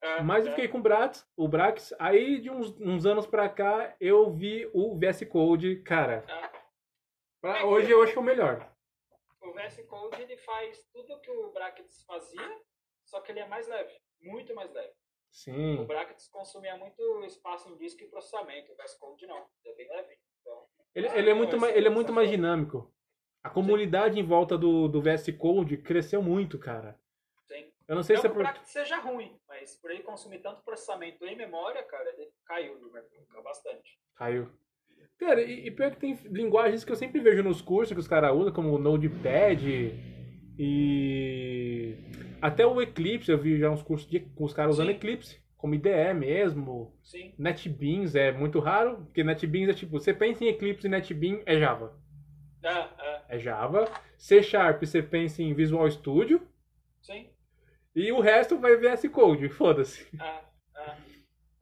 É, 0.04 0.22
Mas 0.22 0.46
eu 0.46 0.52
é. 0.52 0.56
fiquei 0.56 0.68
com 0.68 0.80
o 0.80 0.82
Brax, 0.82 1.26
o 1.38 1.48
Brax. 1.48 1.94
Aí, 1.98 2.40
de 2.42 2.50
uns, 2.50 2.78
uns 2.82 3.06
anos 3.06 3.26
pra 3.26 3.48
cá, 3.48 3.96
eu 4.02 4.30
vi 4.32 4.70
o 4.74 4.98
VS 4.98 5.24
Code. 5.26 5.78
Cara, 5.78 6.26
É. 6.28 6.52
pra- 7.42 7.66
hoje 7.66 7.90
eu 7.90 8.04
acho 8.04 8.12
que 8.12 8.18
é 8.20 8.22
o 8.22 8.26
melhor. 8.26 8.70
O 9.42 9.54
VS 9.54 9.82
Code 9.88 10.22
ele 10.22 10.36
faz 10.38 10.84
tudo 10.92 11.20
que 11.22 11.32
o 11.32 11.52
Brackets 11.54 12.04
fazia, 12.04 12.62
só 13.06 13.22
que 13.22 13.32
ele 13.32 13.40
é 13.40 13.48
mais 13.48 13.66
leve, 13.68 13.94
muito 14.22 14.54
mais 14.54 14.72
leve. 14.74 14.90
O 14.92 14.94
Sim. 15.32 15.86
Brackets 15.86 16.28
consumia 16.28 16.76
muito 16.78 17.02
espaço 17.26 17.70
em 17.70 17.78
disco 17.78 18.04
e 18.04 18.08
processamento, 18.08 18.72
o 18.72 18.76
VS 18.76 18.96
Code 19.00 19.26
não, 19.26 19.38
é 19.66 19.74
bem 19.76 19.88
leve. 19.90 20.18
Então, 20.42 20.66
Ele, 20.94 21.08
Ah, 21.08 21.18
ele 21.18 21.30
é 21.30 21.34
muito, 21.34 21.58
mais, 21.58 21.76
ele 21.76 21.88
é 21.88 21.90
muito 21.90 22.12
mais 22.14 22.30
dinâmico. 22.30 22.94
A 23.42 23.50
comunidade 23.50 24.20
em 24.20 24.24
volta 24.24 24.58
do, 24.58 24.88
do 24.90 25.02
VS 25.02 25.32
Code 25.32 25.78
cresceu 25.78 26.22
muito, 26.22 26.60
cara. 26.60 27.00
Eu 27.88 27.96
não 27.96 28.04
sei 28.04 28.16
não 28.16 28.22
se 28.22 28.28
que 28.28 28.32
é 28.32 28.36
por... 28.36 28.44
Brackets 28.44 28.72
seja 28.72 29.00
ruim, 29.00 29.38
mas 29.48 29.76
por 29.76 29.92
ele 29.92 30.04
consumir 30.04 30.40
tanto 30.40 30.64
processamento 30.64 31.26
em 31.26 31.36
memória, 31.36 31.84
cara, 31.84 32.10
ele 32.18 32.30
caiu 32.46 32.80
no 32.80 32.92
mercado 32.92 33.44
bastante. 33.44 34.00
Caiu. 34.16 34.50
Cara, 35.18 35.42
e, 35.42 35.68
e 35.68 35.72
pior 35.72 35.92
que 35.92 35.98
tem 35.98 36.14
linguagens 36.26 36.84
que 36.84 36.92
eu 36.92 36.96
sempre 36.96 37.22
vejo 37.22 37.44
nos 37.44 37.62
cursos 37.62 37.94
que 37.94 38.00
os 38.00 38.08
caras 38.08 38.36
usam, 38.36 38.54
como 38.54 38.74
o 38.74 38.78
Notepad 38.80 39.62
e. 40.58 41.96
Até 42.42 42.66
o 42.66 42.82
Eclipse, 42.82 43.32
eu 43.32 43.38
vi 43.38 43.58
já 43.58 43.70
uns 43.70 43.82
cursos 43.82 44.10
de, 44.10 44.20
com 44.20 44.44
os 44.44 44.54
caras 44.54 44.76
usando 44.76 44.90
Sim. 44.90 44.96
Eclipse, 44.96 45.42
como 45.58 45.76
IDE 45.76 46.14
mesmo. 46.14 46.94
Sim, 47.02 47.34
NetBeans 47.38 48.16
é 48.16 48.32
muito 48.32 48.60
raro, 48.60 49.06
porque 49.06 49.24
NetBeans 49.24 49.70
é 49.70 49.74
tipo, 49.74 49.98
você 50.00 50.14
pensa 50.14 50.44
em 50.44 50.48
Eclipse 50.48 50.88
e 50.88 50.90
NetBeans 50.90 51.44
é 51.46 51.58
Java. 51.58 51.98
é, 52.64 52.70
é, 52.70 53.22
É 53.30 53.40
Java. 53.40 53.90
C 54.18 54.42
Sharp 54.44 54.84
você 54.84 55.02
pensa 55.02 55.42
em 55.42 55.54
Visual 55.54 55.90
Studio. 55.90 56.42
sim, 57.02 57.30
E 57.96 58.12
o 58.12 58.20
resto 58.20 58.58
vai 58.58 58.76
VS 58.76 59.08
Code, 59.10 59.50
foda-se. 59.50 60.10
é, 60.20 60.44
é. 60.76 61.14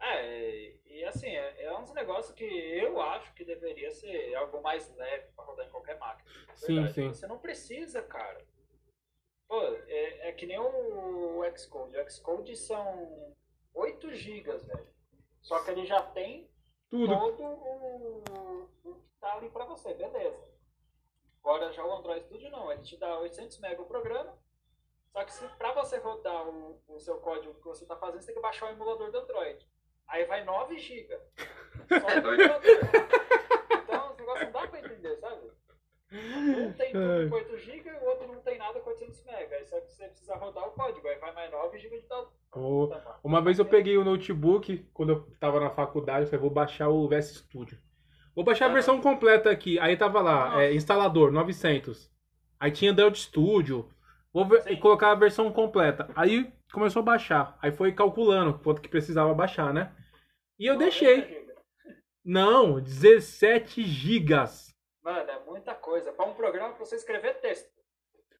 É, 0.03 0.73
e 0.85 1.03
assim, 1.05 1.27
é, 1.29 1.63
é 1.63 1.77
uns 1.77 1.93
negócios 1.93 2.33
que 2.33 2.43
eu 2.43 2.99
acho 3.01 3.33
que 3.33 3.45
deveria 3.45 3.91
ser 3.91 4.33
algo 4.35 4.61
mais 4.61 4.93
leve 4.95 5.27
pra 5.35 5.45
rodar 5.45 5.67
em 5.67 5.71
qualquer 5.71 5.97
máquina. 5.99 6.29
Sim, 6.55 6.87
sim. 6.89 7.07
Você 7.09 7.27
não 7.27 7.37
precisa, 7.37 8.01
cara. 8.01 8.43
Pô, 9.47 9.61
é, 9.87 10.29
é 10.29 10.31
que 10.31 10.45
nem 10.45 10.57
o 10.57 11.43
Xcode. 11.57 11.97
O 11.97 12.09
Xcode 12.09 12.55
são 12.55 13.35
8 13.73 14.13
GB, 14.13 14.57
velho. 14.57 14.87
Só 15.41 15.63
que 15.63 15.71
ele 15.71 15.85
já 15.85 16.01
tem 16.01 16.49
Tudo. 16.89 17.07
todo 17.07 17.43
o, 17.43 18.23
o 18.83 18.95
que 18.95 19.19
tá 19.19 19.33
ali 19.33 19.49
pra 19.49 19.65
você, 19.65 19.93
beleza. 19.93 20.49
Agora 21.43 21.71
já 21.73 21.83
o 21.85 21.93
Android 21.93 22.23
Studio 22.25 22.49
não, 22.49 22.71
ele 22.71 22.83
te 22.83 22.97
dá 22.97 23.19
800 23.19 23.59
MB 23.59 23.81
o 23.81 23.85
programa. 23.85 24.37
Só 25.13 25.23
que 25.25 25.31
pra 25.57 25.73
você 25.73 25.97
rodar 25.97 26.47
o, 26.47 26.81
o 26.87 26.99
seu 26.99 27.17
código 27.17 27.53
que 27.55 27.65
você 27.65 27.85
tá 27.85 27.95
fazendo, 27.97 28.21
você 28.21 28.27
tem 28.27 28.35
que 28.35 28.41
baixar 28.41 28.67
o 28.67 28.73
emulador 28.73 29.11
do 29.11 29.17
Android. 29.19 29.67
Aí 30.07 30.25
vai 30.25 30.43
9 30.43 30.77
GB. 30.77 31.17
Só 31.99 32.09
emulador. 32.11 32.61
Então, 33.83 34.11
esse 34.11 34.19
negócio 34.19 34.45
não 34.45 34.51
dá 34.51 34.67
pra 34.67 34.79
entender, 34.79 35.15
sabe? 35.17 35.51
Um 36.13 36.73
tem 36.73 36.91
tudo 36.91 37.29
com 37.29 37.35
8 37.35 37.57
GB, 37.57 37.89
o 38.01 38.05
outro 38.05 38.27
não 38.27 38.41
tem 38.41 38.57
nada 38.57 38.79
com 38.81 38.89
800 38.89 39.21
MB. 39.25 39.53
Aí 39.55 39.65
só 39.65 39.79
que 39.79 39.91
você 39.91 40.07
precisa 40.07 40.35
rodar 40.35 40.67
o 40.67 40.71
código, 40.71 41.07
aí 41.07 41.17
vai 41.19 41.31
mais 41.33 41.49
9 41.51 41.77
GB 41.77 42.01
de 42.01 42.07
dado. 42.07 42.29
O, 42.53 42.85
o 42.85 42.91
Uma 43.23 43.41
vez 43.41 43.59
eu 43.59 43.65
peguei 43.65 43.97
o 43.97 44.03
notebook, 44.03 44.89
quando 44.93 45.13
eu 45.13 45.21
tava 45.39 45.59
na 45.61 45.69
faculdade, 45.69 46.21
eu 46.23 46.27
falei, 46.27 46.41
vou 46.41 46.49
baixar 46.49 46.89
o 46.89 47.07
VS 47.07 47.35
Studio. 47.35 47.77
Vou 48.35 48.43
baixar 48.43 48.65
a 48.65 48.69
Ah. 48.69 48.73
versão 48.73 48.99
completa 49.01 49.49
aqui. 49.49 49.79
Aí 49.79 49.95
tava 49.95 50.21
lá, 50.21 50.61
é, 50.61 50.73
instalador, 50.73 51.31
900. 51.31 52.11
Aí 52.59 52.71
tinha 52.71 52.93
Delta 52.93 53.17
Studio. 53.17 53.89
Vou 54.33 54.47
ver- 54.47 54.79
colocar 54.79 55.11
a 55.11 55.15
versão 55.15 55.51
completa. 55.51 56.09
Aí 56.15 56.51
começou 56.71 57.01
a 57.01 57.05
baixar. 57.05 57.57
Aí 57.61 57.71
foi 57.71 57.91
calculando 57.91 58.57
quanto 58.59 58.81
que 58.81 58.87
precisava 58.89 59.33
baixar, 59.33 59.73
né? 59.73 59.93
E 60.57 60.65
eu 60.67 60.75
90 60.75 60.89
deixei. 60.89 61.47
Não, 62.23 62.79
17 62.79 63.83
gigas. 63.83 64.73
Mano, 65.03 65.29
é 65.29 65.39
muita 65.45 65.73
coisa. 65.73 66.13
Pra 66.13 66.25
um 66.25 66.33
programa 66.33 66.73
pra 66.73 66.85
você 66.85 66.95
escrever 66.95 67.39
texto. 67.41 67.69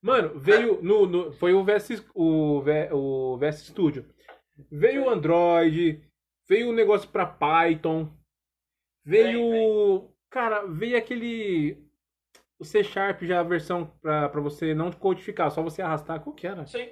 Mano, 0.02 0.40
veio 0.40 0.82
no, 0.82 1.06
no- 1.06 1.32
foi 1.34 1.54
o 1.54 1.64
VS, 1.64 2.04
o, 2.16 2.64
o 2.92 3.38
VS 3.38 3.66
Studio. 3.68 4.06
Veio 4.72 5.06
o 5.06 5.10
Android, 5.10 6.04
veio 6.48 6.70
o 6.70 6.74
negócio 6.74 7.10
pra 7.10 7.26
Python, 7.26 8.12
veio, 9.04 10.12
cara, 10.30 10.66
veio 10.66 10.98
aquele 10.98 11.84
o 12.62 12.64
C 12.64 12.84
Sharp 12.84 13.24
já 13.24 13.40
a 13.40 13.44
versão 13.44 13.88
pra, 14.00 14.30
pra 14.30 14.40
você 14.40 14.76
não 14.76 14.92
codificar, 14.92 15.50
só 15.50 15.64
você 15.64 15.82
arrastar, 15.82 16.22
qual 16.22 16.36
que 16.36 16.46
era? 16.46 16.64
Sim. 16.68 16.88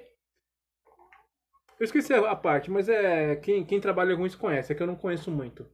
Eu 1.78 1.84
esqueci 1.84 2.12
a 2.12 2.34
parte, 2.34 2.68
mas 2.70 2.88
é 2.88 3.36
quem, 3.36 3.64
quem 3.64 3.80
trabalha 3.80 4.16
com 4.16 4.26
isso 4.26 4.36
conhece, 4.36 4.72
é 4.72 4.74
que 4.74 4.82
eu 4.82 4.86
não 4.86 4.96
conheço 4.96 5.30
muito. 5.30 5.64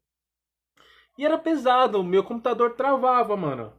E 1.16 1.24
era 1.24 1.38
pesado, 1.38 1.99
o 1.99 2.05
meu 2.05 2.22
computador 2.22 2.74
travava, 2.74 3.34
mano. 3.38 3.72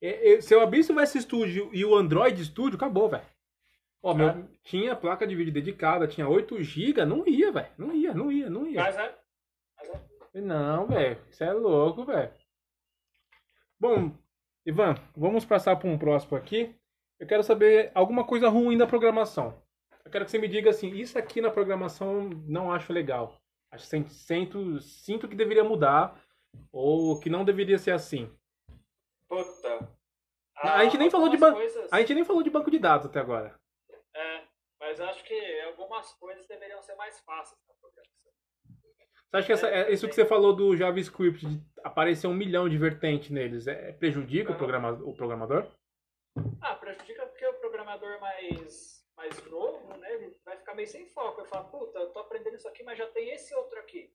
É, 0.00 0.32
é, 0.32 0.40
se 0.40 0.54
eu 0.54 0.62
abrisse 0.62 0.90
o 0.90 0.94
VS 0.94 1.20
Studio 1.20 1.68
e 1.74 1.84
o 1.84 1.94
Android 1.94 2.42
Studio, 2.42 2.76
acabou, 2.76 3.10
velho. 3.10 3.26
Ó, 4.02 4.14
meu, 4.14 4.28
Ah. 4.28 4.48
tinha 4.64 4.96
placa 4.96 5.26
de 5.26 5.36
vídeo 5.36 5.52
dedicada, 5.52 6.08
tinha 6.08 6.26
8 6.26 6.62
GB, 6.62 7.04
não 7.04 7.26
ia, 7.28 7.52
velho. 7.52 7.68
Não 7.76 7.92
ia, 7.92 8.14
não 8.14 8.32
ia, 8.32 8.48
não 8.48 8.66
ia. 8.66 8.80
Mas 8.80 8.96
é. 8.96 9.18
Mas 9.76 9.88
é. 9.90 10.40
Não, 10.40 10.86
velho. 10.86 11.20
Você 11.30 11.44
é 11.44 11.52
louco, 11.52 12.04
velho. 12.06 12.32
Bom, 13.78 14.16
Ivan, 14.68 14.94
vamos 15.16 15.44
passar 15.46 15.76
para 15.76 15.88
um 15.88 15.98
próximo 15.98 16.36
aqui. 16.36 16.74
Eu 17.18 17.26
quero 17.26 17.42
saber 17.42 17.90
alguma 17.94 18.26
coisa 18.26 18.48
ruim 18.48 18.76
da 18.76 18.86
programação. 18.86 19.62
Eu 20.04 20.10
quero 20.10 20.24
que 20.24 20.30
você 20.30 20.38
me 20.38 20.46
diga 20.48 20.70
assim, 20.70 20.90
isso 20.90 21.18
aqui 21.18 21.40
na 21.40 21.50
programação 21.50 22.28
não 22.46 22.70
acho 22.72 22.92
legal. 22.92 23.34
Acho 23.72 23.86
sinto, 24.10 24.80
sinto 24.80 25.26
que 25.28 25.34
deveria 25.34 25.64
mudar 25.64 26.22
ou 26.70 27.18
que 27.20 27.28
não 27.30 27.44
deveria 27.44 27.78
ser 27.78 27.92
assim. 27.92 28.30
Puta. 29.28 29.88
A 30.56 30.84
gente 30.84 30.98
nem 30.98 31.10
falou 31.10 31.28
de 31.28 31.36
ban- 31.36 31.54
coisas- 31.54 31.92
A 31.92 32.00
gente 32.00 32.14
nem 32.14 32.24
falou 32.24 32.42
de 32.42 32.50
banco 32.50 32.70
de 32.70 32.78
dados 32.78 33.06
até 33.06 33.20
agora. 33.20 33.58
É, 34.14 34.42
mas 34.80 35.00
acho 35.00 35.22
que 35.24 35.60
algumas 35.62 36.12
coisas 36.14 36.46
deveriam 36.46 36.82
ser 36.82 36.94
mais 36.96 37.18
fáceis 37.20 37.58
na 37.66 37.74
programação. 37.80 38.27
Você 39.30 39.36
acha 39.36 39.46
que 39.46 39.52
essa- 39.52 39.68
é, 39.68 39.92
isso 39.92 40.08
que 40.08 40.14
você 40.14 40.24
falou 40.24 40.54
do 40.56 40.74
JavaScript, 40.76 41.44
de 41.46 41.62
aparecer 41.84 42.26
um 42.26 42.34
milhão 42.34 42.68
de 42.68 42.78
vertentes 42.78 43.30
neles, 43.30 43.66
é, 43.66 43.92
prejudica 43.92 44.52
o, 44.52 44.56
programa, 44.56 44.92
o 44.92 45.14
programador? 45.14 45.66
Ah, 46.62 46.74
prejudica 46.74 47.26
porque 47.26 47.46
o 47.46 47.54
programador 47.54 48.18
mais, 48.20 49.04
mais 49.16 49.44
novo, 49.50 49.94
né, 49.98 50.30
vai 50.44 50.56
ficar 50.56 50.74
meio 50.74 50.88
sem 50.88 51.06
foco. 51.06 51.40
Ele 51.42 51.48
fala, 51.48 51.64
puta, 51.64 51.98
eu 51.98 52.10
tô 52.10 52.20
aprendendo 52.20 52.56
isso 52.56 52.68
aqui, 52.68 52.82
mas 52.82 52.96
já 52.96 53.06
tem 53.08 53.30
esse 53.30 53.54
outro 53.54 53.78
aqui. 53.80 54.10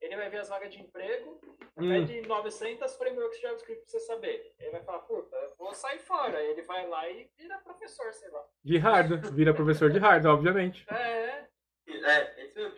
Ele 0.00 0.16
vai 0.16 0.28
ver 0.30 0.38
as 0.38 0.48
vagas 0.48 0.72
de 0.72 0.80
emprego, 0.80 1.38
Hum. 1.76 1.88
pede 1.88 2.22
900 2.26 2.94
frameworks 2.96 3.36
de 3.36 3.42
JavaScript 3.42 3.82
pra 3.82 3.90
você 3.90 4.00
saber. 4.00 4.54
Ele 4.58 4.70
vai 4.70 4.82
falar, 4.84 5.00
puta, 5.00 5.36
eu 5.36 5.54
vou 5.58 5.74
sair 5.74 5.98
fora. 5.98 6.40
Ele 6.42 6.62
vai 6.62 6.86
lá 6.86 7.08
e 7.10 7.28
vira 7.36 7.58
professor, 7.58 8.12
sei 8.14 8.30
lá. 8.30 8.42
De 8.64 8.78
hardware, 8.78 9.32
vira 9.32 9.52
professor 9.54 9.90
de 9.90 9.98
hardware, 9.98 10.34
obviamente. 10.34 10.86
É, 10.90 11.44
É, 11.86 12.40
é 12.40 12.44
isso 12.46 12.54
mesmo. 12.58 12.76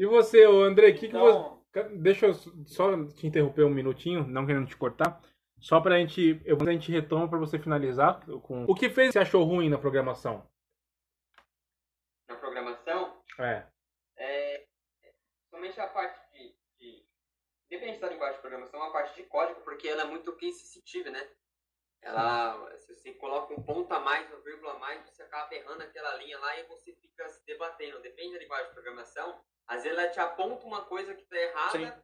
E 0.00 0.06
você, 0.06 0.46
ô 0.46 0.62
André, 0.62 0.92
que 0.92 1.08
que 1.08 1.12
você... 1.12 1.38
então, 1.68 1.98
Deixa 1.98 2.28
eu 2.28 2.32
só 2.64 3.06
te 3.08 3.26
interromper 3.26 3.64
um 3.64 3.74
minutinho, 3.74 4.26
não 4.26 4.46
querendo 4.46 4.66
te 4.66 4.74
cortar. 4.74 5.20
Só 5.60 5.78
pra 5.78 5.98
gente. 5.98 6.40
Eu, 6.46 6.56
a 6.56 6.72
gente 6.72 6.90
retoma 6.90 7.28
pra 7.28 7.38
você 7.38 7.58
finalizar 7.58 8.24
com. 8.40 8.64
O 8.64 8.74
que 8.74 8.88
fez 8.88 9.12
você 9.12 9.18
achou 9.18 9.44
ruim 9.44 9.68
na 9.68 9.76
programação? 9.76 10.50
Na 12.30 12.36
programação, 12.36 13.22
É. 13.38 13.66
é, 14.16 14.66
somente 15.50 15.78
a 15.78 15.86
parte 15.88 16.18
de, 16.32 16.56
de. 16.78 17.04
Independente 17.66 18.00
da 18.00 18.08
linguagem 18.08 18.36
de 18.36 18.40
programação, 18.40 18.82
a 18.82 18.90
parte 18.90 19.14
de 19.16 19.28
código, 19.28 19.60
porque 19.60 19.86
ela 19.86 20.02
é 20.04 20.06
muito 20.06 20.34
case 20.36 20.60
sensitive, 20.60 21.10
né? 21.10 21.28
Ela, 22.00 22.74
se 22.78 22.94
você 22.94 23.12
coloca 23.12 23.52
um 23.52 23.62
ponto 23.62 23.92
a 23.92 24.00
mais, 24.00 24.26
uma 24.30 24.40
vírgula 24.40 24.72
a 24.72 24.78
mais, 24.78 25.04
você 25.04 25.22
acaba 25.22 25.54
errando 25.54 25.82
aquela 25.82 26.14
linha 26.14 26.38
lá 26.38 26.58
e 26.58 26.62
você 26.64 26.94
fica 26.94 27.28
se 27.28 27.44
debatendo. 27.44 28.00
Depende 28.00 28.32
da 28.32 28.38
linguagem 28.38 28.68
de 28.68 28.72
programação, 28.72 29.44
às 29.70 29.84
vezes 29.84 29.96
ela 29.96 30.08
te 30.10 30.18
aponta 30.18 30.66
uma 30.66 30.84
coisa 30.84 31.14
que 31.14 31.22
está 31.22 31.36
errada 31.36 31.70
Sim. 31.78 32.02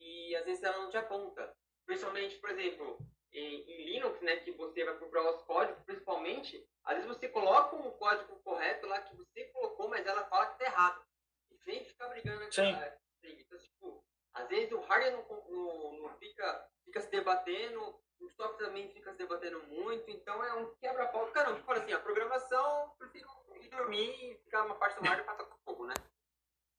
e 0.00 0.36
às 0.36 0.44
vezes 0.44 0.62
ela 0.62 0.76
não 0.76 0.90
te 0.90 0.96
aponta. 0.98 1.56
Principalmente, 1.86 2.36
por 2.36 2.50
exemplo, 2.50 2.98
em, 3.32 3.62
em 3.62 3.84
Linux, 3.86 4.20
né, 4.20 4.36
que 4.36 4.52
você 4.52 4.84
vai 4.84 4.94
procurar 4.94 5.30
os 5.30 5.42
códigos, 5.44 5.82
principalmente, 5.84 6.62
às 6.84 6.96
vezes 6.96 7.08
você 7.08 7.26
coloca 7.28 7.76
um 7.76 7.90
código 7.92 8.38
correto 8.40 8.86
lá 8.86 9.00
que 9.00 9.16
você 9.16 9.44
colocou, 9.46 9.88
mas 9.88 10.06
ela 10.06 10.24
fala 10.26 10.46
que 10.46 10.52
está 10.52 10.66
errado. 10.66 11.02
E 11.50 11.56
vem 11.64 11.82
ficar 11.84 12.08
brigando 12.08 12.40
naquela- 12.40 12.98
Então, 13.24 13.58
tipo, 13.58 14.04
às 14.34 14.48
vezes 14.48 14.70
o 14.72 14.80
hardware 14.80 15.12
não, 15.12 15.46
não, 15.48 15.92
não 16.02 16.18
fica, 16.18 16.68
fica 16.84 17.00
se 17.00 17.10
debatendo, 17.10 17.98
o 18.20 18.28
software 18.30 18.66
também 18.66 18.92
fica 18.92 19.12
se 19.12 19.16
debatendo 19.18 19.62
muito, 19.68 20.10
então 20.10 20.44
é 20.44 20.52
um 20.54 20.74
quebra-pau. 20.76 21.26
Caramba, 21.28 21.58
tipo 21.58 21.72
assim, 21.72 21.92
a 21.92 22.00
programação, 22.00 22.82
eu 22.82 22.96
prefiro 22.98 23.28
ir 23.62 23.68
dormir 23.70 24.32
e 24.32 24.38
ficar 24.44 24.62
numa 24.64 24.74
parte 24.74 24.98
do 25.00 25.04
hardware 25.06 25.24
pra 25.24 25.36
tocar 25.36 25.56
fogo, 25.64 25.86
né? 25.86 25.94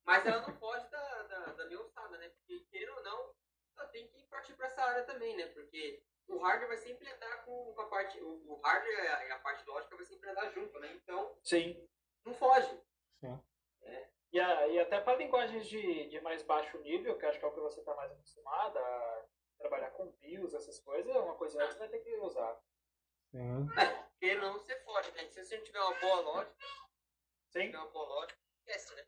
Mas 0.10 0.26
ela 0.26 0.42
não 0.42 0.54
foge 0.58 0.88
da, 0.90 1.24
da, 1.24 1.40
da 1.54 1.66
minha 1.68 1.80
ossada, 1.80 2.18
né? 2.18 2.30
Porque, 2.30 2.62
querendo 2.72 2.98
ou 2.98 3.04
não, 3.04 3.36
ela 3.78 3.88
tem 3.90 4.08
que 4.08 4.24
partir 4.24 4.56
pra 4.56 4.66
essa 4.66 4.82
área 4.82 5.04
também, 5.04 5.38
né? 5.38 5.46
Porque 5.50 6.02
o 6.28 6.40
hardware 6.40 6.68
vai 6.70 6.78
sempre 6.78 7.08
andar 7.12 7.46
com, 7.46 7.74
com 7.76 7.82
a 7.82 7.88
parte. 7.88 8.20
O, 8.20 8.54
o 8.54 8.60
hardware 8.62 9.04
e 9.04 9.08
a, 9.32 9.36
a 9.36 9.40
parte 9.40 9.64
lógica 9.68 9.96
vai 9.96 10.04
sempre 10.06 10.28
andar 10.32 10.50
junto, 10.50 10.80
né? 10.80 10.92
Então, 10.96 11.38
sim. 11.44 11.88
não 12.26 12.34
foge. 12.34 12.76
E, 14.32 14.40
a- 14.40 14.68
e 14.68 14.80
até 14.80 15.00
para 15.00 15.18
linguagens 15.18 15.68
de, 15.68 16.08
de 16.10 16.22
mais 16.22 16.42
baixo 16.44 16.78
nível, 16.80 17.18
que 17.18 17.26
acho 17.26 17.40
que 17.40 17.46
é 17.46 17.48
o 17.48 17.52
que 17.52 17.60
você 17.60 17.80
está 17.80 17.96
mais 17.96 18.12
acostumado 18.12 18.78
a 18.78 19.26
trabalhar 19.60 19.90
com 19.92 20.12
BIOS, 20.22 20.54
essas 20.56 20.80
coisas, 20.80 21.16
é 21.16 21.20
uma 21.20 21.36
coisa 21.36 21.58
que 21.68 21.74
você 21.74 21.80
vai 21.80 21.90
ter 21.90 22.00
que 22.00 22.16
usar. 22.18 22.60
Sim. 23.32 23.68
Ou 24.22 24.36
não, 24.42 24.54
você 24.54 24.76
foge, 24.82 25.12
né? 25.14 25.28
Se 25.30 25.44
você 25.44 25.58
não 25.58 25.64
tiver 25.64 25.80
uma 25.82 26.00
boa 26.00 26.20
lógica, 26.22 26.56
Sim. 27.50 27.62
tiver 27.68 27.78
uma 27.80 27.88
boa 27.90 28.08
lógica, 28.08 28.40
esquece, 28.60 28.96
né? 28.96 29.04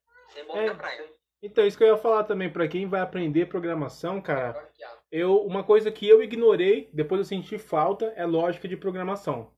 Na 0.68 0.76
praia. 0.76 1.04
sim. 1.04 1.10
Então, 1.44 1.66
isso 1.66 1.78
que 1.78 1.84
eu 1.84 1.88
ia 1.88 1.98
falar 1.98 2.24
também, 2.24 2.52
pra 2.52 2.68
quem 2.68 2.88
vai 2.88 3.02
aprender 3.02 3.48
programação, 3.48 4.22
cara, 4.22 4.70
eu, 5.12 5.38
uma 5.44 5.64
coisa 5.64 5.92
que 5.92 6.08
eu 6.08 6.22
ignorei, 6.22 6.90
depois 6.94 7.20
eu 7.20 7.26
senti 7.26 7.58
falta, 7.58 8.14
é 8.16 8.26
lógica 8.26 8.68
de 8.68 8.78
programação. 8.78 9.52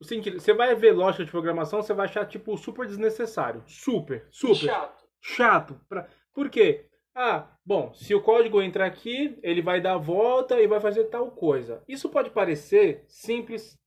O 0.00 0.04
seguinte, 0.04 0.30
você 0.30 0.54
vai 0.54 0.74
ver 0.74 0.92
lógica 0.92 1.24
de 1.24 1.30
programação, 1.30 1.82
você 1.82 1.92
vai 1.92 2.06
achar, 2.06 2.26
tipo, 2.26 2.56
super 2.56 2.86
desnecessário. 2.86 3.62
Super, 3.66 4.26
super. 4.30 4.66
Chato. 4.66 5.04
chato. 5.20 5.80
Pra... 5.86 6.08
Por 6.32 6.48
quê? 6.48 6.88
Ah, 7.14 7.54
bom, 7.64 7.92
se 7.92 8.14
o 8.14 8.22
código 8.22 8.62
entrar 8.62 8.86
aqui, 8.86 9.38
ele 9.42 9.60
vai 9.60 9.82
dar 9.82 9.94
a 9.94 9.98
volta 9.98 10.60
e 10.60 10.66
vai 10.66 10.80
fazer 10.80 11.04
tal 11.04 11.30
coisa. 11.30 11.84
Isso 11.86 12.08
pode 12.08 12.30
parecer 12.30 13.04
simples. 13.06 13.78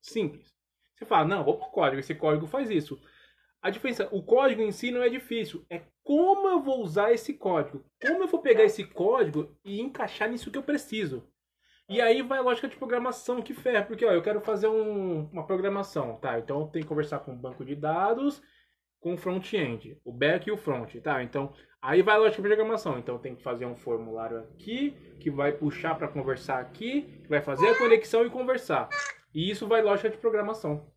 Simples. 0.00 0.48
Você 0.96 1.04
fala, 1.04 1.26
não, 1.26 1.44
vou 1.44 1.58
pro 1.58 1.68
código, 1.68 2.00
esse 2.00 2.14
código 2.14 2.46
faz 2.46 2.70
isso. 2.70 2.98
A 3.60 3.70
diferença, 3.70 4.08
o 4.12 4.22
código 4.22 4.62
em 4.62 4.70
si 4.70 4.90
não 4.90 5.02
é 5.02 5.08
difícil, 5.08 5.64
é 5.68 5.82
como 6.02 6.48
eu 6.48 6.60
vou 6.62 6.80
usar 6.80 7.12
esse 7.12 7.34
código. 7.34 7.84
Como 8.00 8.22
eu 8.22 8.28
vou 8.28 8.40
pegar 8.40 8.64
esse 8.64 8.84
código 8.84 9.56
e 9.64 9.80
encaixar 9.80 10.30
nisso 10.30 10.50
que 10.50 10.58
eu 10.58 10.62
preciso. 10.62 11.28
E 11.88 12.00
aí 12.00 12.22
vai 12.22 12.38
a 12.38 12.42
lógica 12.42 12.68
de 12.68 12.76
programação 12.76 13.42
que 13.42 13.54
ferra, 13.54 13.84
porque 13.84 14.04
ó, 14.04 14.12
eu 14.12 14.22
quero 14.22 14.40
fazer 14.40 14.68
um- 14.68 15.28
uma 15.32 15.46
programação, 15.46 16.16
tá? 16.16 16.38
Então 16.38 16.60
eu 16.60 16.66
tenho 16.68 16.84
que 16.84 16.88
conversar 16.88 17.20
com 17.20 17.32
o 17.32 17.36
banco 17.36 17.64
de 17.64 17.74
dados, 17.74 18.42
com 19.00 19.14
o 19.14 19.16
front-end, 19.16 19.98
o 20.04 20.12
back 20.12 20.48
e 20.48 20.52
o 20.52 20.56
front, 20.56 20.94
tá? 20.96 21.22
Então, 21.22 21.52
aí 21.80 22.02
vai 22.02 22.16
a 22.16 22.18
lógica 22.18 22.42
de 22.42 22.48
programação. 22.48 22.98
Então, 22.98 23.18
tem 23.18 23.36
que 23.36 23.42
fazer 23.42 23.64
um 23.64 23.76
formulário 23.76 24.38
aqui, 24.38 24.90
que 25.20 25.30
vai 25.30 25.52
puxar 25.52 25.94
para 25.96 26.08
conversar 26.08 26.58
aqui, 26.58 27.02
que 27.22 27.28
vai 27.28 27.40
fazer 27.40 27.68
a 27.68 27.78
conexão 27.78 28.26
e 28.26 28.30
conversar. 28.30 28.88
E 29.32 29.48
isso 29.50 29.66
vai 29.68 29.82
lógica 29.82 30.10
de 30.10 30.18
programação. 30.18 30.90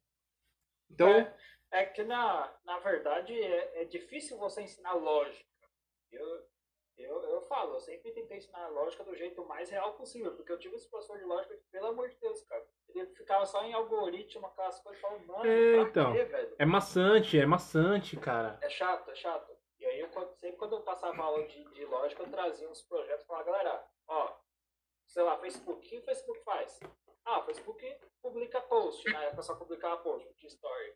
Então, 0.89 1.07
É, 1.07 1.34
é 1.72 1.86
que, 1.86 2.03
na, 2.03 2.53
na 2.65 2.80
verdade, 2.80 3.34
é, 3.41 3.82
é 3.82 3.86
difícil 3.86 4.38
você 4.38 4.61
ensinar 4.61 4.93
lógica. 4.93 5.49
Eu, 6.11 6.45
eu, 6.97 7.24
eu 7.24 7.41
falo, 7.43 7.76
eu 7.76 7.80
sempre 7.80 8.11
tentei 8.11 8.38
ensinar 8.38 8.67
lógica 8.69 9.03
do 9.03 9.15
jeito 9.15 9.43
mais 9.45 9.69
real 9.69 9.93
possível, 9.93 10.36
porque 10.36 10.51
eu 10.51 10.59
tive 10.59 10.76
esse 10.76 10.89
professor 10.89 11.17
de 11.17 11.24
lógica 11.24 11.55
que, 11.55 11.63
pelo 11.72 11.88
amor 11.88 12.09
de 12.09 12.17
Deus, 12.17 12.43
cara, 12.43 12.65
ele 12.89 13.05
ficava 13.15 13.45
só 13.45 13.63
em 13.63 13.74
algoritmo, 13.74 14.45
aquelas 14.47 14.80
coisas, 14.82 15.01
falando, 15.01 15.26
mano, 15.26 15.45
É, 15.45 15.78
então. 15.78 16.13
quê, 16.13 16.26
velho? 16.26 16.55
é 16.59 16.65
maçante, 16.65 17.39
é 17.39 17.45
maçante, 17.45 18.17
cara. 18.17 18.59
É 18.61 18.69
chato, 18.69 19.09
é 19.09 19.15
chato. 19.15 19.51
E 19.80 19.86
aí, 19.86 19.99
eu, 20.01 20.09
sempre 20.36 20.57
quando 20.57 20.76
eu 20.76 20.82
passava 20.82 21.24
aula 21.24 21.47
de, 21.47 21.63
de 21.72 21.86
lógica, 21.86 22.22
eu 22.22 22.30
trazia 22.30 22.69
uns 22.69 22.82
projetos 22.84 23.24
e 23.24 23.28
falava, 23.28 23.45
galera, 23.45 23.88
ó, 24.07 24.38
sei 25.07 25.24
lá, 25.24 25.38
Facebook, 25.39 25.80
o 25.80 25.89
que 25.89 25.97
o 25.97 26.03
Facebook 26.03 26.39
faz? 26.43 26.80
Ah, 27.26 27.39
o 27.39 27.43
Facebook 27.45 27.97
publica 28.22 28.59
post, 28.61 29.09
na 29.11 29.24
época 29.24 29.41
só 29.43 29.55
publicava 29.55 29.97
post, 30.03 30.28
de 30.38 30.47
story. 30.47 30.93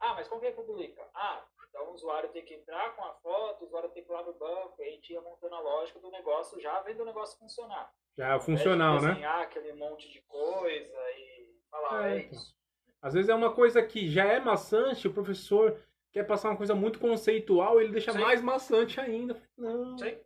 Ah, 0.00 0.14
mas 0.14 0.26
como 0.28 0.40
que 0.40 0.46
ele 0.48 0.56
publica? 0.56 1.02
Ah, 1.14 1.44
Então 1.68 1.88
o 1.90 1.94
usuário 1.94 2.30
tem 2.30 2.44
que 2.44 2.54
entrar 2.54 2.96
com 2.96 3.04
a 3.04 3.12
foto, 3.14 3.62
o 3.62 3.66
usuário 3.66 3.90
tem 3.90 4.02
que 4.02 4.10
ir 4.10 4.12
lá 4.12 4.22
no 4.24 4.32
banco, 4.32 4.74
e 4.80 4.82
a 4.84 4.90
gente 4.90 5.12
ia 5.12 5.20
montando 5.20 5.54
a 5.54 5.60
lógica 5.60 6.00
do 6.00 6.10
negócio, 6.10 6.60
já 6.60 6.80
vendo 6.80 7.02
o 7.02 7.06
negócio 7.06 7.38
funcionar. 7.38 7.92
Já 8.18 8.34
é 8.34 8.40
funcional, 8.40 8.94
Ao 8.94 8.98
invés 8.98 9.04
né? 9.04 9.14
de 9.14 9.20
desenhar 9.20 9.42
aquele 9.42 9.72
monte 9.74 10.10
de 10.10 10.20
coisa 10.22 10.92
e 11.16 11.54
falar, 11.70 12.08
É, 12.10 12.14
é, 12.14 12.18
então. 12.22 12.30
isso. 12.32 12.56
Às 13.02 13.14
vezes 13.14 13.28
é 13.30 13.34
uma 13.34 13.54
coisa 13.54 13.82
que 13.82 14.08
já 14.10 14.24
é 14.24 14.40
maçante, 14.40 15.06
o 15.06 15.12
professor 15.14 15.80
quer 16.12 16.24
passar 16.26 16.48
uma 16.50 16.56
coisa 16.56 16.74
muito 16.74 16.98
conceitual, 16.98 17.80
ele 17.80 17.92
deixa 17.92 18.12
Sim. 18.12 18.18
mais 18.18 18.42
maçante 18.42 18.98
ainda. 19.00 19.40
Não. 19.56 19.96
Sim. 19.96 20.18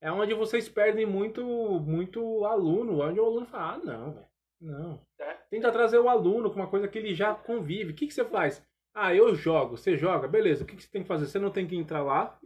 É 0.00 0.10
onde 0.10 0.34
vocês 0.34 0.68
perdem 0.68 1.06
muito, 1.06 1.42
muito 1.44 2.44
aluno, 2.46 3.00
onde 3.02 3.20
o 3.20 3.24
aluno 3.24 3.46
fala, 3.46 3.74
ah, 3.74 3.78
não, 3.78 4.12
velho, 4.12 4.26
não. 4.60 5.00
É. 5.18 5.34
Tenta 5.50 5.70
trazer 5.70 5.98
o 5.98 6.08
aluno 6.08 6.50
com 6.50 6.56
uma 6.56 6.68
coisa 6.68 6.88
que 6.88 6.98
ele 6.98 7.14
já 7.14 7.34
convive. 7.34 7.92
O 7.92 7.94
que, 7.94 8.06
que 8.06 8.14
você 8.14 8.24
faz? 8.24 8.64
Ah, 8.94 9.14
eu 9.14 9.34
jogo. 9.34 9.76
Você 9.76 9.96
joga? 9.96 10.28
Beleza. 10.28 10.64
O 10.64 10.66
que, 10.66 10.76
que 10.76 10.82
você 10.82 10.90
tem 10.90 11.02
que 11.02 11.08
fazer? 11.08 11.26
Você 11.26 11.38
não 11.38 11.50
tem 11.50 11.66
que 11.66 11.76
entrar 11.76 12.02
lá, 12.02 12.38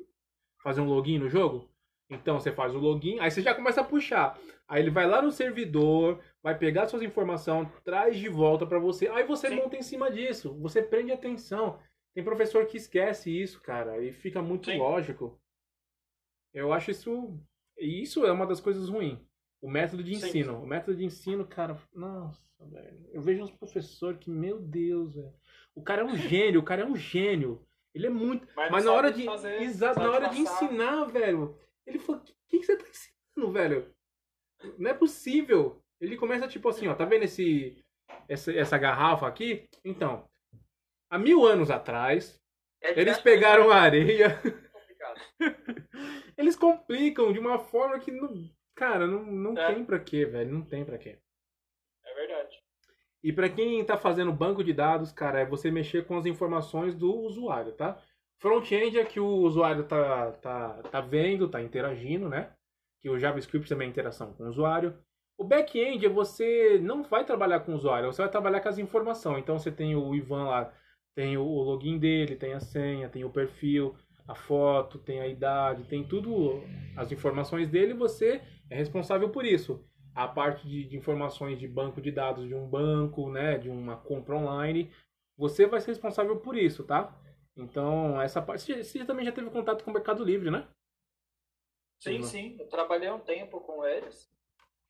fazer 0.63 0.81
um 0.81 0.89
login 0.89 1.19
no 1.19 1.29
jogo? 1.29 1.69
Então 2.11 2.41
você 2.41 2.51
faz 2.51 2.75
o 2.75 2.79
login, 2.79 3.19
aí 3.19 3.31
você 3.31 3.43
já 3.43 3.55
começa 3.55 3.83
a 3.83 3.85
puxar. 3.85 4.39
Aí 4.67 4.83
ele 4.83 4.91
vai 4.91 5.07
lá 5.07 5.21
no 5.21 5.31
servidor, 5.31 6.23
vai 6.43 6.57
pegar 6.57 6.89
suas 6.89 7.03
informações, 7.03 7.69
traz 7.85 8.17
de 8.17 8.29
volta 8.29 8.67
pra 8.67 8.79
você. 8.79 9.09
Aí 9.09 9.25
você 9.25 9.49
Sim. 9.49 9.57
monta 9.57 9.77
em 9.77 9.83
cima 9.83 10.11
disso. 10.11 10.59
Você 10.61 10.83
prende 10.83 11.13
atenção. 11.13 11.79
Tem 12.15 12.25
professor 12.25 12.67
que 12.67 12.79
esquece 12.79 13.31
isso, 13.31 13.61
cara, 13.61 14.03
e 14.03 14.11
fica 14.11 14.41
muito 14.41 14.71
Sim. 14.71 14.79
lógico. 14.79 15.39
Eu 16.55 16.73
acho 16.73 16.91
isso. 16.91 17.39
Isso 17.79 18.25
é 18.25 18.33
uma 18.33 18.47
das 18.47 18.61
coisas 18.61 18.89
ruins. 18.89 19.21
O 19.61 19.71
método 19.71 20.03
de 20.03 20.15
Sim. 20.17 20.27
ensino. 20.27 20.63
O 20.63 20.67
método 20.67 20.97
de 20.97 21.05
ensino, 21.05 21.47
cara, 21.47 21.77
nossa, 21.95 22.41
velho. 22.61 23.09
Eu 23.13 23.21
vejo 23.21 23.43
uns 23.43 23.51
professores 23.51 24.19
que, 24.21 24.31
meu 24.31 24.61
Deus, 24.61 25.15
velho. 25.15 25.35
O 25.75 25.83
cara 25.83 26.03
é 26.03 26.05
um 26.05 26.17
gênio, 26.17 26.61
o 26.61 26.65
cara 26.65 26.83
é 26.83 26.85
um 26.85 26.97
gênio. 26.97 27.65
Ele 27.95 28.07
é 28.07 28.11
muito. 28.11 28.47
Mas, 28.55 28.71
Mas 28.71 28.85
na 28.85 28.93
hora 28.93 29.13
de. 29.13 29.25
fazer, 29.25 29.61
Exato, 29.63 29.99
na 29.99 30.11
hora 30.11 30.29
de 30.29 30.41
ensinar, 30.41 31.05
velho. 31.07 31.59
Ele 31.87 31.99
falou: 31.99 32.21
o 32.21 32.25
que, 32.49 32.59
que, 32.59 32.65
você 32.65 32.77
tá 32.77 32.85
ensinando, 32.89 33.53
velho? 33.53 33.95
Não 34.79 34.91
é 34.91 34.95
possível. 34.95 35.83
Ele 36.01 36.17
começa 36.17 36.47
tipo 36.47 36.69
assim, 36.69 36.87
ó, 36.87 36.95
tá 36.95 37.05
vendo 37.05 37.25
esse. 37.25 37.85
Essa, 38.29 38.53
essa 38.53 38.79
garrafa 38.79 39.27
aqui? 39.27 39.69
Então, 39.85 40.29
há 41.11 41.19
mil 41.19 41.47
anos 41.47 41.71
atrás, 41.71 42.41
É 42.81 42.99
eles 42.99 43.19
pegaram 43.21 43.69
mas 43.69 43.77
a 43.77 43.81
areia. 43.81 44.41
é. 44.45 44.69
Eles 46.37 46.55
complicam 46.55 47.33
de 47.33 47.39
uma 47.39 47.59
forma 47.59 47.99
que 47.99 48.13
não. 48.13 48.49
Cara, 48.79 49.09
não, 49.09 49.25
não 49.25 49.59
É. 49.59 49.75
tem 49.75 49.85
pra 49.85 49.99
quê, 49.99 50.25
velho. 50.25 50.53
Não 50.53 50.63
tem 50.63 50.85
pra 50.85 50.97
quê. 50.97 51.19
É 52.07 52.15
verdade. 52.15 52.57
E 53.25 53.33
pra 53.33 53.49
quem 53.49 53.85
tá 53.85 53.97
fazendo 53.99 54.33
banco 54.33 54.63
de 54.63 54.73
dados, 54.73 55.11
cara, 55.11 55.41
é 55.41 55.45
você 55.45 55.69
mexer 55.69 56.07
com 56.07 56.17
as 56.17 56.27
informações 56.27 56.95
do 56.95 57.13
usuário, 57.13 57.73
tá? 57.73 58.01
Front-end 58.41 58.97
é 58.97 59.05
que 59.05 59.19
o 59.19 59.27
usuário 59.27 59.83
tá, 59.83 60.31
tá, 60.41 60.83
tá 60.93 61.01
vendo, 61.01 61.49
tá 61.49 61.61
interagindo, 61.61 62.29
né? 62.29 62.53
Que 63.01 63.11
o 63.11 63.19
JavaScript 63.19 63.69
também 63.69 63.89
é 63.89 63.91
interação 63.91 64.33
com 64.33 64.45
o 64.45 64.49
usuário. 64.49 64.97
O 65.37 65.43
back-end 65.43 66.07
é 66.07 66.09
você 66.09 66.79
não 66.81 67.03
vai 67.03 67.25
trabalhar 67.25 67.61
com 67.61 67.73
o 67.73 67.75
usuário, 67.75 68.13
você 68.13 68.23
vai 68.23 68.31
trabalhar 68.31 68.61
com 68.61 68.69
as 68.69 68.79
informações. 68.79 69.41
Então 69.41 69.59
você 69.59 69.73
tem 69.73 69.97
o 69.97 70.15
Ivan 70.15 70.45
lá, 70.45 70.73
tem 71.17 71.37
o 71.37 71.43
login 71.45 71.99
dele, 71.99 72.37
tem 72.37 72.53
a 72.53 72.61
senha, 72.61 73.09
tem 73.09 73.25
o 73.25 73.31
perfil, 73.31 73.97
a 74.29 74.37
foto, 74.37 74.99
tem 74.99 75.21
a 75.21 75.27
idade, 75.27 75.89
tem 75.89 76.05
tudo, 76.05 76.63
as 76.97 77.11
informações 77.11 77.69
dele, 77.69 77.95
você 77.95 78.41
é 78.71 78.77
responsável 78.77 79.31
por 79.31 79.45
isso 79.45 79.85
a 80.19 80.27
parte 80.27 80.67
de, 80.67 80.83
de 80.83 80.97
informações 80.97 81.61
de 81.61 81.69
banco 81.69 82.01
de 82.01 82.11
dados 82.11 82.49
de 82.49 82.53
um 82.53 82.69
banco, 82.69 83.31
né, 83.31 83.57
de 83.57 83.71
uma 83.71 83.97
compra 83.97 84.35
online, 84.35 84.93
você 85.37 85.65
vai 85.65 85.81
ser 85.81 85.93
responsável 85.93 86.41
por 86.41 86.57
isso, 86.57 86.83
tá? 86.85 87.17
Então, 87.57 88.21
essa 88.21 88.43
parte. 88.43 88.83
Você, 88.83 89.05
também 89.05 89.25
já 89.25 89.31
teve 89.31 89.49
contato 89.49 89.85
com 89.85 89.93
o 89.93 89.95
Mercado 89.95 90.25
Livre, 90.25 90.51
né? 90.51 90.69
Sim, 92.01 92.23
Sim. 92.25 92.57
Eu 92.59 92.69
trabalhei 92.69 93.09
um 93.11 93.21
tempo 93.21 93.61
com 93.61 93.85
eles, 93.87 94.29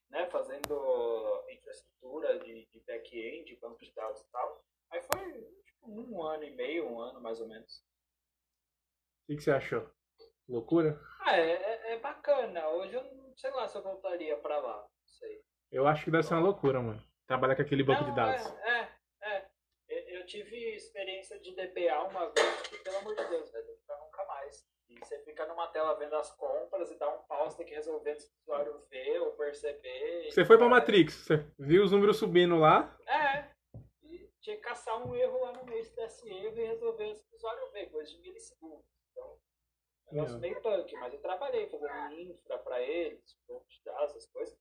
né, 0.08 0.26
fazendo 0.30 1.44
infraestrutura 1.50 2.38
de, 2.38 2.66
de 2.66 2.80
back-end, 2.86 3.54
banco 3.56 3.84
de 3.84 3.92
dados 3.92 4.22
e 4.22 4.30
tal. 4.30 4.64
Aí 4.90 5.02
foi 5.02 5.42
tipo, 5.66 5.90
um 5.90 6.22
ano 6.22 6.44
e 6.44 6.54
meio, 6.54 6.90
um 6.90 7.00
ano 7.00 7.20
mais 7.20 7.38
ou 7.38 7.48
menos. 7.48 7.84
O 9.24 9.26
que, 9.26 9.36
que 9.36 9.42
você 9.42 9.50
achou? 9.50 9.90
Loucura? 10.48 10.98
Ah, 11.20 11.36
é, 11.36 11.50
é, 11.50 11.92
é 11.94 11.98
bacana. 11.98 12.68
Hoje 12.70 12.94
eu 12.94 13.02
não 13.14 13.36
sei 13.36 13.50
lá 13.50 13.68
se 13.68 13.76
eu 13.76 13.82
voltaria 13.82 14.36
pra 14.38 14.58
lá. 14.58 14.76
Não 14.82 15.06
sei. 15.06 15.42
Eu 15.70 15.86
acho 15.86 16.04
que 16.04 16.10
deve 16.10 16.22
ser 16.22 16.34
uma 16.34 16.42
loucura, 16.42 16.80
mano. 16.80 17.02
Trabalhar 17.26 17.54
com 17.54 17.62
aquele 17.62 17.82
banco 17.84 18.02
Não, 18.02 18.10
de 18.10 18.16
dados. 18.16 18.46
É, 18.62 18.70
é, 18.70 18.90
é. 19.22 19.48
Eu- 19.88 20.18
Eu 20.20 20.26
tive 20.26 20.56
experiência 20.74 21.38
de 21.40 21.54
DBA 21.54 22.02
uma 22.04 22.30
vez 22.30 22.62
que, 22.68 22.78
pelo 22.78 22.96
amor 22.98 23.14
de 23.14 23.24
Deus, 23.28 23.50
velho, 23.50 23.66
nunca 24.00 24.24
mais. 24.26 24.66
E 24.88 24.98
você 24.98 25.18
fica 25.20 25.44
numa 25.46 25.66
tela 25.68 25.94
vendo 25.98 26.14
as 26.16 26.30
compras 26.34 26.90
e 26.90 26.98
dá 26.98 27.08
um 27.14 27.22
pause, 27.24 27.56
tem 27.56 27.66
que 27.66 27.74
resolver 27.74 28.10
antes 28.12 28.26
do 28.28 28.34
usuário 28.42 28.78
ver 28.90 29.20
ou 29.20 29.32
perceber. 29.32 30.30
Você 30.30 30.44
foi 30.46 30.56
pra 30.56 30.68
Matrix, 30.68 31.14
você 31.14 31.36
viu 31.58 31.84
os 31.84 31.92
números 31.92 32.16
subindo 32.18 32.56
lá. 32.56 32.96
É. 33.06 33.50
E 34.02 34.30
tinha 34.40 34.56
que 34.56 34.62
caçar 34.62 35.06
um 35.06 35.14
erro 35.14 35.40
lá 35.42 35.52
no 35.52 35.64
meio 35.66 35.84
desse 35.94 36.28
erro 36.30 36.58
e 36.58 36.64
resolver 36.66 37.04
antes 37.10 37.22
do 37.28 37.36
usuário 37.36 37.70
ver, 37.70 37.90
coisa 37.90 38.10
de 38.10 38.18
milissegundos. 38.18 38.86
Então, 39.12 39.38
negócio 40.12 40.36
É. 40.36 40.40
meio 40.40 40.60
punk, 40.62 40.94
mas 40.96 41.12
eu 41.12 41.20
trabalhei 41.20 41.68
fazendo 41.68 42.12
infra 42.12 42.58
pra 42.58 42.80
eles, 42.82 43.36
essas 44.04 44.26
coisas. 44.26 44.58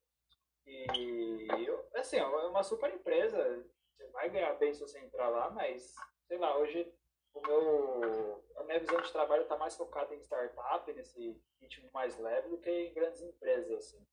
E, 0.65 1.47
eu, 1.65 1.87
assim, 1.95 2.17
é 2.17 2.25
uma 2.25 2.63
super 2.63 2.93
empresa. 2.93 3.65
Você 3.95 4.07
vai 4.09 4.29
ganhar 4.29 4.53
bem 4.55 4.73
se 4.73 4.81
você 4.81 4.99
entrar 4.99 5.29
lá, 5.29 5.49
mas, 5.51 5.93
sei 6.27 6.37
lá, 6.37 6.57
hoje 6.57 6.93
o 7.33 7.41
meu, 7.41 8.43
a 8.57 8.63
minha 8.63 8.79
visão 8.79 8.99
de 9.01 9.11
trabalho 9.11 9.43
está 9.43 9.57
mais 9.57 9.75
focada 9.75 10.13
em 10.13 10.19
startup, 10.19 10.91
nesse 10.93 11.39
ritmo 11.61 11.89
mais 11.93 12.17
leve, 12.19 12.49
do 12.49 12.57
que 12.57 12.69
em 12.69 12.93
grandes 12.93 13.21
empresas, 13.21 13.71
assim. 13.71 14.05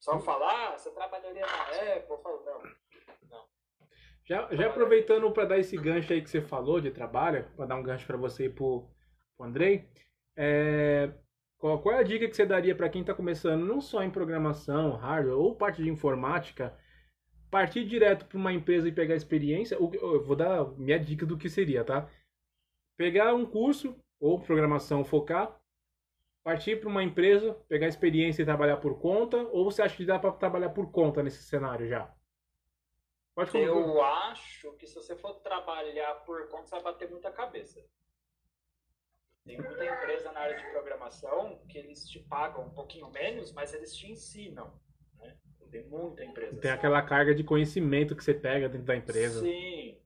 Só 0.00 0.18
falar, 0.20 0.72
ah, 0.74 0.78
você 0.78 0.90
trabalharia 0.90 1.44
na 1.44 1.62
Apple? 1.96 2.10
Eu 2.10 2.22
falo, 2.22 2.44
não. 2.44 2.84
Já, 4.26 4.48
já 4.54 4.68
aproveitando 4.68 5.30
para 5.32 5.44
dar 5.44 5.58
esse 5.58 5.76
gancho 5.76 6.12
aí 6.12 6.22
que 6.22 6.30
você 6.30 6.40
falou 6.40 6.80
de 6.80 6.90
trabalho, 6.90 7.50
para 7.56 7.66
dar 7.66 7.76
um 7.76 7.82
gancho 7.82 8.06
para 8.06 8.16
você 8.16 8.46
e 8.46 8.48
pro, 8.48 8.88
pro 9.36 9.46
Andrei, 9.46 9.86
é, 10.36 11.12
qual, 11.58 11.92
é 11.92 11.98
a 11.98 12.02
dica 12.02 12.28
que 12.28 12.36
você 12.36 12.44
daria 12.44 12.74
para 12.74 12.88
quem 12.88 13.00
está 13.00 13.14
começando, 13.14 13.64
não 13.64 13.80
só 13.80 14.02
em 14.02 14.10
programação, 14.10 14.96
hardware 14.96 15.38
ou 15.38 15.56
parte 15.56 15.82
de 15.82 15.88
informática, 15.88 16.76
partir 17.50 17.84
direto 17.84 18.26
para 18.26 18.36
uma 18.36 18.52
empresa 18.52 18.88
e 18.88 18.92
pegar 18.92 19.14
experiência? 19.14 19.76
Eu 19.76 20.22
vou 20.22 20.36
dar 20.36 20.64
minha 20.76 20.98
dica 20.98 21.24
do 21.24 21.38
que 21.38 21.48
seria, 21.48 21.84
tá? 21.84 22.08
Pegar 22.96 23.34
um 23.34 23.46
curso 23.46 23.96
ou 24.20 24.40
programação 24.40 25.04
focar, 25.04 25.58
partir 26.44 26.78
para 26.78 26.88
uma 26.88 27.02
empresa, 27.02 27.54
pegar 27.68 27.88
experiência 27.88 28.42
e 28.42 28.44
trabalhar 28.44 28.76
por 28.76 28.98
conta, 29.00 29.38
ou 29.48 29.64
você 29.64 29.82
acha 29.82 29.96
que 29.96 30.04
dá 30.04 30.18
para 30.18 30.32
trabalhar 30.32 30.70
por 30.70 30.90
conta 30.92 31.22
nesse 31.22 31.42
cenário 31.42 31.88
já? 31.88 32.14
Pode. 33.34 33.56
Eu 33.56 34.02
acho 34.02 34.72
que 34.74 34.86
se 34.86 34.94
você 34.94 35.16
for 35.16 35.34
trabalhar 35.40 36.14
por 36.26 36.48
conta, 36.48 36.66
você 36.66 36.74
vai 36.76 36.84
bater 36.84 37.10
muita 37.10 37.32
cabeça. 37.32 37.84
Tem 39.44 39.60
muita 39.60 39.84
empresa 39.84 40.32
na 40.32 40.40
área 40.40 40.56
de 40.56 40.70
programação 40.70 41.58
que 41.68 41.76
eles 41.76 42.08
te 42.08 42.18
pagam 42.18 42.64
um 42.64 42.70
pouquinho 42.70 43.10
menos, 43.10 43.52
mas 43.52 43.74
eles 43.74 43.94
te 43.94 44.10
ensinam. 44.10 44.72
Né? 45.18 45.36
Tem 45.70 45.86
muita 45.86 46.24
empresa. 46.24 46.58
Tem 46.60 46.70
assim. 46.70 46.78
aquela 46.78 47.02
carga 47.02 47.34
de 47.34 47.44
conhecimento 47.44 48.16
que 48.16 48.24
você 48.24 48.32
pega 48.32 48.68
dentro 48.68 48.86
da 48.86 48.96
empresa. 48.96 49.40
Sim. 49.40 50.00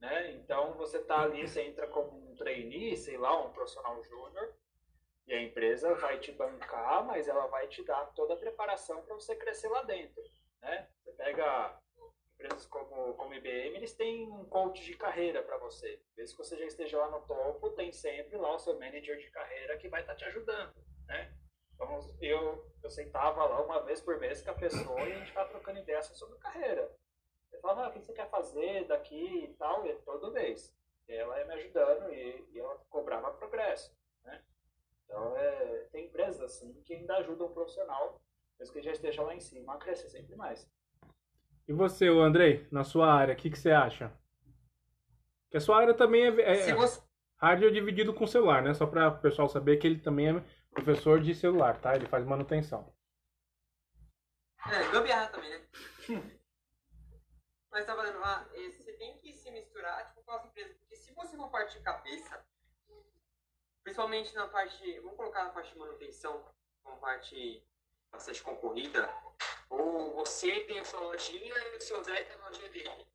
Né? 0.00 0.32
Então 0.32 0.74
você 0.74 1.00
tá 1.00 1.22
ali, 1.22 1.46
você 1.46 1.62
entra 1.62 1.88
como 1.88 2.30
um 2.30 2.36
trainee, 2.36 2.96
sei 2.96 3.16
lá, 3.16 3.44
um 3.44 3.50
profissional 3.52 4.00
júnior, 4.04 4.54
e 5.26 5.32
a 5.32 5.42
empresa 5.42 5.94
vai 5.94 6.18
te 6.20 6.30
bancar, 6.30 7.04
mas 7.04 7.26
ela 7.26 7.46
vai 7.46 7.66
te 7.66 7.82
dar 7.84 8.04
toda 8.14 8.34
a 8.34 8.36
preparação 8.36 9.02
para 9.02 9.14
você 9.14 9.34
crescer 9.34 9.68
lá 9.68 9.82
dentro. 9.82 10.22
Né? 10.62 10.86
Você 11.02 11.12
pega 11.12 11.80
empresas 12.44 12.66
como, 12.66 13.14
como 13.14 13.34
IBM, 13.34 13.76
eles 13.76 13.94
têm 13.94 14.30
um 14.30 14.44
coach 14.44 14.84
de 14.84 14.94
carreira 14.94 15.42
para 15.42 15.56
você. 15.56 16.00
Mesmo 16.16 16.36
que 16.36 16.44
você 16.44 16.56
já 16.58 16.66
esteja 16.66 16.98
lá 16.98 17.10
no 17.10 17.26
topo, 17.26 17.70
tem 17.70 17.90
sempre 17.90 18.36
lá 18.36 18.54
o 18.54 18.58
seu 18.58 18.74
manager 18.78 19.18
de 19.18 19.30
carreira 19.30 19.78
que 19.78 19.88
vai 19.88 20.02
estar 20.02 20.14
te 20.14 20.24
ajudando. 20.26 20.74
Né? 21.06 21.34
Então, 21.74 22.16
eu, 22.20 22.70
eu 22.82 22.90
sentava 22.90 23.44
lá 23.44 23.62
uma 23.62 23.82
vez 23.82 24.00
por 24.00 24.18
mês 24.18 24.42
com 24.42 24.50
a 24.50 24.54
pessoa 24.54 25.00
e 25.00 25.12
a 25.12 25.18
gente 25.18 25.28
ficava 25.28 25.48
trocando 25.48 25.80
ideias 25.80 26.06
sobre 26.06 26.38
carreira. 26.38 26.94
Eu 27.52 27.60
falava, 27.60 27.86
ah, 27.86 27.88
o 27.88 27.92
que 27.92 28.00
você 28.00 28.12
quer 28.12 28.28
fazer 28.28 28.86
daqui 28.86 29.44
e 29.44 29.54
tal, 29.54 29.86
e 29.86 29.94
todo 30.02 30.32
mês. 30.32 30.76
E 31.08 31.14
ela 31.14 31.38
ia 31.38 31.46
me 31.46 31.54
ajudando 31.54 32.12
e, 32.12 32.48
e 32.52 32.58
ela 32.58 32.76
cobrava 32.90 33.32
progresso. 33.32 33.96
Né? 34.22 34.42
Então, 35.04 35.36
é, 35.36 35.88
tem 35.92 36.06
empresas 36.06 36.42
assim 36.42 36.74
que 36.82 36.94
ainda 36.94 37.16
ajudam 37.16 37.46
o 37.46 37.54
profissional, 37.54 38.20
mesmo 38.58 38.74
que 38.74 38.82
já 38.82 38.92
esteja 38.92 39.22
lá 39.22 39.34
em 39.34 39.40
cima, 39.40 39.74
a 39.74 39.78
crescer 39.78 40.08
sempre 40.10 40.36
mais. 40.36 40.70
E 41.66 41.72
você, 41.72 42.08
Andrei, 42.08 42.66
na 42.70 42.84
sua 42.84 43.12
área, 43.12 43.34
o 43.34 43.36
que, 43.36 43.50
que 43.50 43.58
você 43.58 43.70
acha? 43.70 44.12
Que 45.50 45.56
a 45.56 45.60
sua 45.60 45.78
área 45.78 45.94
também 45.94 46.24
é, 46.24 46.68
é 46.68 46.74
você, 46.74 47.00
hardware 47.38 47.72
dividido 47.72 48.12
com 48.12 48.26
celular, 48.26 48.62
né? 48.62 48.74
Só 48.74 48.86
para 48.86 49.08
o 49.08 49.20
pessoal 49.20 49.48
saber 49.48 49.78
que 49.78 49.86
ele 49.86 50.00
também 50.00 50.28
é 50.28 50.44
professor 50.72 51.20
de 51.20 51.34
celular, 51.34 51.80
tá? 51.80 51.94
Ele 51.94 52.06
faz 52.06 52.24
manutenção. 52.24 52.92
É, 54.66 54.90
gambiarra 54.90 55.28
também, 55.28 55.50
né? 55.50 55.66
Mas 57.70 57.86
tá 57.86 57.94
falando, 57.96 58.22
ah, 58.22 58.46
você 58.52 58.92
tem 58.92 59.18
que 59.18 59.32
se 59.34 59.50
misturar 59.50 60.06
tipo, 60.06 60.22
com 60.22 60.32
as 60.32 60.44
empresas. 60.44 60.76
Porque 60.76 60.96
se 60.96 61.12
você 61.12 61.36
for 61.36 61.50
partir 61.50 61.80
cabeça, 61.80 62.44
principalmente 63.82 64.34
na 64.34 64.48
parte, 64.48 65.00
vamos 65.00 65.16
colocar 65.16 65.44
na 65.44 65.50
parte 65.50 65.72
de 65.72 65.78
manutenção, 65.78 66.44
uma 66.84 66.96
parte 66.96 67.66
bastante 68.12 68.42
concorrida, 68.42 69.12
ou 69.74 70.14
você 70.14 70.60
tem 70.60 70.78
a 70.78 70.84
sua 70.84 71.00
lojinha 71.00 71.54
e 71.58 71.76
o 71.76 71.80
seu 71.80 72.02
Zé 72.02 72.22
tem 72.24 72.36
a 72.36 72.48
lojinha 72.48 72.68
dele. 72.70 73.06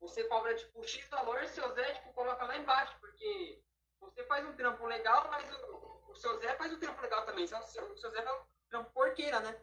Você 0.00 0.24
cobra 0.24 0.54
tipo 0.54 0.82
X 0.86 1.08
valor 1.08 1.42
e 1.42 1.46
o 1.46 1.48
seu 1.48 1.72
Zé 1.72 1.94
tipo, 1.94 2.12
coloca 2.12 2.44
lá 2.44 2.56
embaixo, 2.56 2.96
porque 3.00 3.62
você 4.00 4.24
faz 4.24 4.44
um 4.46 4.54
trampo 4.54 4.86
legal, 4.86 5.28
mas 5.30 5.50
o, 5.52 6.10
o 6.10 6.14
seu 6.14 6.38
Zé 6.38 6.54
faz 6.56 6.72
um 6.72 6.78
trampo 6.78 7.00
legal 7.00 7.24
também. 7.24 7.44
O 7.44 7.48
seu, 7.48 7.92
o 7.92 7.96
seu 7.96 8.10
Zé 8.10 8.22
faz 8.22 8.40
um 8.40 8.44
trampo 8.68 8.90
porqueira, 8.92 9.40
né? 9.40 9.60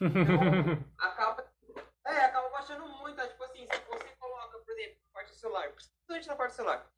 Então, 0.00 0.84
acaba, 0.98 1.52
é, 2.06 2.16
acaba 2.18 2.48
baixando 2.50 2.86
muito. 2.86 3.20
é, 3.20 3.28
Tipo 3.28 3.44
assim, 3.44 3.66
se 3.66 3.80
você 3.80 4.16
coloca, 4.16 4.58
por 4.58 4.72
exemplo, 4.72 4.98
na 5.04 5.12
parte 5.12 5.30
do 5.30 5.36
celular, 5.36 5.72
principalmente 5.72 6.28
na 6.28 6.36
parte 6.36 6.52
do 6.52 6.56
celular, 6.56 6.92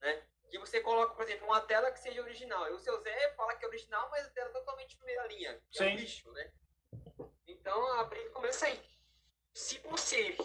né? 0.00 0.22
Que 0.50 0.58
você 0.58 0.80
coloca, 0.80 1.14
por 1.14 1.22
exemplo, 1.24 1.46
uma 1.46 1.60
tela 1.60 1.92
que 1.92 2.00
seja 2.00 2.22
original. 2.22 2.68
E 2.68 2.72
o 2.72 2.78
seu 2.78 2.98
Zé 3.00 3.34
fala 3.34 3.54
que 3.54 3.64
é 3.64 3.68
original, 3.68 4.08
mas 4.10 4.26
a 4.26 4.30
tela 4.30 4.48
é 4.48 4.52
totalmente 4.52 4.96
primeira 4.96 5.26
linha. 5.26 5.60
Que 5.70 5.82
é 5.82 5.88
Sim. 5.88 5.94
um 5.94 5.96
lixo, 5.96 6.32
né? 6.32 6.52
Então 7.48 7.86
a 7.98 8.04
briga 8.04 8.28
começa 8.30 8.66
aí. 8.66 8.80
Se 9.54 9.78
você 9.78 10.36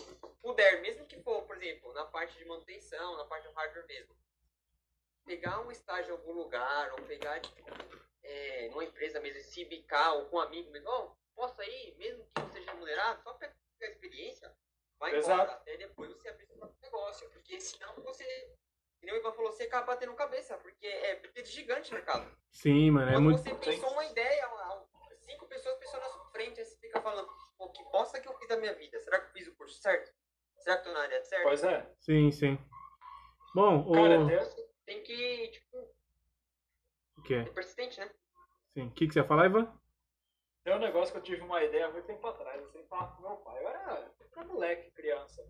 puder, 0.42 0.82
mesmo 0.82 1.06
que 1.06 1.22
for, 1.22 1.44
por 1.44 1.58
exemplo, 1.58 1.94
na 1.94 2.06
parte 2.06 2.38
de 2.38 2.46
manutenção, 2.46 3.18
na 3.18 3.26
parte 3.26 3.48
do 3.48 3.54
hardware 3.54 3.86
mesmo, 3.86 4.16
pegar 5.26 5.60
um 5.60 5.72
estágio 5.72 6.10
em 6.10 6.18
algum 6.18 6.32
lugar, 6.32 6.92
ou 6.94 7.06
pegar 7.06 7.42
é, 8.24 8.70
numa 8.70 8.86
empresa 8.86 9.20
mesmo, 9.20 9.42
se 9.44 9.66
bicar, 9.66 10.16
ou 10.16 10.26
com 10.26 10.38
um 10.38 10.42
amigo 10.42 10.72
mesmo, 10.72 10.90
ó, 10.90 11.12
posso 11.36 11.62
aí, 11.62 11.94
mesmo 11.98 12.26
que 12.26 12.42
não 12.42 12.52
seja 12.52 12.72
remunerado, 12.72 13.22
só 13.22 13.34
pegar 13.34 13.54
a 13.82 13.86
experiência, 13.86 14.52
vai 14.98 15.16
Exato. 15.16 15.42
embora, 15.42 15.52
até 15.58 15.78
depois 15.78 16.10
você 16.12 16.30
abrir 16.30 16.46
seu 16.48 16.56
próprio 16.58 16.80
negócio, 16.82 17.30
porque 17.32 17.60
senão 17.60 17.94
você, 17.96 18.24
que 19.00 19.06
nem 19.06 19.14
o 19.14 19.18
Ivan 19.18 19.34
falou, 19.34 19.52
você 19.52 19.64
acaba 19.64 19.88
batendo 19.88 20.14
cabeça, 20.16 20.58
porque 20.58 20.88
é 20.88 21.16
briga 21.18 21.44
de 21.44 21.52
gigante 21.52 21.92
no 21.92 21.98
mercado. 21.98 22.38
Sim, 22.52 22.92
mano, 22.92 23.10
é 23.10 23.14
Quando 23.14 23.24
muito. 23.26 23.42
você 23.42 23.54
pensou 23.56 23.92
uma 23.92 24.06
ideia, 24.06 24.48
uma- 24.48 24.88
cinco 25.20 25.46
pessoas 25.48 25.78
pensou 25.80 26.00
na 26.00 26.10
sua 26.10 26.23
frente, 26.34 26.60
aí 26.60 26.66
você 26.66 26.76
fica 26.80 27.00
falando, 27.02 27.28
pô, 27.58 27.70
que 27.70 27.84
bosta 27.86 28.20
que 28.20 28.28
eu 28.28 28.38
fiz 28.38 28.48
da 28.50 28.58
minha 28.58 28.74
vida? 28.74 29.00
Será 29.00 29.20
que 29.22 29.28
eu 29.28 29.32
fiz 29.34 29.48
o 29.48 29.56
curso 29.56 29.80
certo? 29.82 30.12
Será 30.58 30.78
que 30.78 30.88
eu 30.90 30.92
tô 30.92 30.98
na 30.98 31.04
área 31.06 31.22
certa? 31.24 31.44
Pois 31.44 31.64
é. 31.64 31.94
Sim, 32.02 32.32
sim. 32.32 32.58
Bom, 33.56 33.92
Cara, 33.94 34.20
o. 34.22 34.28
tem- 34.28 34.40
Você 34.40 34.70
tem 34.86 35.04
que, 35.04 35.48
tipo, 35.50 35.96
O 37.18 37.22
que? 37.22 37.44
ser 37.44 37.54
persistente, 37.54 38.00
né? 38.00 38.12
Sim. 38.74 38.88
O 38.88 38.92
que, 38.92 39.08
que 39.08 39.14
você 39.14 39.20
ia 39.20 39.26
falar, 39.28 39.46
Ivan? 39.46 39.72
Tem 40.66 40.74
um 40.76 40.80
negócio 40.80 41.12
que 41.14 41.20
eu 41.20 41.24
tive 41.24 41.42
uma 41.42 41.64
ideia 41.64 41.88
há 41.88 41.92
muito 41.92 42.06
tempo 42.08 42.26
atrás, 42.28 42.62
eu 42.62 42.70
sempre 42.72 42.88
falava 42.88 43.16
com 43.16 43.22
meu 43.22 43.38
pai. 43.38 43.64
Eu 43.64 43.68
era, 43.70 44.12
eu 44.20 44.28
era 44.38 44.46
moleque, 44.46 44.92
criança. 44.92 45.44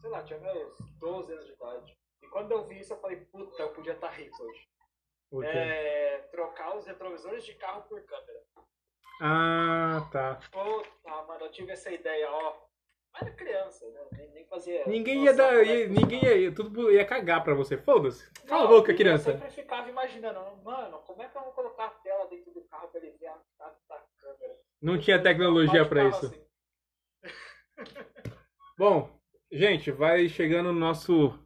Sei 0.00 0.08
lá, 0.08 0.22
tinha 0.22 0.38
meus 0.38 0.76
12 0.98 1.32
anos 1.32 1.46
de 1.46 1.52
idade. 1.52 1.98
E 2.22 2.26
quando 2.28 2.52
eu 2.52 2.64
vi 2.66 2.78
isso, 2.80 2.92
eu 2.92 3.00
falei, 3.00 3.16
puta, 3.26 3.60
eu 3.62 3.72
podia 3.74 3.92
estar 3.92 4.08
rico 4.10 4.42
hoje. 4.42 4.68
O 5.32 5.40
quê? 5.40 5.46
É, 5.46 6.18
trocar 6.30 6.76
os 6.76 6.86
retrovisores 6.86 7.44
de 7.44 7.54
carro 7.56 7.82
por 7.82 8.00
câmera. 8.04 8.39
Ah, 9.20 10.08
tá. 10.10 10.40
Puta, 10.50 11.22
mano, 11.28 11.44
eu 11.44 11.50
tive 11.50 11.72
essa 11.72 11.90
ideia, 11.90 12.30
ó. 12.30 12.54
Mas 13.12 13.22
era 13.22 13.32
criança, 13.32 13.86
né? 13.90 14.00
Nem, 14.12 14.30
nem 14.30 14.46
fazia. 14.46 14.86
Ninguém 14.86 15.24
ia 15.24 15.34
dar. 15.34 15.52
é 15.54 15.64
ia- 15.64 15.88
ninguém 15.88 16.20
funcionava. 16.20 16.38
ia. 16.40 16.52
Tudo 16.54 16.90
ia 16.92 17.04
cagar 17.04 17.42
pra 17.42 17.54
você. 17.54 17.76
Foda-se. 17.76 18.30
Cala 18.46 18.64
a 18.64 18.68
boca, 18.68 18.94
criança. 18.94 19.30
Eu 19.32 19.38
sempre 19.38 19.50
ficava 19.50 19.88
imaginando, 19.90 20.40
mano, 20.64 20.98
como 21.00 21.22
é 21.22 21.28
que 21.28 21.36
eu 21.36 21.42
vou 21.42 21.52
colocar 21.52 21.86
a 21.86 21.90
tela 21.90 22.26
dentro 22.28 22.52
do 22.54 22.62
carro 22.62 22.88
pra 22.88 23.00
ele 23.00 23.16
ver 23.18 23.26
a, 23.26 23.38
câmera? 24.20 24.56
Não 24.80 24.96
tinha 24.98 25.20
tecnologia 25.22 25.84
pra 25.84 26.04
isso. 26.08 26.26
assim. 26.26 26.40
Bom, 28.78 29.10
gente, 29.52 29.90
vai 29.90 30.28
chegando 30.28 30.72
no 30.72 30.78
nosso 30.78 31.38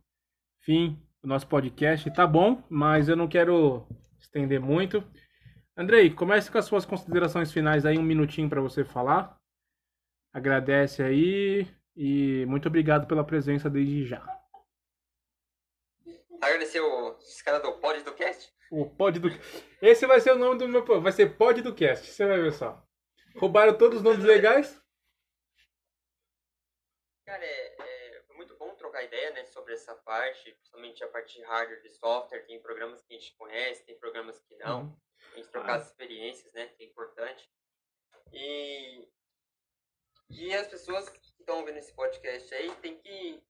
fim, 0.60 1.02
o 1.22 1.26
nosso 1.26 1.48
podcast. 1.48 2.10
Tá 2.12 2.26
bom, 2.26 2.62
mas 2.68 3.08
eu 3.08 3.16
não 3.16 3.26
quero 3.26 3.86
estender 4.20 4.60
muito. 4.60 5.02
Andrei, 5.76 6.14
comece 6.14 6.50
com 6.50 6.58
as 6.58 6.66
suas 6.66 6.86
considerações 6.86 7.52
finais 7.52 7.84
aí, 7.84 7.98
um 7.98 8.02
minutinho 8.02 8.48
pra 8.48 8.60
você 8.60 8.84
falar. 8.84 9.36
Agradece 10.32 11.02
aí 11.02 11.66
e 11.96 12.44
muito 12.46 12.68
obrigado 12.68 13.06
pela 13.06 13.24
presença 13.24 13.68
desde 13.68 14.06
já. 14.06 14.22
Agradecer 16.40 16.80
o- 16.80 17.10
os 17.16 17.42
caras 17.42 17.62
do 17.62 17.78
pod 17.80 18.02
do 18.02 18.14
cast. 18.14 18.52
O 18.70 18.88
Pod 18.90 19.18
do 19.20 19.28
Esse 19.80 20.06
vai 20.06 20.20
ser 20.20 20.32
o 20.32 20.38
nome 20.38 20.58
do 20.58 20.68
meu. 20.68 20.84
Vai 21.00 21.12
ser 21.12 21.36
Pod 21.36 21.60
do 21.62 21.74
Cast, 21.74 22.06
você 22.06 22.26
vai 22.26 22.40
ver 22.40 22.52
só. 22.52 22.82
Roubaram 23.36 23.76
todos 23.76 23.98
os 23.98 24.02
nomes 24.04 24.24
legais? 24.24 24.80
Cara, 27.26 27.44
é, 27.44 27.76
é, 28.16 28.22
foi 28.26 28.36
muito 28.36 28.56
bom 28.56 28.74
trocar 28.74 29.02
ideia, 29.04 29.32
né, 29.32 29.44
sobre 29.46 29.74
essa 29.74 29.94
parte, 29.94 30.50
principalmente 30.52 31.04
a 31.04 31.08
parte 31.08 31.36
de 31.38 31.44
hardware, 31.44 31.82
de 31.82 31.90
software, 31.90 32.40
tem 32.46 32.60
programas 32.60 33.02
que 33.02 33.14
a 33.14 33.18
gente 33.18 33.36
conhece, 33.36 33.84
tem 33.86 33.98
programas 33.98 34.40
que 34.40 34.56
não. 34.56 34.96
A 35.32 35.36
gente 35.36 35.48
trocar 35.48 35.76
as 35.76 35.86
experiências, 35.86 36.52
né, 36.52 36.68
que 36.68 36.82
é 36.82 36.86
importante. 36.86 37.50
E, 38.32 39.08
e 40.30 40.54
as 40.54 40.66
pessoas 40.66 41.08
que 41.08 41.20
estão 41.40 41.60
ouvindo 41.60 41.78
esse 41.78 41.94
podcast 41.94 42.54
aí 42.54 42.74
tem 42.76 42.98
que 42.98 43.42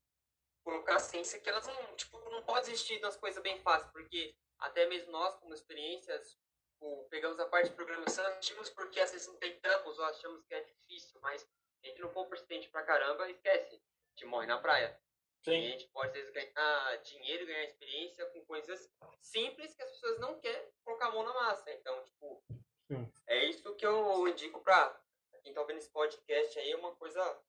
colocar 0.63 0.97
a 0.97 1.01
ciência 1.01 1.39
que 1.41 1.49
elas 1.49 1.67
não, 1.67 1.97
tipo, 1.97 2.19
não 2.31 2.43
pode 2.43 2.71
existir 2.71 2.99
nas 3.01 3.17
coisas 3.17 3.43
bem 3.43 3.61
fáceis, 3.61 3.91
porque 3.93 4.35
até 4.59 4.87
mesmo 4.87 5.13
nós, 5.13 5.35
como 5.37 5.55
experiências, 5.55 6.39
tipo, 6.73 7.07
pegamos 7.11 7.39
a 7.39 7.47
parte 7.47 7.69
de 7.69 7.77
programação, 7.77 8.25
achamos 8.27 8.71
porque 8.71 8.99
às 8.99 9.13
vezes 9.13 9.27
não 9.27 9.37
tentamos 9.37 9.99
ou 9.99 10.05
achamos 10.07 10.43
que 10.45 10.55
é 10.55 10.61
difícil, 10.63 11.21
mas 11.21 11.47
a 11.83 11.87
gente 11.87 12.01
não 12.01 12.11
for 12.11 12.27
persistente 12.29 12.69
pra 12.71 12.83
caramba, 12.83 13.31
esquece, 13.31 13.75
a 13.75 14.09
gente 14.11 14.27
morre 14.27 14.47
na 14.47 14.59
praia. 14.59 14.99
E 15.47 15.51
a 15.51 15.53
Sim. 15.53 15.63
gente 15.63 15.89
pode, 15.89 16.09
às 16.09 16.15
vezes, 16.15 16.31
ganhar 16.33 16.97
dinheiro, 17.03 17.47
ganhar 17.47 17.65
experiência 17.65 18.25
com 18.31 18.45
coisas 18.47 18.91
simples 19.21 19.75
que 19.75 19.83
as 19.83 19.91
pessoas 19.91 20.19
não 20.19 20.41
querem 20.41 20.73
colocar 20.85 21.09
a 21.09 21.13
mão 21.13 21.23
na 21.25 21.35
massa. 21.35 21.73
Então, 21.73 22.03
tipo, 22.05 22.43
Sim. 22.87 23.13
é 23.27 23.45
isso 23.45 23.75
que 23.77 23.87
eu 23.87 24.29
indico 24.29 24.61
pra 24.61 25.01
quem 25.43 25.53
tá 25.53 25.61
ouvindo 25.61 25.79
esse 25.79 25.91
podcast 25.91 26.59
aí, 26.59 26.71
é 26.71 26.77
uma 26.77 26.95
coisa 26.97 27.43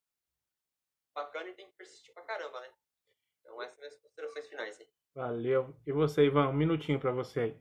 bacana 1.16 1.50
e 1.50 1.54
tem 1.54 1.68
que 1.68 1.78
persistir 1.78 2.14
pra 2.14 2.24
caramba, 2.24 2.60
né? 2.60 2.70
Então, 3.40 3.62
essas 3.62 3.76
são 3.76 3.82
minhas 3.82 3.96
considerações 3.96 4.48
finais 4.50 4.80
aí. 4.80 4.90
Valeu. 5.16 5.74
E 5.88 5.92
você, 5.94 6.26
Ivan, 6.26 6.50
um 6.50 6.54
minutinho 6.54 7.00
pra 7.00 7.12
você 7.12 7.40
aí. 7.40 7.58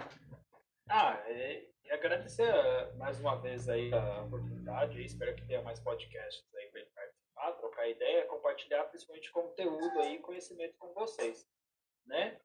Ah, 0.88 1.22
e, 1.30 1.70
e 1.84 1.90
agradecer 1.92 2.52
eh, 2.52 2.92
mais 2.94 3.20
uma 3.20 3.40
vez 3.40 3.68
aí 3.68 3.94
a 3.94 4.22
oportunidade. 4.22 5.00
e 5.00 5.04
Espero 5.04 5.36
que 5.36 5.46
tenha 5.46 5.62
mais 5.62 5.78
podcasts 5.78 6.52
aí 6.56 6.66
pra 6.68 6.80
gente 6.80 6.92
participar, 6.92 7.52
trocar 7.52 7.88
ideia, 7.88 8.26
compartilhar 8.26 8.84
principalmente 8.84 9.30
conteúdo 9.30 10.00
aí, 10.00 10.18
conhecimento 10.18 10.76
com 10.78 10.92
vocês, 10.94 11.48
né? 12.06 12.40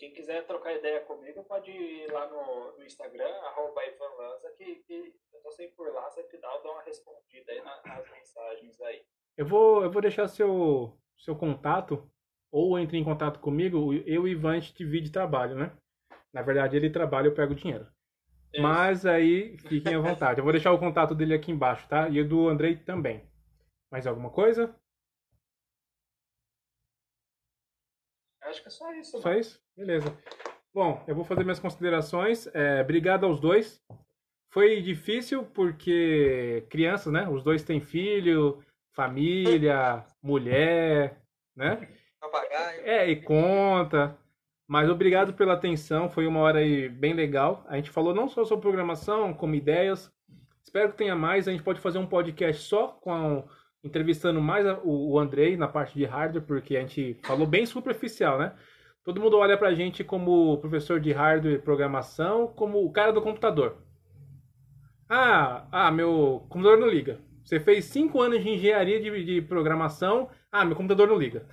Quem 0.00 0.14
quiser 0.14 0.46
trocar 0.46 0.72
ideia 0.74 1.00
comigo 1.00 1.44
pode 1.44 1.70
ir 1.70 2.10
lá 2.10 2.26
no, 2.26 2.78
no 2.78 2.84
Instagram, 2.86 3.28
arroba 3.42 3.84
Ivan 3.84 4.08
Lanza, 4.16 4.50
que, 4.56 4.76
que 4.76 5.14
eu 5.34 5.40
tô 5.42 5.50
sempre 5.50 5.76
por 5.76 5.92
lá, 5.92 6.08
sempre 6.10 6.38
dá, 6.38 6.50
eu 6.54 6.62
dou 6.62 6.72
uma 6.72 6.82
respondida 6.82 7.52
aí 7.52 7.60
na- 7.60 7.82
nas 7.84 8.10
mensagens 8.10 8.80
aí. 8.80 9.02
Eu 9.36 9.44
vou, 9.44 9.84
eu 9.84 9.90
vou 9.90 10.00
deixar 10.00 10.26
seu, 10.26 10.98
seu 11.18 11.36
contato, 11.36 12.10
ou 12.50 12.78
entre 12.78 12.96
em 12.96 13.04
contato 13.04 13.40
comigo, 13.40 13.92
eu 13.92 14.06
e 14.06 14.18
o 14.18 14.28
Ivan 14.28 14.52
a 14.56 14.60
gente 14.60 14.72
divide 14.74 15.12
trabalho, 15.12 15.54
né? 15.54 15.70
Na 16.32 16.40
verdade, 16.40 16.78
ele 16.78 16.88
trabalha, 16.88 17.26
eu 17.26 17.34
pego 17.34 17.54
dinheiro. 17.54 17.86
Mas 18.58 19.04
aí, 19.04 19.58
fiquem 19.68 19.96
à 19.96 20.00
vontade. 20.00 20.40
Eu 20.40 20.44
vou 20.44 20.52
deixar 20.52 20.72
o 20.72 20.78
contato 20.78 21.14
dele 21.14 21.34
aqui 21.34 21.52
embaixo, 21.52 21.86
tá? 21.88 22.08
E 22.08 22.18
o 22.22 22.26
do 22.26 22.48
Andrei 22.48 22.74
também. 22.74 23.28
Mais 23.92 24.06
alguma 24.06 24.30
coisa? 24.30 24.74
Acho 28.50 28.62
que 28.62 28.68
é 28.68 28.70
só 28.70 28.92
isso. 28.94 29.20
Só 29.20 29.28
mano. 29.28 29.40
isso? 29.40 29.60
Beleza. 29.76 30.18
Bom, 30.74 31.02
eu 31.06 31.14
vou 31.14 31.24
fazer 31.24 31.44
minhas 31.44 31.60
considerações. 31.60 32.48
É, 32.52 32.80
obrigado 32.80 33.24
aos 33.24 33.38
dois. 33.38 33.80
Foi 34.50 34.80
difícil 34.82 35.44
porque 35.44 36.66
crianças, 36.68 37.12
né? 37.12 37.28
Os 37.28 37.44
dois 37.44 37.62
têm 37.62 37.80
filho, 37.80 38.62
família, 38.92 40.04
mulher, 40.20 41.22
né? 41.54 41.88
Papagaio. 42.20 42.80
É, 42.84 43.08
e 43.08 43.22
conta. 43.22 44.18
Mas 44.66 44.88
obrigado 44.88 45.34
pela 45.34 45.54
atenção, 45.54 46.08
foi 46.08 46.26
uma 46.26 46.40
hora 46.40 46.60
aí 46.60 46.88
bem 46.88 47.12
legal. 47.12 47.64
A 47.68 47.76
gente 47.76 47.90
falou 47.90 48.14
não 48.14 48.28
só 48.28 48.44
sobre 48.44 48.62
programação, 48.62 49.34
como 49.34 49.54
ideias. 49.54 50.12
Espero 50.62 50.90
que 50.90 50.98
tenha 50.98 51.16
mais. 51.16 51.48
A 51.48 51.52
gente 51.52 51.62
pode 51.62 51.80
fazer 51.80 51.98
um 51.98 52.06
podcast 52.06 52.62
só 52.62 52.88
com 52.88 53.44
entrevistando 53.82 54.40
mais 54.40 54.66
o 54.84 55.18
Andrei 55.18 55.56
na 55.56 55.66
parte 55.66 55.94
de 55.94 56.04
hardware, 56.04 56.44
porque 56.44 56.76
a 56.76 56.80
gente 56.80 57.18
falou 57.22 57.46
bem 57.46 57.64
superficial, 57.64 58.38
né? 58.38 58.54
Todo 59.02 59.20
mundo 59.20 59.38
olha 59.38 59.56
pra 59.56 59.74
gente 59.74 60.04
como 60.04 60.58
professor 60.58 61.00
de 61.00 61.10
hardware 61.10 61.54
e 61.54 61.58
programação, 61.58 62.48
como 62.48 62.84
o 62.84 62.92
cara 62.92 63.12
do 63.12 63.22
computador. 63.22 63.78
Ah, 65.08 65.66
ah, 65.72 65.90
meu 65.90 66.46
computador 66.48 66.78
não 66.78 66.88
liga. 66.88 67.18
Você 67.42 67.58
fez 67.58 67.86
cinco 67.86 68.20
anos 68.20 68.42
de 68.42 68.50
engenharia 68.50 69.00
de, 69.00 69.24
de 69.24 69.42
programação. 69.42 70.30
Ah, 70.52 70.64
meu 70.64 70.76
computador 70.76 71.08
não 71.08 71.16
liga. 71.16 71.46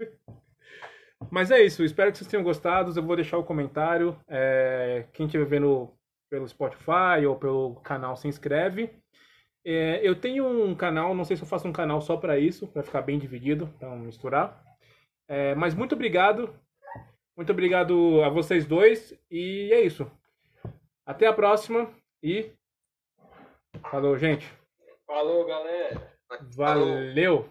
Mas 1.30 1.50
é 1.50 1.62
isso, 1.62 1.84
espero 1.84 2.10
que 2.10 2.18
vocês 2.18 2.28
tenham 2.28 2.42
gostado. 2.42 2.92
Eu 2.96 3.02
vou 3.02 3.14
deixar 3.14 3.36
o 3.38 3.44
comentário. 3.44 4.18
É, 4.26 5.06
quem 5.12 5.26
estiver 5.26 5.44
vendo 5.44 5.92
pelo 6.30 6.48
Spotify 6.48 7.26
ou 7.28 7.36
pelo 7.36 7.76
canal 7.76 8.16
se 8.16 8.26
inscreve. 8.26 8.90
É, 9.64 10.00
eu 10.02 10.14
tenho 10.18 10.46
um 10.46 10.74
canal, 10.74 11.14
não 11.14 11.24
sei 11.24 11.36
se 11.36 11.42
eu 11.42 11.48
faço 11.48 11.68
um 11.68 11.72
canal 11.72 12.00
só 12.00 12.16
para 12.16 12.38
isso, 12.38 12.66
para 12.66 12.82
ficar 12.82 13.02
bem 13.02 13.18
dividido, 13.18 13.66
para 13.78 13.90
não 13.90 13.98
misturar. 13.98 14.62
É, 15.28 15.54
mas 15.54 15.74
muito 15.74 15.94
obrigado. 15.94 16.54
Muito 17.36 17.52
obrigado 17.52 18.22
a 18.22 18.28
vocês 18.28 18.66
dois. 18.66 19.14
E 19.30 19.70
é 19.72 19.80
isso. 19.80 20.10
Até 21.06 21.26
a 21.26 21.32
próxima 21.32 21.90
e. 22.22 22.50
Falou, 23.90 24.16
gente. 24.18 24.46
Falou, 25.06 25.46
galera. 25.46 26.10
Valeu! 26.56 27.48